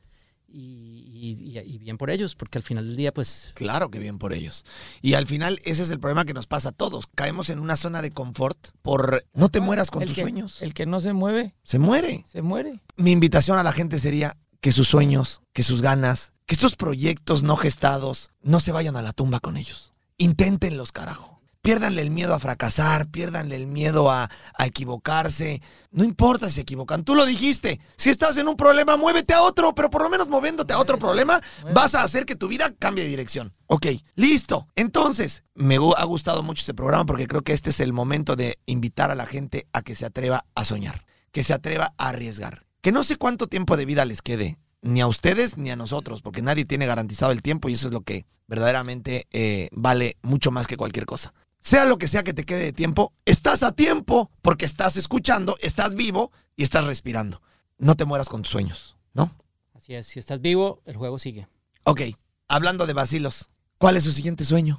Y, 0.48 0.95
y- 1.16 1.58
y 1.58 1.78
bien 1.78 1.96
por 1.98 2.10
ellos, 2.10 2.34
porque 2.34 2.58
al 2.58 2.62
final 2.64 2.86
del 2.86 2.96
día, 2.96 3.12
pues 3.12 3.52
Claro 3.54 3.90
que 3.90 3.98
bien 3.98 4.18
por 4.18 4.32
ellos. 4.32 4.64
Y 5.02 5.14
al 5.14 5.26
final 5.26 5.58
ese 5.64 5.82
es 5.82 5.90
el 5.90 5.98
problema 6.00 6.24
que 6.24 6.34
nos 6.34 6.46
pasa 6.46 6.68
a 6.70 6.72
todos. 6.72 7.06
Caemos 7.14 7.50
en 7.50 7.58
una 7.58 7.76
zona 7.76 8.02
de 8.02 8.10
confort 8.10 8.58
por 8.82 9.24
no 9.34 9.48
te 9.48 9.60
mueras 9.60 9.90
con 9.90 10.02
El 10.02 10.08
tus 10.08 10.16
que- 10.16 10.22
sueños. 10.22 10.62
El 10.62 10.74
que 10.74 10.86
no 10.86 11.00
se 11.00 11.12
mueve, 11.12 11.54
Se 11.64 11.78
muere. 11.78 12.24
se 12.30 12.42
muere. 12.42 12.80
Mi 12.96 13.10
invitación 13.12 13.58
a 13.58 13.62
la 13.62 13.72
gente 13.72 13.98
sería 13.98 14.36
que 14.60 14.72
sus 14.72 14.88
sueños, 14.88 15.42
que 15.52 15.62
sus 15.62 15.82
ganas, 15.82 16.32
que 16.46 16.54
estos 16.54 16.76
proyectos 16.76 17.42
no 17.42 17.56
gestados 17.56 18.30
no 18.42 18.60
se 18.60 18.72
vayan 18.72 18.96
a 18.96 19.02
la 19.02 19.12
tumba 19.12 19.40
con 19.40 19.56
ellos. 19.56 19.92
Inténtenlos, 20.18 20.92
carajo. 20.92 21.35
Piérdanle 21.66 22.00
el 22.00 22.10
miedo 22.10 22.32
a 22.32 22.38
fracasar, 22.38 23.08
piérdanle 23.08 23.56
el 23.56 23.66
miedo 23.66 24.08
a, 24.08 24.30
a 24.54 24.66
equivocarse. 24.66 25.60
No 25.90 26.04
importa 26.04 26.48
si 26.48 26.60
equivocan, 26.60 27.02
tú 27.02 27.16
lo 27.16 27.26
dijiste. 27.26 27.80
Si 27.96 28.08
estás 28.08 28.36
en 28.36 28.46
un 28.46 28.56
problema, 28.56 28.96
muévete 28.96 29.34
a 29.34 29.42
otro, 29.42 29.74
pero 29.74 29.90
por 29.90 30.02
lo 30.02 30.08
menos 30.08 30.28
moviéndote 30.28 30.74
a 30.74 30.78
otro 30.78 30.96
problema, 30.96 31.40
vas 31.74 31.96
a 31.96 32.04
hacer 32.04 32.24
que 32.24 32.36
tu 32.36 32.46
vida 32.46 32.72
cambie 32.78 33.02
de 33.02 33.10
dirección. 33.10 33.52
Ok, 33.66 33.86
listo. 34.14 34.68
Entonces, 34.76 35.42
me 35.54 35.74
ha 35.74 36.04
gustado 36.04 36.44
mucho 36.44 36.60
este 36.60 36.72
programa 36.72 37.04
porque 37.04 37.26
creo 37.26 37.42
que 37.42 37.52
este 37.52 37.70
es 37.70 37.80
el 37.80 37.92
momento 37.92 38.36
de 38.36 38.60
invitar 38.66 39.10
a 39.10 39.16
la 39.16 39.26
gente 39.26 39.66
a 39.72 39.82
que 39.82 39.96
se 39.96 40.06
atreva 40.06 40.46
a 40.54 40.64
soñar, 40.64 41.04
que 41.32 41.42
se 41.42 41.52
atreva 41.52 41.94
a 41.98 42.10
arriesgar. 42.10 42.64
Que 42.80 42.92
no 42.92 43.02
sé 43.02 43.16
cuánto 43.16 43.48
tiempo 43.48 43.76
de 43.76 43.86
vida 43.86 44.04
les 44.04 44.22
quede, 44.22 44.56
ni 44.82 45.00
a 45.00 45.08
ustedes 45.08 45.56
ni 45.56 45.70
a 45.70 45.76
nosotros, 45.76 46.22
porque 46.22 46.42
nadie 46.42 46.64
tiene 46.64 46.86
garantizado 46.86 47.32
el 47.32 47.42
tiempo 47.42 47.68
y 47.68 47.72
eso 47.72 47.88
es 47.88 47.92
lo 47.92 48.02
que 48.02 48.24
verdaderamente 48.46 49.26
eh, 49.32 49.68
vale 49.72 50.16
mucho 50.22 50.52
más 50.52 50.68
que 50.68 50.76
cualquier 50.76 51.06
cosa. 51.06 51.34
Sea 51.66 51.84
lo 51.84 51.98
que 51.98 52.06
sea 52.06 52.22
que 52.22 52.32
te 52.32 52.44
quede 52.44 52.60
de 52.60 52.72
tiempo, 52.72 53.12
estás 53.24 53.64
a 53.64 53.72
tiempo 53.72 54.30
porque 54.40 54.64
estás 54.64 54.96
escuchando, 54.96 55.56
estás 55.60 55.96
vivo 55.96 56.30
y 56.54 56.62
estás 56.62 56.84
respirando. 56.84 57.42
No 57.76 57.96
te 57.96 58.04
mueras 58.04 58.28
con 58.28 58.42
tus 58.42 58.52
sueños, 58.52 58.96
¿no? 59.14 59.34
así 59.74 59.92
es. 59.92 60.06
Si 60.06 60.20
estás 60.20 60.40
vivo, 60.40 60.80
el 60.84 60.96
juego 60.96 61.18
sigue. 61.18 61.48
Ok, 61.82 62.02
hablando 62.46 62.86
de 62.86 62.92
vacilos, 62.92 63.50
¿cuál 63.78 63.96
es 63.96 64.04
su 64.04 64.12
siguiente 64.12 64.44
sueño? 64.44 64.78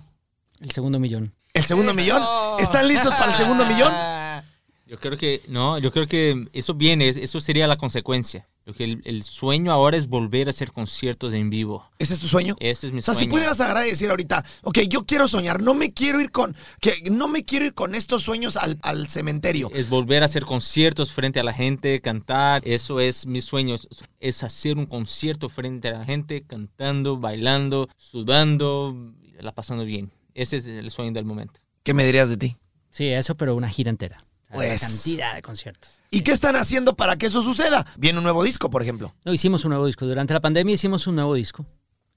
El 0.61 0.71
segundo 0.71 0.97
millón. 0.97 1.35
¿El 1.53 1.65
segundo 1.65 1.93
millón? 1.93 2.23
¿Están 2.57 2.87
listos 2.87 3.13
para 3.15 3.33
el 3.33 3.37
segundo 3.37 3.65
millón? 3.65 3.91
Yo 4.87 4.97
creo 4.97 5.17
que, 5.17 5.41
no, 5.49 5.77
yo 5.79 5.91
creo 5.91 6.07
que 6.07 6.47
eso 6.53 6.73
viene, 6.73 7.09
eso 7.09 7.41
sería 7.41 7.67
la 7.67 7.75
consecuencia. 7.75 8.47
Lo 8.67 8.73
que 8.73 8.83
el, 8.83 9.01
el 9.05 9.23
sueño 9.23 9.71
ahora 9.71 9.95
es 9.95 10.07
volver 10.09 10.47
a 10.47 10.49
hacer 10.49 10.73
conciertos 10.73 11.33
en 11.33 11.49
vivo. 11.49 11.89
¿Ese 11.99 12.15
es 12.15 12.19
tu 12.19 12.27
sueño? 12.27 12.57
Este 12.59 12.87
es 12.87 12.91
mi 12.91 12.99
O 12.99 13.01
sea, 13.01 13.13
sueño. 13.13 13.27
si 13.29 13.31
pudieras 13.31 13.61
agarrar 13.61 13.87
y 13.87 13.91
decir 13.91 14.09
ahorita, 14.09 14.43
ok, 14.63 14.79
yo 14.89 15.05
quiero 15.05 15.29
soñar, 15.29 15.61
no 15.61 15.73
me 15.73 15.93
quiero 15.93 16.19
ir 16.19 16.31
con, 16.31 16.53
que 16.81 17.01
no 17.09 17.29
me 17.29 17.45
quiero 17.45 17.63
ir 17.65 17.73
con 17.73 17.95
estos 17.95 18.23
sueños 18.23 18.57
al, 18.57 18.77
al 18.81 19.07
cementerio. 19.07 19.71
Es 19.73 19.87
volver 19.87 20.21
a 20.21 20.25
hacer 20.25 20.43
conciertos 20.43 21.13
frente 21.13 21.39
a 21.39 21.43
la 21.45 21.53
gente, 21.53 22.01
cantar. 22.01 22.61
Eso 22.67 22.99
es 22.99 23.25
mi 23.25 23.41
sueño. 23.41 23.75
Es- 23.75 23.87
Es 24.19 24.43
hacer 24.43 24.77
un 24.77 24.85
concierto 24.87 25.47
frente 25.47 25.87
a 25.87 25.91
la 25.99 26.03
gente, 26.03 26.43
cantando, 26.45 27.17
bailando, 27.17 27.87
sudando, 27.95 29.13
la 29.39 29.53
pasando 29.53 29.85
bien. 29.85 30.11
Ese 30.33 30.57
es 30.57 30.67
el 30.67 30.91
sueño 30.91 31.13
del 31.13 31.23
momento. 31.23 31.61
¿Qué 31.83 31.93
me 31.93 32.05
dirías 32.05 32.29
de 32.29 32.35
ti? 32.35 32.57
Sí, 32.89 33.07
eso, 33.07 33.35
pero 33.37 33.55
una 33.55 33.69
gira 33.69 33.89
entera. 33.89 34.17
Pues- 34.51 34.81
cantidad 34.81 35.35
de 35.35 35.41
conciertos. 35.41 35.99
¿Y 36.09 36.21
qué 36.21 36.31
están 36.31 36.55
haciendo 36.55 36.95
para 36.95 37.17
que 37.17 37.25
eso 37.27 37.41
suceda? 37.41 37.85
Viene 37.97 38.17
un 38.19 38.23
nuevo 38.23 38.43
disco, 38.43 38.69
por 38.69 38.81
ejemplo. 38.81 39.13
No, 39.25 39.33
hicimos 39.33 39.65
un 39.65 39.69
nuevo 39.69 39.85
disco. 39.85 40.05
Durante 40.05 40.33
la 40.33 40.39
pandemia 40.39 40.73
hicimos 40.75 41.05
un 41.07 41.15
nuevo 41.15 41.33
disco. 41.35 41.65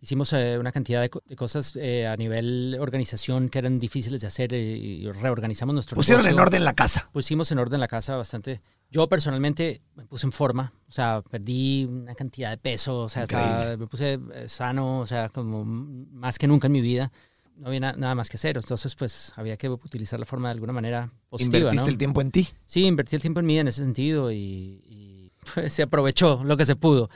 Hicimos 0.02 0.32
eh, 0.32 0.56
una 0.58 0.72
cantidad 0.72 1.02
de, 1.02 1.10
co- 1.10 1.22
de 1.26 1.36
cosas 1.36 1.74
eh, 1.76 2.06
a 2.06 2.16
nivel 2.16 2.74
organización 2.80 3.50
que 3.50 3.58
eran 3.58 3.78
difíciles 3.78 4.22
de 4.22 4.28
hacer 4.28 4.54
eh, 4.54 4.58
y 4.78 5.10
reorganizamos 5.10 5.74
nuestro 5.74 5.94
Pusieron 5.96 6.26
en 6.26 6.38
orden 6.40 6.64
la 6.64 6.72
casa. 6.72 7.10
Pusimos 7.12 7.52
en 7.52 7.58
orden 7.58 7.80
la 7.80 7.88
casa 7.88 8.16
bastante. 8.16 8.62
Yo 8.90 9.06
personalmente 9.10 9.82
me 9.96 10.06
puse 10.06 10.26
en 10.26 10.32
forma, 10.32 10.72
o 10.88 10.92
sea, 10.92 11.20
perdí 11.28 11.84
una 11.84 12.14
cantidad 12.14 12.48
de 12.48 12.56
peso, 12.56 13.00
o 13.00 13.08
sea, 13.10 13.24
estaba- 13.24 13.76
me 13.76 13.86
puse 13.86 14.18
sano, 14.46 15.00
o 15.00 15.06
sea, 15.06 15.28
como 15.28 15.64
más 15.66 16.38
que 16.38 16.46
nunca 16.46 16.68
en 16.68 16.72
mi 16.72 16.80
vida. 16.80 17.12
No 17.60 17.66
había 17.68 17.80
na- 17.80 17.92
nada 17.92 18.14
más 18.14 18.30
que 18.30 18.38
hacer, 18.38 18.56
entonces 18.56 18.94
pues 18.94 19.32
había 19.36 19.56
que 19.58 19.68
utilizar 19.68 20.18
la 20.18 20.24
forma 20.24 20.48
de 20.48 20.52
alguna 20.54 20.72
manera 20.72 21.12
positiva, 21.28 21.58
Invertiste 21.58 21.84
¿no? 21.84 21.90
el 21.92 21.98
tiempo 21.98 22.20
en 22.22 22.30
ti. 22.30 22.48
Sí, 22.64 22.84
invertí 22.86 23.16
el 23.16 23.20
tiempo 23.22 23.40
en 23.40 23.46
mí 23.46 23.58
en 23.58 23.68
ese 23.68 23.84
sentido 23.84 24.32
y, 24.32 24.36
y, 24.86 25.32
pues, 25.54 25.70
se 25.72 25.82
aprovechó 25.82 26.42
lo 26.42 26.56
que 26.56 26.64
se 26.64 26.74
pudo. 26.76 27.10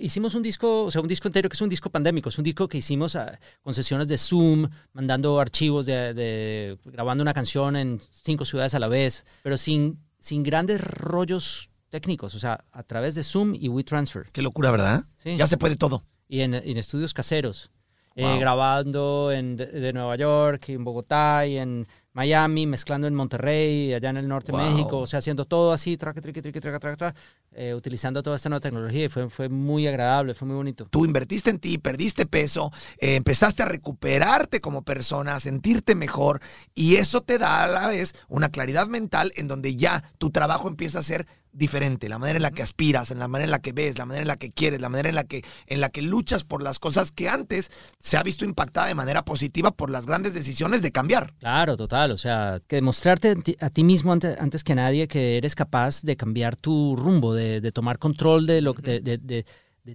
Hicimos 0.00 0.34
un 0.36 0.42
disco, 0.42 0.84
o 0.84 0.90
sea, 0.92 1.00
un 1.00 1.08
disco 1.08 1.28
entero 1.28 1.48
que 1.48 1.54
es 1.54 1.60
un 1.60 1.68
disco 1.68 1.90
pandémico, 1.90 2.28
es 2.28 2.38
un 2.38 2.44
disco 2.44 2.68
que 2.68 2.78
hicimos 2.78 3.18
con 3.60 3.74
sesiones 3.74 4.06
de 4.08 4.18
Zoom, 4.18 4.68
mandando 4.92 5.40
archivos 5.40 5.84
de, 5.86 6.14
de- 6.14 6.78
grabando 6.84 7.22
una 7.22 7.34
canción 7.34 7.74
en 7.76 8.00
cinco 8.22 8.44
ciudades 8.44 8.74
a 8.74 8.78
la 8.78 8.86
vez, 8.88 9.24
pero 9.42 9.56
sin, 9.58 9.98
sin 10.18 10.42
grandes 10.44 10.80
rollos 10.80 11.70
técnicos, 11.90 12.34
o 12.34 12.38
sea, 12.38 12.64
a 12.72 12.82
través 12.82 13.14
de 13.16 13.22
Zoom 13.24 13.54
y 13.54 13.68
WeTransfer. 13.68 14.30
Qué 14.32 14.42
locura, 14.42 14.70
¿verdad? 14.70 15.06
Sí. 15.22 15.36
Ya 15.36 15.46
se 15.46 15.56
puede 15.56 15.76
todo. 15.76 16.04
Y 16.28 16.40
en, 16.40 16.54
en 16.54 16.76
estudios 16.76 17.14
caseros. 17.14 17.70
Eh, 18.18 18.38
grabando 18.38 19.30
en, 19.30 19.56
de, 19.56 19.66
de 19.66 19.92
Nueva 19.92 20.16
York, 20.16 20.70
en 20.70 20.84
Bogotá 20.84 21.46
y 21.46 21.58
en 21.58 21.86
Miami, 22.16 22.66
mezclando 22.66 23.06
en 23.06 23.14
Monterrey, 23.14 23.92
allá 23.92 24.08
en 24.08 24.16
el 24.16 24.26
norte 24.26 24.50
Wow. 24.50 24.60
de 24.62 24.70
México, 24.70 24.98
o 25.00 25.06
sea, 25.06 25.18
haciendo 25.18 25.44
todo 25.44 25.70
así, 25.74 25.98
traca, 25.98 26.22
triqui, 26.22 26.40
triqui, 26.40 26.60
traca, 26.60 26.80
traca, 26.80 26.96
traca, 26.96 27.20
eh, 27.52 27.74
utilizando 27.74 28.22
toda 28.22 28.36
esta 28.36 28.48
nueva 28.48 28.60
tecnología 28.60 29.04
y 29.04 29.08
fue, 29.10 29.28
fue 29.28 29.50
muy 29.50 29.86
agradable, 29.86 30.32
fue 30.32 30.48
muy 30.48 30.56
bonito. 30.56 30.86
Tú 30.90 31.04
invertiste 31.04 31.50
en 31.50 31.58
ti, 31.58 31.76
perdiste 31.76 32.24
peso, 32.24 32.72
eh, 32.98 33.16
empezaste 33.16 33.64
a 33.64 33.66
recuperarte 33.66 34.62
como 34.62 34.80
persona, 34.80 35.34
a 35.34 35.40
sentirte 35.40 35.94
mejor 35.94 36.40
y 36.74 36.96
eso 36.96 37.20
te 37.20 37.36
da 37.36 37.64
a 37.64 37.68
la 37.68 37.88
vez 37.88 38.14
una 38.28 38.48
claridad 38.48 38.86
mental 38.86 39.30
en 39.36 39.46
donde 39.46 39.76
ya 39.76 40.02
tu 40.16 40.30
trabajo 40.30 40.68
empieza 40.68 41.00
a 41.00 41.02
ser 41.02 41.26
diferente, 41.52 42.10
la 42.10 42.18
manera 42.18 42.36
en 42.36 42.42
la 42.42 42.50
que 42.50 42.62
aspiras, 42.62 43.10
en 43.10 43.18
la 43.18 43.28
manera 43.28 43.46
en 43.46 43.50
la 43.50 43.60
que 43.60 43.72
ves, 43.72 43.96
la 43.96 44.04
manera 44.04 44.20
en 44.20 44.28
la 44.28 44.36
que 44.36 44.50
quieres, 44.50 44.78
la 44.82 44.90
manera 44.90 45.08
en 45.08 45.14
la 45.14 45.24
que 45.24 45.42
en 45.66 45.80
la 45.80 45.88
que 45.88 46.02
luchas 46.02 46.44
por 46.44 46.62
las 46.62 46.78
cosas 46.78 47.12
que 47.12 47.30
antes 47.30 47.70
se 47.98 48.18
ha 48.18 48.22
visto 48.22 48.44
impactada 48.44 48.88
de 48.88 48.94
manera 48.94 49.24
positiva 49.24 49.70
por 49.70 49.88
las 49.88 50.04
grandes 50.04 50.34
decisiones 50.34 50.82
de 50.82 50.92
cambiar. 50.92 51.32
Claro, 51.38 51.78
total, 51.78 52.05
o 52.10 52.16
sea, 52.16 52.60
que 52.66 52.76
demostrarte 52.76 53.36
a 53.60 53.70
ti- 53.70 53.84
mismo 53.84 54.12
antes, 54.12 54.36
antes 54.40 54.62
que 54.64 54.74
nadie 54.74 55.06
que 55.08 55.36
eres 55.36 55.54
capaz 55.54 56.02
de 56.02 56.16
cambiar 56.16 56.56
tu 56.56 56.96
rumbo, 56.96 57.34
de, 57.34 57.60
de 57.60 57.70
tomar 57.72 57.98
control 57.98 58.46
de, 58.46 58.60
lo, 58.60 58.72
de, 58.72 59.00
de- 59.00 59.44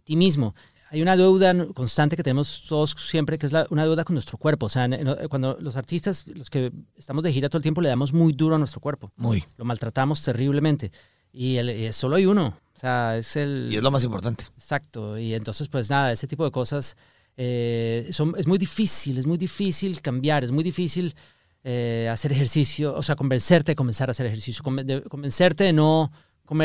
ti 0.03 0.15
mismo. 0.15 0.55
Hay 0.89 1.01
una 1.01 1.15
deuda 1.15 1.53
constante 1.73 2.15
que 2.17 2.23
tenemos 2.23 2.63
todos 2.67 2.91
siempre, 2.97 3.37
que 3.37 3.45
es 3.45 3.51
la- 3.53 3.67
una 3.69 3.83
deuda 3.85 4.03
con 4.03 4.13
nuestro 4.13 4.37
cuerpo. 4.37 4.65
O 4.65 4.69
sea, 4.69 4.89
cuando 5.29 5.57
los 5.59 5.75
artistas, 5.75 6.25
los 6.27 6.49
que 6.49 6.71
estamos 6.97 7.23
de 7.23 7.31
gira 7.31 7.47
todo 7.49 7.57
el 7.59 7.63
tiempo, 7.63 7.81
le 7.81 7.89
damos 7.89 8.11
muy 8.13 8.33
duro 8.33 8.55
a 8.55 8.59
nuestro 8.59 8.79
cuerpo. 8.81 9.11
Muy. 9.17 9.43
Lo 9.57 9.65
maltratamos 9.65 10.21
terriblemente. 10.21 10.91
Y, 11.33 11.55
el- 11.57 11.69
y 11.69 11.91
solo 11.93 12.17
hay 12.17 12.25
uno. 12.25 12.57
O 12.75 12.79
sea, 12.81 13.17
es 13.17 13.35
el... 13.37 13.69
Y 13.71 13.77
es 13.77 13.83
lo 13.83 13.91
más 13.91 14.03
importante. 14.03 14.45
Exacto. 14.57 15.17
Y 15.17 15.33
entonces, 15.33 15.67
pues 15.69 15.89
nada, 15.89 16.11
ese 16.11 16.27
tipo 16.27 16.43
de 16.43 16.51
cosas 16.51 16.97
eh, 17.37 18.09
son, 18.11 18.33
es 18.37 18.45
muy 18.47 18.57
difícil, 18.57 19.17
es 19.17 19.25
muy 19.25 19.37
difícil 19.37 20.01
cambiar, 20.01 20.43
es 20.43 20.51
muy 20.51 20.63
difícil 20.63 21.15
eh, 21.63 22.09
hacer 22.11 22.31
ejercicio, 22.31 22.95
o 22.95 23.03
sea, 23.03 23.15
convencerte 23.15 23.73
de 23.73 23.75
comenzar 23.75 24.09
a 24.09 24.11
hacer 24.11 24.25
ejercicio, 24.25 24.63
conven- 24.63 24.85
de- 24.85 25.01
convencerte 25.03 25.63
de 25.65 25.73
no 25.73 26.11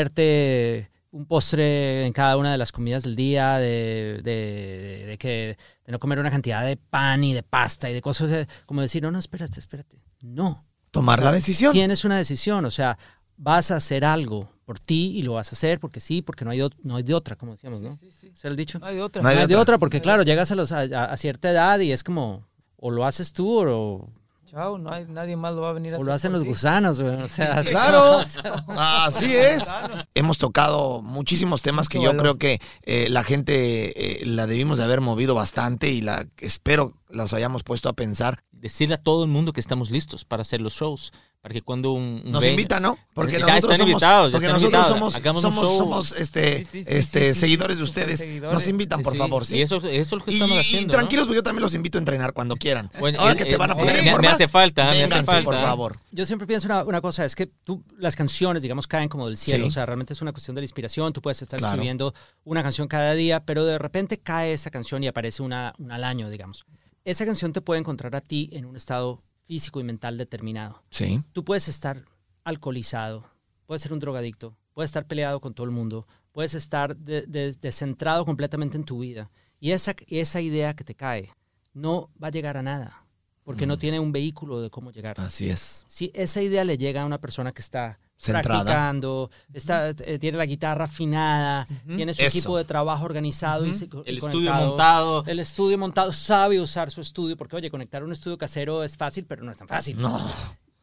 comerte 0.07 0.89
un 1.11 1.25
postre 1.25 2.05
en 2.05 2.13
cada 2.13 2.37
una 2.37 2.51
de 2.51 2.57
las 2.57 2.71
comidas 2.71 3.03
del 3.03 3.15
día, 3.15 3.57
de, 3.57 4.21
de- 4.23 5.05
de 5.07 5.17
que, 5.17 5.57
de 5.85 5.91
no 5.91 5.99
comer 5.99 6.19
una 6.19 6.29
cantidad 6.31 6.65
de 6.65 6.77
pan 6.77 7.23
y 7.23 7.33
de 7.33 7.43
pasta 7.43 7.89
y 7.89 7.93
de 7.93 8.01
cosas, 8.01 8.29
eh, 8.31 8.47
como 8.65 8.81
decir, 8.81 9.01
no, 9.03 9.11
no, 9.11 9.19
espérate, 9.19 9.59
espérate. 9.59 9.97
No. 10.21 10.65
Tomar 10.91 11.21
la 11.23 11.31
decisión. 11.31 11.73
Tienes 11.73 12.05
una 12.05 12.17
decisión, 12.17 12.65
o 12.65 12.71
sea, 12.71 12.97
vas 13.37 13.71
a 13.71 13.77
hacer 13.77 14.03
algo 14.05 14.49
por 14.65 14.79
ti 14.79 15.13
y 15.15 15.23
lo 15.23 15.33
vas 15.33 15.51
a 15.51 15.55
hacer 15.55 15.79
porque 15.79 15.99
sí, 15.99 16.21
porque 16.21 16.43
no 16.43 16.51
hay, 16.51 16.59
no 16.83 16.95
hay 16.97 17.03
de 17.03 17.13
otra, 17.13 17.35
como 17.35 17.53
decíamos, 17.53 17.81
¿no? 17.81 17.95
Sí, 17.95 18.09
sí. 18.11 18.31
¿Es 18.33 18.43
el 18.45 18.55
dicho? 18.55 18.79
No 18.79 18.85
hay 18.87 18.95
de 18.95 19.01
otra. 19.01 19.21
No 19.21 19.29
hay 19.29 19.35
No 19.35 19.39
de 19.39 19.41
hay 19.43 19.47
de 19.47 19.55
otra. 19.55 19.61
otra, 19.75 19.77
porque 19.77 20.01
claro, 20.01 20.23
llegas 20.23 20.51
a, 20.51 20.55
los, 20.55 20.71
a, 20.71 20.79
a- 20.81 21.05
a 21.05 21.17
cierta 21.17 21.49
edad 21.51 21.79
y 21.79 21.91
es 21.91 22.03
como, 22.03 22.45
o 22.75 22.91
lo 22.91 23.05
haces 23.05 23.31
tú 23.31 23.59
o, 23.69 24.09
Chao, 24.57 24.79
no 24.79 24.89
hay, 24.91 25.05
nadie 25.05 25.35
más 25.35 25.53
lo 25.53 25.61
va 25.61 25.69
a 25.69 25.73
venir 25.73 25.93
a 25.93 25.97
o 25.97 25.99
hacer 25.99 26.07
lo 26.07 26.13
hacen 26.13 26.31
los 26.33 26.41
ti. 26.41 26.47
gusanos, 26.47 26.99
güey. 26.99 27.21
O 27.21 27.27
sea, 27.27 27.61
Claro, 27.69 28.21
así 28.69 29.35
es. 29.35 29.67
Hemos 30.15 30.39
tocado 30.39 31.03
muchísimos 31.03 31.61
temas 31.61 31.87
que 31.87 31.99
yo 31.99 32.05
valor. 32.07 32.21
creo 32.21 32.37
que 32.39 32.59
eh, 32.81 33.07
la 33.11 33.21
gente 33.23 34.23
eh, 34.23 34.25
la 34.25 34.47
debimos 34.47 34.79
de 34.79 34.85
haber 34.85 34.99
movido 34.99 35.35
bastante 35.35 35.91
y 35.91 36.01
la 36.01 36.25
espero 36.37 36.93
los 37.07 37.33
hayamos 37.33 37.63
puesto 37.63 37.87
a 37.87 37.93
pensar. 37.93 38.39
Decirle 38.51 38.95
a 38.95 38.97
todo 38.97 39.23
el 39.23 39.29
mundo 39.29 39.53
que 39.53 39.59
estamos 39.61 39.91
listos 39.91 40.25
para 40.25 40.41
hacer 40.41 40.59
los 40.59 40.73
shows. 40.73 41.13
Para 41.47 41.53
que 41.53 41.61
cuando 41.61 41.93
un, 41.93 42.21
un 42.25 42.31
Nos 42.33 42.41
ve- 42.41 42.49
invitan, 42.49 42.83
¿no? 42.83 42.97
Porque 43.13 43.33
Ya 43.33 43.39
nosotros 43.39 43.63
están 43.63 43.77
somos, 43.77 43.89
invitados, 43.93 44.31
porque 44.33 44.45
están 44.47 44.61
nosotros 44.61 44.85
invitados. 45.05 45.41
somos, 45.41 45.77
somos, 45.77 46.11
este, 46.19 46.57
Sí, 46.57 46.63
sí, 46.65 46.83
sí, 46.83 46.89
este, 46.89 47.19
sí, 47.19 47.25
sí, 47.27 47.33
sí, 47.35 47.39
seguidores 47.39 47.77
de 47.77 47.83
ustedes. 47.83 48.19
seguidores. 48.19 48.53
Nos 48.53 48.67
invitan, 48.67 49.01
por 49.01 49.13
Sí, 49.13 49.19
favor, 49.19 49.45
sí. 49.45 49.55
Y 49.55 49.61
eso, 49.61 49.77
eso 49.77 49.87
es 49.87 50.11
lo 50.11 50.19
que 50.25 50.31
Y- 50.31 50.33
estamos 50.33 50.57
y 50.57 50.59
haciendo. 50.59 50.87
¿no? 50.91 50.93
tranquilos, 50.99 51.25
pues 51.27 51.37
yo 51.37 51.43
también 51.43 51.61
los 51.63 51.73
invito 51.73 51.97
a 51.97 51.99
entrenar 51.99 52.33
cuando 52.33 52.57
quieran. 52.57 52.91
Bueno, 52.99 53.17
Ahora 53.21 53.31
eh, 53.31 53.37
que 53.37 53.45
te 53.45 53.53
eh, 53.53 53.57
van 53.57 53.71
a 53.71 53.75
poner 53.75 53.93
me- 53.93 53.99
en 53.99 54.05
me 54.07 54.11
forma, 54.11 54.31
hace 54.31 54.47
falta, 54.49 54.91
me 54.91 55.03
hace 55.03 55.23
falta. 55.23 55.43
por 55.45 55.55
favor. 55.55 55.99
Yo 56.11 56.25
siempre 56.25 56.45
pienso 56.47 56.67
una, 56.67 56.83
una 56.83 56.99
cosa, 56.99 57.23
es 57.23 57.33
que 57.33 57.45
tú, 57.47 57.81
las 57.97 58.17
canciones, 58.17 58.61
digamos, 58.61 58.85
caen 58.87 59.07
como 59.07 59.25
del 59.27 59.37
cielo. 59.37 59.63
Sí. 59.63 59.67
O 59.69 59.71
sea, 59.71 59.85
realmente 59.85 60.11
es 60.11 60.21
una 60.21 60.33
cuestión 60.33 60.53
de 60.55 60.61
la 60.61 60.65
inspiración. 60.65 61.13
Tú 61.13 61.21
puedes 61.21 61.41
estar 61.41 61.59
Claro. 61.59 61.75
escribiendo 61.75 62.13
una 62.43 62.61
canción 62.61 62.89
cada 62.89 63.13
día, 63.13 63.39
pero 63.45 63.63
de 63.63 63.77
repente 63.79 64.17
cae 64.19 64.51
esa 64.51 64.69
canción 64.69 65.01
y 65.01 65.07
aparece 65.07 65.41
una, 65.43 65.73
una 65.77 65.95
al 65.95 66.03
año, 66.03 66.29
digamos. 66.29 66.65
Esa 67.05 67.25
canción 67.25 67.53
te 67.53 67.61
puede 67.61 67.79
encontrar 67.79 68.13
a 68.17 68.21
ti 68.21 68.49
en 68.51 68.65
un 68.65 68.75
estado 68.75 69.23
físico 69.47 69.79
y 69.79 69.83
mental 69.83 70.17
determinado. 70.17 70.83
Sí. 70.91 71.23
Tú 71.33 71.43
puedes 71.43 71.67
estar 71.67 72.03
alcoholizado, 72.43 73.25
puedes 73.65 73.81
ser 73.81 73.93
un 73.93 73.99
drogadicto, 73.99 74.55
puedes 74.73 74.89
estar 74.89 75.07
peleado 75.07 75.39
con 75.41 75.53
todo 75.53 75.65
el 75.65 75.71
mundo, 75.71 76.07
puedes 76.31 76.53
estar 76.53 76.95
de- 76.95 77.23
de- 77.23 77.53
descentrado 77.59 78.25
completamente 78.25 78.77
en 78.77 78.83
tu 78.83 78.99
vida. 78.99 79.29
Y 79.59 79.71
esa, 79.71 79.95
esa 80.07 80.39
idea 80.41 80.75
que 80.75 80.83
te 80.83 80.93
cae 80.95 81.31
no 81.73 82.09
va 82.21 82.27
a 82.27 82.31
llegar 82.31 82.57
a 82.57 82.61
nada, 82.63 83.03
porque 83.43 83.65
Mm. 83.65 83.69
no 83.69 83.77
tiene 83.77 83.99
un 83.99 84.11
vehículo 84.11 84.61
de 84.61 84.69
cómo 84.69 84.91
llegar. 84.91 85.19
Así 85.19 85.49
es. 85.49 85.85
Si 85.87 86.11
esa 86.13 86.41
idea 86.41 86.63
le 86.63 86.77
llega 86.77 87.01
a 87.01 87.05
una 87.05 87.19
persona 87.19 87.51
que 87.51 87.61
está 87.61 87.99
Centrada. 88.17 88.63
practicando, 88.63 89.29
está, 89.53 89.89
eh, 89.89 90.17
tiene 90.19 90.37
la 90.37 90.45
guitarra 90.45 90.85
afinada, 90.85 91.67
tiene 91.85 92.13
su 92.13 92.21
Eso. 92.23 92.37
equipo 92.37 92.57
de 92.57 92.65
trabajo 92.65 93.05
organizado 93.05 93.65
y 93.65 93.73
se- 93.73 93.85
y 93.85 93.89
El 94.05 94.17
estudio 94.17 94.31
conectado, 94.51 94.67
montado. 94.67 95.23
El 95.27 95.39
estudio 95.39 95.77
montado, 95.77 96.11
sabe 96.13 96.59
usar 96.59 96.89
su 96.91 97.01
estudio, 97.01 97.37
porque 97.37 97.55
oye, 97.55 97.69
conectar 97.69 98.03
un 98.03 98.11
estudio 98.11 98.37
casero 98.37 98.83
es 98.83 98.97
fácil, 98.97 99.25
pero 99.25 99.43
no 99.43 99.51
es 99.51 99.57
tan 99.57 99.67
fácil. 99.67 100.01
No. 100.01 100.19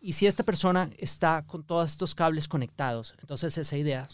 Y 0.01 0.13
si 0.13 0.27
esta 0.27 0.43
persona 0.43 0.91
está 0.99 1.45
con 1.47 1.65
todos 1.65 1.91
estos 1.91 2.15
cables 2.15 2.47
conectados, 2.47 3.15
entonces 3.21 3.57
esa 3.59 3.77
idea 3.77 4.07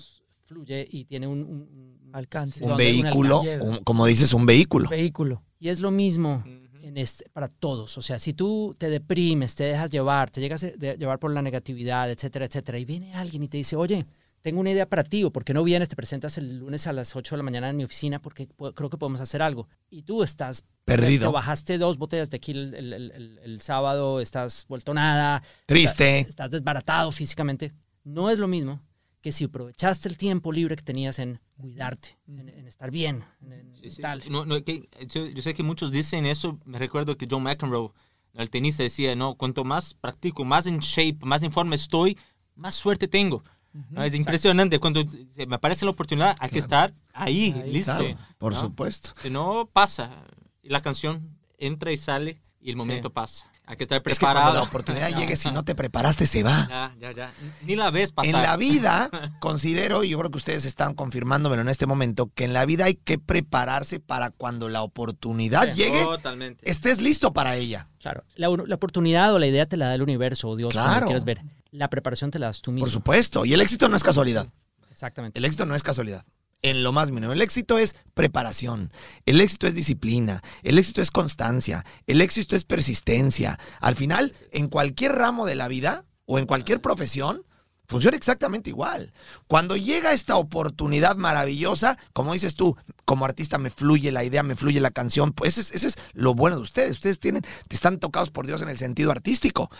fluye 0.45 0.87
y 0.91 1.05
tiene 1.05 1.27
un, 1.27 1.41
un- 1.41 1.51
un- 1.51 2.11
Alcance. 2.13 2.65
Un 2.65 2.77
vehículo, 2.77 3.41
alcance. 3.41 3.61
un- 3.61 3.85
como 3.85 4.07
dices, 4.07 4.33
un 4.35 4.45
vehículo. 4.47 4.89
Vehículo. 4.89 5.43
Y 5.61 5.69
es 5.69 5.79
lo 5.81 5.91
mismo 5.93 6.43
en 6.91 6.99
este, 6.99 7.29
para 7.31 7.49
todos. 7.49 7.97
O 7.99 8.03
sea, 8.03 8.19
si 8.19 8.33
tú 8.35 8.75
te 8.79 8.91
deprimes, 8.91 9.55
te 9.55 9.65
dejas 9.65 9.91
llevar, 9.91 10.31
te 10.31 10.41
llegas 10.41 10.65
a 10.65 10.69
llevar 10.71 11.19
por 11.19 11.31
la 11.33 11.43
negatividad, 11.43 12.11
etcétera, 12.11 12.45
etcétera, 12.47 12.79
y 12.79 12.85
viene 12.85 13.15
alguien 13.15 13.43
y 13.43 13.49
te 13.49 13.57
dice, 13.59 13.77
oye, 13.77 14.07
tengo 14.43 14.61
una 14.61 14.71
idea 14.71 14.87
para 14.89 15.05
ti, 15.05 15.23
o 15.25 15.31
por 15.31 15.45
qué 15.45 15.53
no 15.53 15.63
vienes, 15.63 15.89
te 15.91 15.97
presentas 15.97 16.39
el 16.39 16.59
lunes 16.59 16.87
a 16.87 16.93
las 16.95 17.15
8 17.15 17.35
de 17.35 17.39
la 17.39 17.43
mañana 17.43 17.69
en 17.69 17.77
mi 17.77 17.85
oficina 17.85 18.21
porque 18.23 18.47
po- 18.57 18.73
creo 18.73 18.89
que 18.89 18.97
podemos 18.97 19.21
hacer 19.21 19.43
algo. 19.43 19.69
Y 19.91 20.03
tú 20.03 20.23
estás 20.23 20.65
Perdido. 20.87 21.29
Te 21.29 21.33
bajaste 21.35 21.79
dos 21.79 21.99
botellas 21.99 22.31
de 22.31 22.39
aquí 22.39 22.53
el, 22.53 22.75
el- 22.75 22.93
el- 22.95 23.11
el- 23.13 23.39
el 23.43 23.61
sábado, 23.61 24.21
estás 24.21 24.65
vuelto 24.69 24.93
nada, 24.95 25.43
Triste. 25.67 26.21
estás 26.21 26.51
desbaratado 26.51 27.13
físicamente. 27.13 27.73
No 28.03 28.31
es 28.31 28.39
lo 28.39 28.49
mismo 28.49 28.81
que 29.21 29.33
si 29.33 29.45
aprovechaste 29.45 30.09
el 30.09 30.17
tiempo 30.17 30.51
libre 30.53 30.77
que 30.77 30.83
tenías 30.83 31.19
en 31.19 31.41
cuidarte, 31.59 32.19
en, 32.27 32.49
en 32.49 32.67
estar 32.67 32.91
bien, 32.91 33.25
en, 33.43 33.53
en 33.53 33.75
Sí, 33.75 33.91
sí. 33.91 34.03
tal. 34.03 34.23
No, 34.31 34.45
no, 34.47 34.63
que- 34.65 34.89
yo, 35.09 35.27
yo 35.27 35.43
sé 35.43 35.53
que 35.55 35.63
muchos 35.63 35.91
dicen 35.91 36.25
eso. 36.27 36.59
Me 36.65 36.79
recuerdo 36.79 37.17
que 37.17 37.27
John 37.31 37.43
McEnroe, 37.43 37.91
el 38.35 38.49
tenista, 38.51 38.83
decía, 38.83 39.15
no, 39.17 39.35
cuanto 39.35 39.65
más 39.65 39.93
practico, 39.95 40.45
más 40.45 40.67
en 40.67 40.79
shape, 40.79 41.19
más 41.27 41.43
en 41.43 41.53
forma 41.53 41.75
estoy, 41.75 42.17
más 42.57 42.75
suerte 42.75 43.09
tengo. 43.09 43.45
¿no? 43.91 44.03
Es 44.03 44.15
impresionante. 44.15 44.79
Cuando 44.79 45.05
se 45.07 45.47
me 45.47 45.57
aparece 45.57 45.85
la 45.85 45.91
oportunidad, 45.93 46.37
hay 46.41 46.51
que 46.51 46.59
estar 46.59 46.95
ahí, 47.13 47.55
Ahí, 47.63 47.73
listo. 47.73 47.97
Claro, 47.99 48.19
por 48.39 48.53
¿no? 48.55 48.61
supuesto. 48.61 49.11
Si 49.21 49.31
no, 49.31 49.69
pasa. 49.73 50.27
La 50.63 50.81
canción 50.81 51.39
entra 51.59 51.93
y 51.93 51.97
sale 51.97 52.41
y 52.61 52.71
el 52.71 52.77
momento 52.77 53.11
pasa. 53.11 53.50
Hay 53.71 53.77
que 53.77 53.85
estar 53.85 54.03
Es 54.05 54.19
que 54.19 54.25
cuando 54.25 54.41
preparado. 54.41 54.55
la 54.55 54.63
oportunidad 54.63 55.09
llegue, 55.17 55.37
si 55.37 55.49
no 55.53 55.63
te 55.65 55.77
preparaste, 55.77 56.27
se 56.27 56.43
va. 56.43 56.67
Ya, 56.69 56.95
ya, 56.99 57.13
ya. 57.13 57.33
Ni 57.63 57.77
la 57.77 57.93
ves 57.93 58.11
pasar. 58.11 58.35
En 58.35 58.43
la 58.43 58.57
vida, 58.57 59.09
considero, 59.41 60.03
y 60.03 60.09
yo 60.09 60.19
creo 60.19 60.31
que 60.33 60.39
ustedes 60.39 60.65
están 60.65 60.95
confirmándomelo 60.95 61.63
en 61.63 61.69
este 61.69 61.87
momento, 61.87 62.33
que 62.35 62.43
en 62.45 62.53
la 62.53 62.67
vida 62.67 62.87
hay 62.87 62.97
que 62.97 63.19
prepararse 63.21 64.01
para 64.01 64.31
cuando 64.31 64.69
la 64.69 64.83
oportunidad 64.83 65.73
llegue, 65.73 66.03
Totalmente. 66.03 66.69
estés 66.69 67.01
listo 67.01 67.33
para 67.33 67.55
ella. 67.55 67.89
Claro, 68.01 68.25
la, 68.35 68.49
la 68.67 68.75
oportunidad 68.75 69.33
o 69.33 69.39
la 69.39 69.47
idea 69.47 69.67
te 69.67 69.77
la 69.77 69.87
da 69.87 69.95
el 69.95 70.03
universo 70.03 70.49
o 70.49 70.57
Dios, 70.57 70.73
como 70.75 70.85
Claro. 70.85 71.01
lo 71.03 71.07
quieras 71.07 71.25
ver. 71.25 71.43
La 71.71 71.89
preparación 71.89 72.33
te 72.33 72.41
la 72.41 72.47
das 72.47 72.63
tú 72.63 72.73
mismo. 72.73 72.87
Por 72.87 72.91
supuesto. 72.93 73.45
Y 73.45 73.53
el 73.55 73.61
éxito 73.61 73.89
no 73.89 73.95
es 73.95 74.03
casualidad. 74.03 74.49
Exactamente. 74.91 75.39
El 75.39 75.45
éxito 75.45 75.65
no 75.65 75.77
es 75.77 75.85
casualidad. 75.85 76.25
En 76.63 76.83
lo 76.83 76.93
más 76.93 77.11
mínimo. 77.11 77.33
El 77.33 77.41
éxito 77.43 77.79
es 77.79 77.97
preparación. 78.15 78.93
El 79.25 79.41
éxito 79.41 79.67
es 79.67 79.75
disciplina. 79.75 80.43
El 80.63 80.79
éxito 80.79 81.01
es 81.01 81.11
constancia. 81.11 81.85
El 82.07 82.21
éxito 82.21 82.55
es 82.55 82.65
persistencia. 82.65 83.59
Al 83.81 83.97
final, 83.97 84.35
en 84.53 84.69
cualquier 84.69 85.13
ramo 85.13 85.47
de 85.47 85.55
la 85.55 85.69
vida 85.69 86.05
o 86.27 86.39
en 86.39 86.47
cualquier 86.47 86.81
profesión, 86.81 87.45
funciona 87.91 88.17
exactamente 88.17 88.71
igual. 88.71 89.13
Cuando 89.49 89.77
llega 89.77 90.13
esta 90.13 90.37
oportunidad 90.37 91.17
maravillosa, 91.17 91.99
como 92.13 92.35
dices 92.35 92.55
tú, 92.55 92.77
como 93.05 93.25
artista 93.25 93.59
me 93.59 93.71
fluye 93.71 94.13
la 94.13 94.23
idea, 94.23 94.45
me 94.45 94.55
fluye 94.55 94.81
la 94.81 94.93
canción, 94.93 95.33
pues 95.33 95.59
ese 95.59 95.61
es, 95.61 95.73
ese 95.73 95.89
es 95.89 95.95
lo 96.13 96.35
bueno 96.35 96.57
de 96.57 96.63
ustedes. 96.63 96.93
Ustedes 96.93 97.19
tienen, 97.19 97.43
están 97.69 97.99
tocados 97.99 98.31
por 98.31 98.47
Dios 98.47 98.63
en 98.63 98.69
el 98.69 98.79
sentido 98.79 99.11
artístico. 99.11 99.71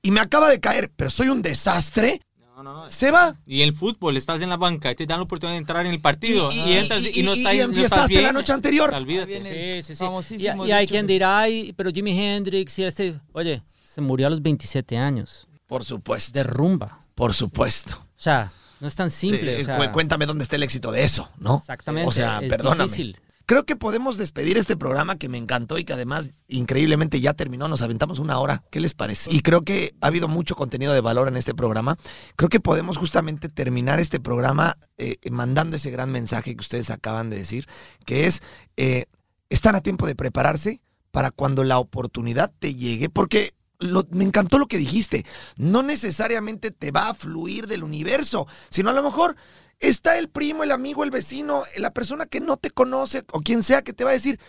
Y 0.00 0.12
me 0.12 0.20
acaba 0.20 0.48
de 0.48 0.60
caer, 0.60 0.90
pero 0.96 1.10
soy 1.10 1.28
un 1.28 1.42
desastre. 1.42 2.22
No, 2.62 2.84
no. 2.84 2.90
Se 2.90 3.10
va. 3.10 3.36
Y 3.46 3.62
en 3.62 3.68
el 3.68 3.74
fútbol 3.74 4.16
estás 4.16 4.42
en 4.42 4.48
la 4.48 4.56
banca 4.56 4.90
y 4.90 4.94
te 4.94 5.06
dan 5.06 5.18
la 5.18 5.24
oportunidad 5.24 5.54
de 5.54 5.58
entrar 5.58 5.86
en 5.86 5.92
el 5.92 6.00
partido. 6.00 6.50
Y, 6.52 6.72
entras 6.74 7.02
y, 7.14 7.22
no 7.22 7.34
y- 7.34 7.38
estás 7.38 7.54
y 7.54 7.58
no 7.58 7.64
enfiestaste 7.64 7.84
estás 7.84 8.08
bien, 8.08 8.22
la 8.24 8.32
noche 8.32 8.52
anterior. 8.52 8.92
Olvídate. 8.94 9.82
Sí, 9.82 9.94
sí, 9.94 10.04
sí. 10.28 10.34
Y, 10.36 10.44
y 10.66 10.72
hay 10.72 10.80
dicho 10.86 10.92
quien 10.92 11.06
dirá, 11.06 11.38
ay, 11.40 11.72
pero 11.76 11.90
Jimi 11.90 12.18
Hendrix 12.18 12.78
y 12.78 12.84
este, 12.84 13.18
oye, 13.32 13.62
se 13.82 14.00
murió 14.00 14.26
a 14.26 14.30
los 14.30 14.42
27 14.42 14.96
años 14.96 15.46
Por 15.66 15.84
supuesto. 15.84 16.32
de 16.38 16.42
rumba. 16.44 17.00
Por 17.14 17.34
supuesto. 17.34 17.96
O 17.96 18.20
sea, 18.20 18.50
no 18.80 18.86
es 18.88 18.94
tan 18.94 19.10
simple. 19.10 19.58
Eh, 19.58 19.62
o 19.62 19.64
sea, 19.64 19.76
cu- 19.78 19.92
cuéntame 19.92 20.26
dónde 20.26 20.44
está 20.44 20.56
el 20.56 20.62
éxito 20.62 20.90
de 20.92 21.02
eso, 21.04 21.28
¿no? 21.38 21.58
Exactamente. 21.58 22.08
O 22.08 22.12
sea, 22.12 22.38
es 22.40 22.48
perdóname. 22.48 22.84
difícil. 22.84 23.16
Creo 23.48 23.64
que 23.64 23.76
podemos 23.76 24.18
despedir 24.18 24.58
este 24.58 24.76
programa 24.76 25.16
que 25.16 25.30
me 25.30 25.38
encantó 25.38 25.78
y 25.78 25.84
que 25.84 25.94
además 25.94 26.28
increíblemente 26.48 27.18
ya 27.18 27.32
terminó. 27.32 27.66
Nos 27.66 27.80
aventamos 27.80 28.18
una 28.18 28.38
hora. 28.40 28.62
¿Qué 28.70 28.78
les 28.78 28.92
parece? 28.92 29.34
Y 29.34 29.40
creo 29.40 29.62
que 29.62 29.94
ha 30.02 30.08
habido 30.08 30.28
mucho 30.28 30.54
contenido 30.54 30.92
de 30.92 31.00
valor 31.00 31.28
en 31.28 31.36
este 31.38 31.54
programa. 31.54 31.96
Creo 32.36 32.50
que 32.50 32.60
podemos 32.60 32.98
justamente 32.98 33.48
terminar 33.48 34.00
este 34.00 34.20
programa 34.20 34.76
eh, 34.98 35.16
mandando 35.30 35.76
ese 35.76 35.90
gran 35.90 36.10
mensaje 36.12 36.54
que 36.54 36.60
ustedes 36.60 36.90
acaban 36.90 37.30
de 37.30 37.38
decir, 37.38 37.66
que 38.04 38.26
es, 38.26 38.42
eh, 38.76 39.06
a 39.64 39.80
tiempo 39.80 40.06
de 40.06 40.14
prepararse 40.14 40.82
para 41.10 41.30
cuando 41.30 41.64
la 41.64 41.78
oportunidad 41.78 42.52
te 42.58 42.74
llegue, 42.74 43.08
porque 43.08 43.54
lo- 43.78 44.06
me 44.10 44.24
encantó 44.24 44.58
lo 44.58 44.66
que 44.66 44.76
dijiste. 44.76 45.24
No 45.56 45.82
necesariamente 45.82 46.70
te 46.70 46.90
va 46.90 47.08
a 47.08 47.14
fluir 47.14 47.66
del 47.66 47.82
universo, 47.82 48.46
sino 48.68 48.90
a 48.90 48.92
lo 48.92 49.02
mejor 49.02 49.36
está 49.80 50.18
el 50.18 50.28
primo, 50.28 50.64
el 50.64 50.72
amigo, 50.72 51.04
el 51.04 51.10
vecino, 51.10 51.64
la 51.76 51.92
persona 51.92 52.26
que 52.26 52.40
no 52.40 52.56
te 52.56 52.70
conoce 52.70 53.24
o 53.32 53.40
quien 53.40 53.62
sea 53.62 53.82
que 53.82 53.92
te 53.92 54.04
va 54.04 54.10
a 54.10 54.14
decir, 54.14 54.40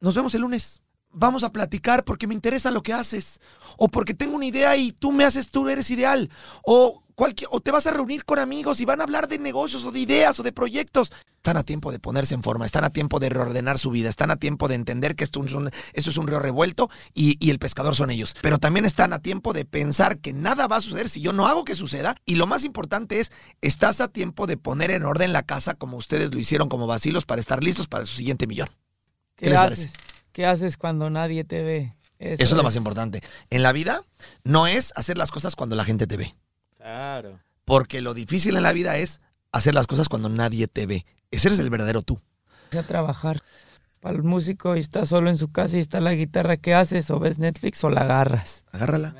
nos 0.00 0.14
vemos 0.14 0.34
el 0.34 0.42
lunes. 0.42 0.82
Vamos 1.14 1.44
a 1.44 1.52
platicar 1.52 2.04
porque 2.04 2.26
me 2.26 2.34
interesa 2.34 2.70
lo 2.70 2.82
que 2.82 2.94
haces. 2.94 3.38
O 3.76 3.88
porque 3.88 4.14
tengo 4.14 4.36
una 4.36 4.46
idea 4.46 4.76
y 4.76 4.92
tú 4.92 5.12
me 5.12 5.24
haces, 5.24 5.50
tú 5.50 5.68
eres 5.68 5.90
ideal. 5.90 6.30
O, 6.64 7.01
cualquier, 7.14 7.48
o 7.52 7.60
te 7.60 7.70
vas 7.70 7.86
a 7.86 7.90
reunir 7.90 8.24
con 8.24 8.38
amigos 8.38 8.80
y 8.80 8.84
van 8.84 9.00
a 9.00 9.04
hablar 9.04 9.28
de 9.28 9.38
negocios 9.38 9.84
o 9.84 9.92
de 9.92 10.00
ideas 10.00 10.38
o 10.40 10.42
de 10.42 10.52
proyectos. 10.52 11.12
Están 11.36 11.56
a 11.56 11.64
tiempo 11.64 11.90
de 11.90 11.98
ponerse 11.98 12.34
en 12.34 12.42
forma, 12.42 12.66
están 12.66 12.84
a 12.84 12.90
tiempo 12.90 13.18
de 13.18 13.28
reordenar 13.28 13.78
su 13.78 13.90
vida, 13.90 14.08
están 14.08 14.30
a 14.30 14.36
tiempo 14.36 14.68
de 14.68 14.76
entender 14.76 15.16
que 15.16 15.24
esto 15.24 15.44
es 15.44 15.52
un, 15.52 15.70
esto 15.92 16.10
es 16.10 16.16
un 16.16 16.28
río 16.28 16.38
revuelto 16.38 16.88
y, 17.14 17.36
y 17.44 17.50
el 17.50 17.58
pescador 17.58 17.96
son 17.96 18.10
ellos. 18.10 18.36
Pero 18.42 18.58
también 18.58 18.84
están 18.84 19.12
a 19.12 19.18
tiempo 19.18 19.52
de 19.52 19.64
pensar 19.64 20.18
que 20.18 20.32
nada 20.32 20.66
va 20.68 20.76
a 20.76 20.80
suceder 20.80 21.08
si 21.08 21.20
yo 21.20 21.32
no 21.32 21.46
hago 21.46 21.64
que 21.64 21.74
suceda. 21.74 22.14
Y 22.24 22.36
lo 22.36 22.46
más 22.46 22.64
importante 22.64 23.20
es, 23.20 23.32
estás 23.60 24.00
a 24.00 24.08
tiempo 24.08 24.46
de 24.46 24.56
poner 24.56 24.90
en 24.90 25.04
orden 25.04 25.32
la 25.32 25.42
casa 25.42 25.74
como 25.74 25.96
ustedes 25.96 26.32
lo 26.32 26.38
hicieron 26.38 26.68
como 26.68 26.86
vacilos 26.86 27.24
para 27.24 27.40
estar 27.40 27.62
listos 27.62 27.88
para 27.88 28.06
su 28.06 28.14
siguiente 28.14 28.46
millón. 28.46 28.68
¿Qué, 29.36 29.46
¿Qué 29.46 29.50
les 29.50 29.58
haces? 29.58 29.92
¿Qué 30.32 30.46
haces 30.46 30.76
cuando 30.76 31.10
nadie 31.10 31.44
te 31.44 31.62
ve? 31.62 31.94
Eso 32.22 32.44
es 32.44 32.52
lo 32.52 32.62
más 32.62 32.76
importante. 32.76 33.20
En 33.50 33.62
la 33.62 33.72
vida 33.72 34.04
no 34.44 34.66
es 34.66 34.92
hacer 34.94 35.18
las 35.18 35.32
cosas 35.32 35.56
cuando 35.56 35.74
la 35.74 35.84
gente 35.84 36.06
te 36.06 36.16
ve. 36.16 36.34
Claro. 36.82 37.40
Porque 37.64 38.00
lo 38.00 38.12
difícil 38.12 38.56
en 38.56 38.64
la 38.64 38.72
vida 38.72 38.98
es 38.98 39.20
hacer 39.52 39.74
las 39.74 39.86
cosas 39.86 40.08
cuando 40.08 40.28
nadie 40.28 40.66
te 40.66 40.86
ve. 40.86 41.06
Ese 41.30 41.48
eres 41.48 41.60
el 41.60 41.70
verdadero 41.70 42.02
tú. 42.02 42.20
A 42.76 42.82
trabajar. 42.82 43.40
Para 44.00 44.16
el 44.16 44.24
músico 44.24 44.76
y 44.76 44.80
está 44.80 45.06
solo 45.06 45.30
en 45.30 45.36
su 45.36 45.52
casa 45.52 45.76
y 45.76 45.80
está 45.80 46.00
la 46.00 46.12
guitarra, 46.14 46.56
¿qué 46.56 46.74
haces? 46.74 47.08
¿O 47.10 47.20
ves 47.20 47.38
Netflix 47.38 47.84
o 47.84 47.90
la 47.90 48.00
agarras? 48.00 48.64
Agárrala 48.72 49.14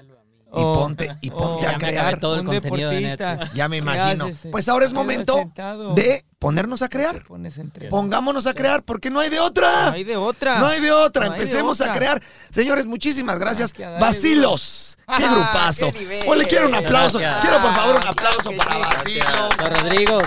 y 0.55 0.63
ponte, 0.63 1.09
y 1.23 1.31
ponte 1.31 1.67
a 1.67 1.79
crear. 1.79 2.21
todo 2.21 2.35
el 2.35 2.41
un 2.41 2.47
contenido 2.47 2.91
de 2.91 2.97
deportista. 2.97 3.39
Ya 3.55 3.69
me 3.69 3.77
¿Qué 3.77 3.83
imagino. 3.83 4.27
haces? 4.27 4.51
Pues 4.51 4.69
ahora 4.69 4.85
es 4.85 4.93
momento 4.93 5.37
sentado. 5.37 5.95
de 5.95 6.27
ponernos 6.39 6.83
a 6.83 6.89
crear. 6.89 7.25
Pongámonos 7.89 8.47
a 8.47 8.53
crear 8.53 8.83
porque 8.83 9.11
no 9.11 9.21
hay 9.21 9.31
de 9.31 9.41
otra. 9.41 9.87
No 9.87 9.93
hay 9.93 10.05
de 10.05 10.17
otra. 10.17 10.59
No 10.59 10.67
hay 10.67 10.81
de 10.81 10.93
otra. 10.93 11.27
No 11.27 11.33
hay 11.33 11.39
de 11.39 11.45
Empecemos 11.45 11.81
a 11.81 11.93
crear. 11.93 12.23
Señores, 12.51 12.87
muchísimas 12.87 13.39
gracias. 13.39 13.73
Vacilos. 13.99 14.92
¡Qué 15.17 15.25
Ah, 15.25 15.33
grupazo! 15.33 15.91
O 16.27 16.35
le 16.35 16.47
quiero 16.47 16.69
un 16.69 16.75
aplauso. 16.75 17.19
Gracias. 17.19 17.43
Quiero, 17.45 17.61
por 17.63 17.75
favor, 17.75 17.97
un 17.97 18.07
aplauso 18.07 18.51
claro 18.53 18.81
para 18.81 19.03
sí, 19.03 19.19
Vacilos. 19.19 19.57
Los 19.59 19.83
Rodrigos. 19.83 20.25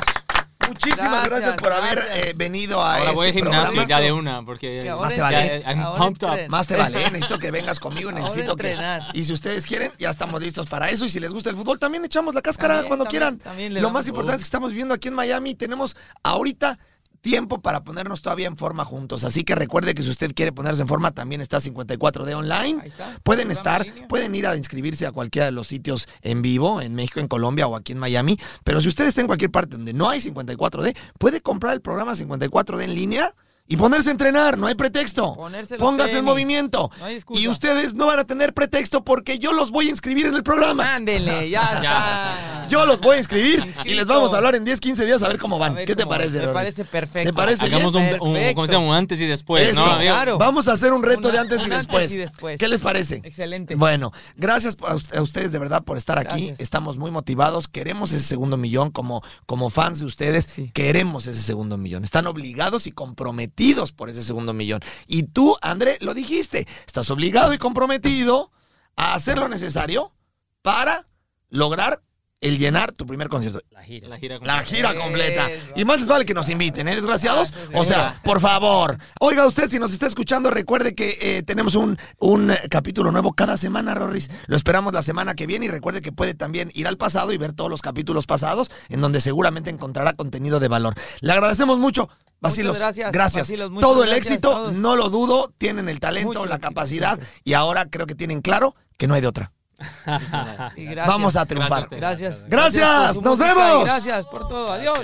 Muchísimas 0.67 1.11
gracias, 1.25 1.29
Gracias, 1.29 1.55
por 1.57 1.71
haber 1.73 1.95
gracias. 1.95 2.25
eh, 2.25 2.33
venido 2.35 2.81
a 2.81 2.93
Ahora 2.95 3.03
este 3.03 3.15
voy 3.15 3.27
al 3.27 3.33
gimnasio 3.33 3.65
programa. 3.65 3.87
ya 3.87 3.99
de 3.99 4.11
una, 4.11 4.43
porque 4.45 4.89
ahora 4.89 5.09
te 5.09 5.21
vale. 5.21 5.63
I'm 5.67 5.79
ahora 5.79 5.97
pumped 6.03 6.27
up. 6.27 6.49
Más 6.49 6.67
te 6.67 6.75
vale, 6.75 7.03
¿eh? 7.05 7.11
necesito 7.11 7.37
que 7.37 7.51
vengas 7.51 7.79
conmigo, 7.79 8.11
necesito 8.11 8.55
que... 8.55 8.75
Y 9.13 9.23
si 9.25 9.33
ustedes 9.33 9.65
quieren, 9.65 9.91
ya 9.99 10.09
estamos 10.09 10.41
listos 10.41 10.67
para 10.67 10.89
eso. 10.89 11.05
Y 11.05 11.09
si 11.11 11.19
les 11.19 11.31
gusta 11.31 11.51
el 11.51 11.55
fútbol, 11.55 11.77
también 11.77 12.03
echamos 12.03 12.33
la 12.33 12.41
cáscara 12.41 12.75
También, 12.75 12.87
cuando 12.89 13.05
también, 13.05 13.21
quieran. 13.21 13.37
también 13.39 13.73
le 13.75 13.81
Lo 13.81 13.91
más 13.91 14.07
importante 14.07 14.37
es 14.37 14.43
que 14.43 14.47
estamos 14.47 14.71
viviendo 14.71 14.93
aquí 14.95 15.07
en 15.09 15.13
Miami 15.13 15.51
y 15.51 15.55
tenemos 15.55 15.95
ahorita 16.23 16.79
tiempo 17.25 17.59
para 17.59 17.83
ponernos 17.83 18.21
todavía 18.21 18.45
en 18.45 18.55
forma 18.55 18.85
juntos. 18.85 19.23
Así 19.23 19.43
que 19.43 19.55
recuerde 19.55 19.95
que 19.95 20.03
si 20.03 20.11
usted 20.11 20.31
quiere 20.35 20.51
ponerse 20.51 20.83
en 20.83 20.87
forma, 20.87 21.09
también 21.09 21.41
está 21.41 21.57
54D 21.57 22.35
online. 22.35 22.81
Ahí 22.83 22.89
está. 22.89 23.19
Pueden 23.23 23.49
estar, 23.49 23.83
pueden 24.07 24.35
ir 24.35 24.45
a 24.45 24.55
inscribirse 24.55 25.07
a 25.07 25.11
cualquiera 25.11 25.47
de 25.47 25.51
los 25.51 25.65
sitios 25.65 26.07
en 26.21 26.43
vivo, 26.43 26.81
en 26.81 26.93
México, 26.93 27.19
en 27.19 27.27
Colombia 27.27 27.65
o 27.65 27.75
aquí 27.75 27.93
en 27.93 27.97
Miami. 27.97 28.37
Pero 28.63 28.79
si 28.79 28.89
usted 28.89 29.07
está 29.07 29.21
en 29.21 29.27
cualquier 29.27 29.49
parte 29.49 29.75
donde 29.75 29.91
no 29.91 30.07
hay 30.07 30.19
54D, 30.19 30.95
puede 31.17 31.41
comprar 31.41 31.73
el 31.73 31.81
programa 31.81 32.13
54D 32.13 32.83
en 32.83 32.93
línea 32.93 33.33
y 33.67 33.77
ponerse 33.77 34.09
a 34.09 34.11
entrenar. 34.11 34.57
No 34.57 34.67
hay 34.67 34.75
pretexto. 34.75 35.33
Ponerse 35.33 35.77
Póngase 35.77 36.19
en 36.19 36.25
movimiento. 36.25 36.91
No 36.99 37.05
hay 37.05 37.15
excusa. 37.15 37.39
y 37.41 37.47
ustedes 37.47 37.95
no 37.95 38.05
van 38.07 38.19
a 38.19 38.23
tener 38.25 38.53
pretexto 38.53 39.03
porque 39.03 39.39
yo 39.39 39.53
los 39.53 39.71
voy 39.71 39.87
a 39.87 39.89
inscribir 39.89 40.27
en 40.27 40.35
el 40.35 40.43
programa. 40.43 40.95
Ándele, 40.95 41.49
ya 41.49 41.61
está. 41.61 42.67
Yo 42.69 42.85
los 42.85 43.01
voy 43.01 43.15
a 43.17 43.19
inscribir 43.19 43.65
y 43.85 43.93
les 43.93 44.05
vamos 44.07 44.33
a 44.33 44.37
hablar 44.37 44.55
en 44.55 44.65
10, 44.65 44.79
15 44.79 45.05
días 45.05 45.21
a 45.23 45.27
ver 45.27 45.37
cómo 45.39 45.57
van. 45.59 45.75
Ver 45.75 45.85
¿Qué 45.85 45.95
te 45.95 46.05
parece, 46.05 46.39
Me 46.41 46.53
parece 46.53 46.85
perfecto. 46.85 47.29
¿Te 47.29 47.33
parece 47.33 47.63
bien? 47.69 47.75
Hagamos 47.81 47.95
un, 47.95 48.01
un, 48.01 48.33
Perfecto. 48.33 48.55
¿cómo 48.55 48.67
se 48.67 48.73
llama? 48.73 48.85
Un 48.87 48.95
antes 48.95 49.19
y 49.21 49.25
después, 49.25 49.69
Eso, 49.69 49.97
claro. 49.99 50.37
Vamos 50.37 50.67
a 50.67 50.73
hacer 50.73 50.93
un 50.93 51.03
reto 51.03 51.21
Una- 51.21 51.31
de 51.31 51.37
antes 51.39 51.59
y 51.61 51.63
antes 51.65 51.77
después. 51.79 52.11
y 52.11 52.17
después. 52.17 52.59
¿Qué 52.59 52.67
les 52.67 52.81
parece? 52.81 53.21
Excelente. 53.23 53.75
Bueno, 53.75 54.11
gracias 54.35 54.77
a 54.81 54.95
ust- 54.95 55.15
a 55.17 55.21
ustedes 55.21 55.51
de 55.51 55.59
verdad 55.59 55.83
por 55.83 55.97
estar 55.97 56.19
aquí. 56.19 56.47
Gracias. 56.47 56.59
Estamos 56.59 56.97
muy 56.97 57.11
motivados. 57.11 57.67
Queremos 57.67 58.11
ese 58.11 58.23
segundo 58.25 58.57
millón 58.57 58.91
como, 58.91 59.23
como 59.45 59.69
fans 59.69 59.99
de 59.99 60.05
ustedes. 60.05 60.45
Sí. 60.45 60.71
Queremos 60.73 61.27
ese 61.27 61.41
segundo 61.41 61.77
millón. 61.77 62.03
Están 62.03 62.27
obligados 62.27 62.87
y 62.87 62.91
comprometidos 62.91 63.54
por 63.95 64.09
ese 64.09 64.23
segundo 64.23 64.53
millón. 64.53 64.81
Y 65.07 65.23
tú, 65.23 65.55
André, 65.61 65.97
lo 66.01 66.13
dijiste. 66.13 66.67
Estás 66.85 67.09
obligado 67.09 67.53
y 67.53 67.57
comprometido 67.57 68.51
a 68.95 69.13
hacer 69.13 69.37
lo 69.37 69.47
necesario 69.47 70.13
para 70.61 71.07
lograr 71.49 72.01
el 72.41 72.59
llenar 72.59 72.91
tu 72.91 73.05
primer 73.07 73.27
concierto. 73.29 73.61
La 73.71 73.81
gira. 73.81 74.07
La 74.07 74.17
gira 74.19 74.35
La 74.35 74.57
completa. 74.61 74.65
gira 74.65 74.95
completa. 74.95 75.49
Y 75.75 75.85
más 75.85 75.99
les 75.99 76.07
vale 76.07 76.25
que 76.25 76.33
nos 76.33 76.49
inviten, 76.49 76.87
¿eh, 76.87 76.95
desgraciados? 76.95 77.47
Sí. 77.47 77.55
O 77.73 77.83
sea, 77.83 78.21
por 78.23 78.39
favor. 78.39 78.97
Oiga, 79.19 79.47
usted, 79.47 79.69
si 79.69 79.79
nos 79.79 79.93
está 79.93 80.05
escuchando, 80.05 80.51
recuerde 80.51 80.93
que 80.93 81.17
eh, 81.21 81.43
tenemos 81.43 81.73
un, 81.75 81.97
un 82.19 82.51
capítulo 82.69 83.11
nuevo 83.11 83.33
cada 83.33 83.57
semana, 83.57 83.95
Rorris. 83.95 84.29
Lo 84.47 84.57
esperamos 84.57 84.93
la 84.93 85.01
semana 85.01 85.33
que 85.33 85.47
viene 85.47 85.65
y 85.65 85.69
recuerde 85.69 86.01
que 86.01 86.11
puede 86.11 86.35
también 86.35 86.71
ir 86.75 86.87
al 86.87 86.97
pasado 86.97 87.31
y 87.31 87.37
ver 87.37 87.53
todos 87.53 87.71
los 87.71 87.81
capítulos 87.81 88.27
pasados, 88.27 88.69
en 88.89 89.01
donde 89.01 89.21
seguramente 89.21 89.71
encontrará 89.71 90.13
contenido 90.13 90.59
de 90.59 90.67
valor. 90.67 90.93
Le 91.21 91.31
agradecemos 91.31 91.79
mucho. 91.79 92.09
Vacilos, 92.45 92.77
Muchas 92.77 93.11
gracias, 93.11 93.43
Vacilos, 93.43 93.71
muchas 93.71 93.89
Todo 93.89 94.03
el 94.03 94.09
gracias 94.09 94.27
éxito, 94.27 94.71
no 94.71 94.95
lo 94.95 95.09
dudo, 95.09 95.51
tienen 95.57 95.89
el 95.89 95.99
talento, 95.99 96.29
Mucho 96.29 96.45
la 96.45 96.55
éxito, 96.55 96.67
capacidad 96.69 97.15
siempre. 97.15 97.41
y 97.43 97.53
ahora 97.53 97.85
creo 97.89 98.05
que 98.07 98.15
tienen 98.15 98.41
claro 98.41 98.75
que 98.97 99.07
no 99.07 99.13
hay 99.13 99.21
de 99.21 99.27
otra. 99.27 99.51
Y 100.77 100.85
gracias. 100.85 101.07
Vamos 101.07 101.35
a 101.35 101.45
Gracias 101.45 101.47
triunfar. 101.47 101.87
Gracias. 101.89 102.45
Gracias, 102.47 103.21
nos 103.21 103.37
vemos. 103.37 103.83
Gracias 103.85 104.25
por 104.25 104.47
todo. 104.47 104.71
Adiós. 104.71 104.99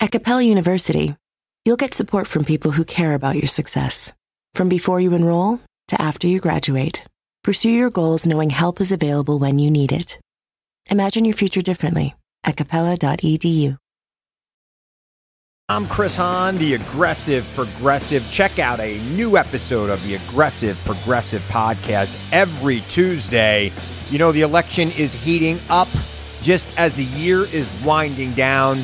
At 0.00 0.10
Capella 0.10 0.42
University, 0.42 1.14
you'll 1.64 1.76
get 1.76 1.94
support 1.94 2.26
from 2.26 2.44
people 2.44 2.72
who 2.72 2.84
care 2.84 3.14
about 3.14 3.36
your 3.36 3.46
success. 3.46 4.12
From 4.52 4.68
before 4.68 5.00
you 5.00 5.14
enroll 5.14 5.60
to 5.88 6.00
after 6.02 6.26
you 6.26 6.40
graduate, 6.40 7.04
pursue 7.42 7.70
your 7.70 7.90
goals 7.90 8.26
knowing 8.26 8.50
help 8.50 8.80
is 8.80 8.92
available 8.92 9.38
when 9.38 9.58
you 9.58 9.70
need 9.70 9.92
it. 9.92 10.18
Imagine 10.90 11.24
your 11.24 11.34
future 11.34 11.62
differently 11.62 12.14
at 12.44 12.56
capella.edu. 12.56 13.76
I'm 15.68 15.86
Chris 15.86 16.16
Hahn, 16.16 16.58
the 16.58 16.74
Aggressive 16.74 17.50
Progressive. 17.54 18.28
Check 18.30 18.58
out 18.58 18.78
a 18.78 18.98
new 19.14 19.36
episode 19.36 19.90
of 19.90 20.04
the 20.06 20.16
Aggressive 20.16 20.78
Progressive 20.84 21.40
podcast 21.42 22.18
every 22.32 22.80
Tuesday. 22.90 23.72
You 24.10 24.18
know, 24.18 24.32
the 24.32 24.42
election 24.42 24.90
is 24.98 25.14
heating 25.14 25.58
up 25.70 25.88
just 26.42 26.66
as 26.76 26.92
the 26.92 27.04
year 27.04 27.44
is 27.46 27.70
winding 27.84 28.32
down. 28.32 28.78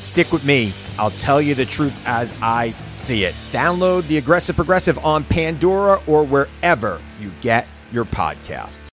Stick 0.00 0.32
with 0.32 0.44
me. 0.44 0.72
I'll 0.98 1.12
tell 1.12 1.40
you 1.40 1.54
the 1.54 1.66
truth 1.66 1.94
as 2.04 2.34
I 2.42 2.72
see 2.86 3.24
it. 3.24 3.34
Download 3.52 4.06
the 4.08 4.18
Aggressive 4.18 4.56
Progressive 4.56 4.98
on 5.04 5.24
Pandora 5.24 6.02
or 6.06 6.24
wherever 6.24 7.00
you 7.20 7.30
get 7.42 7.68
your 7.94 8.04
podcasts. 8.04 8.93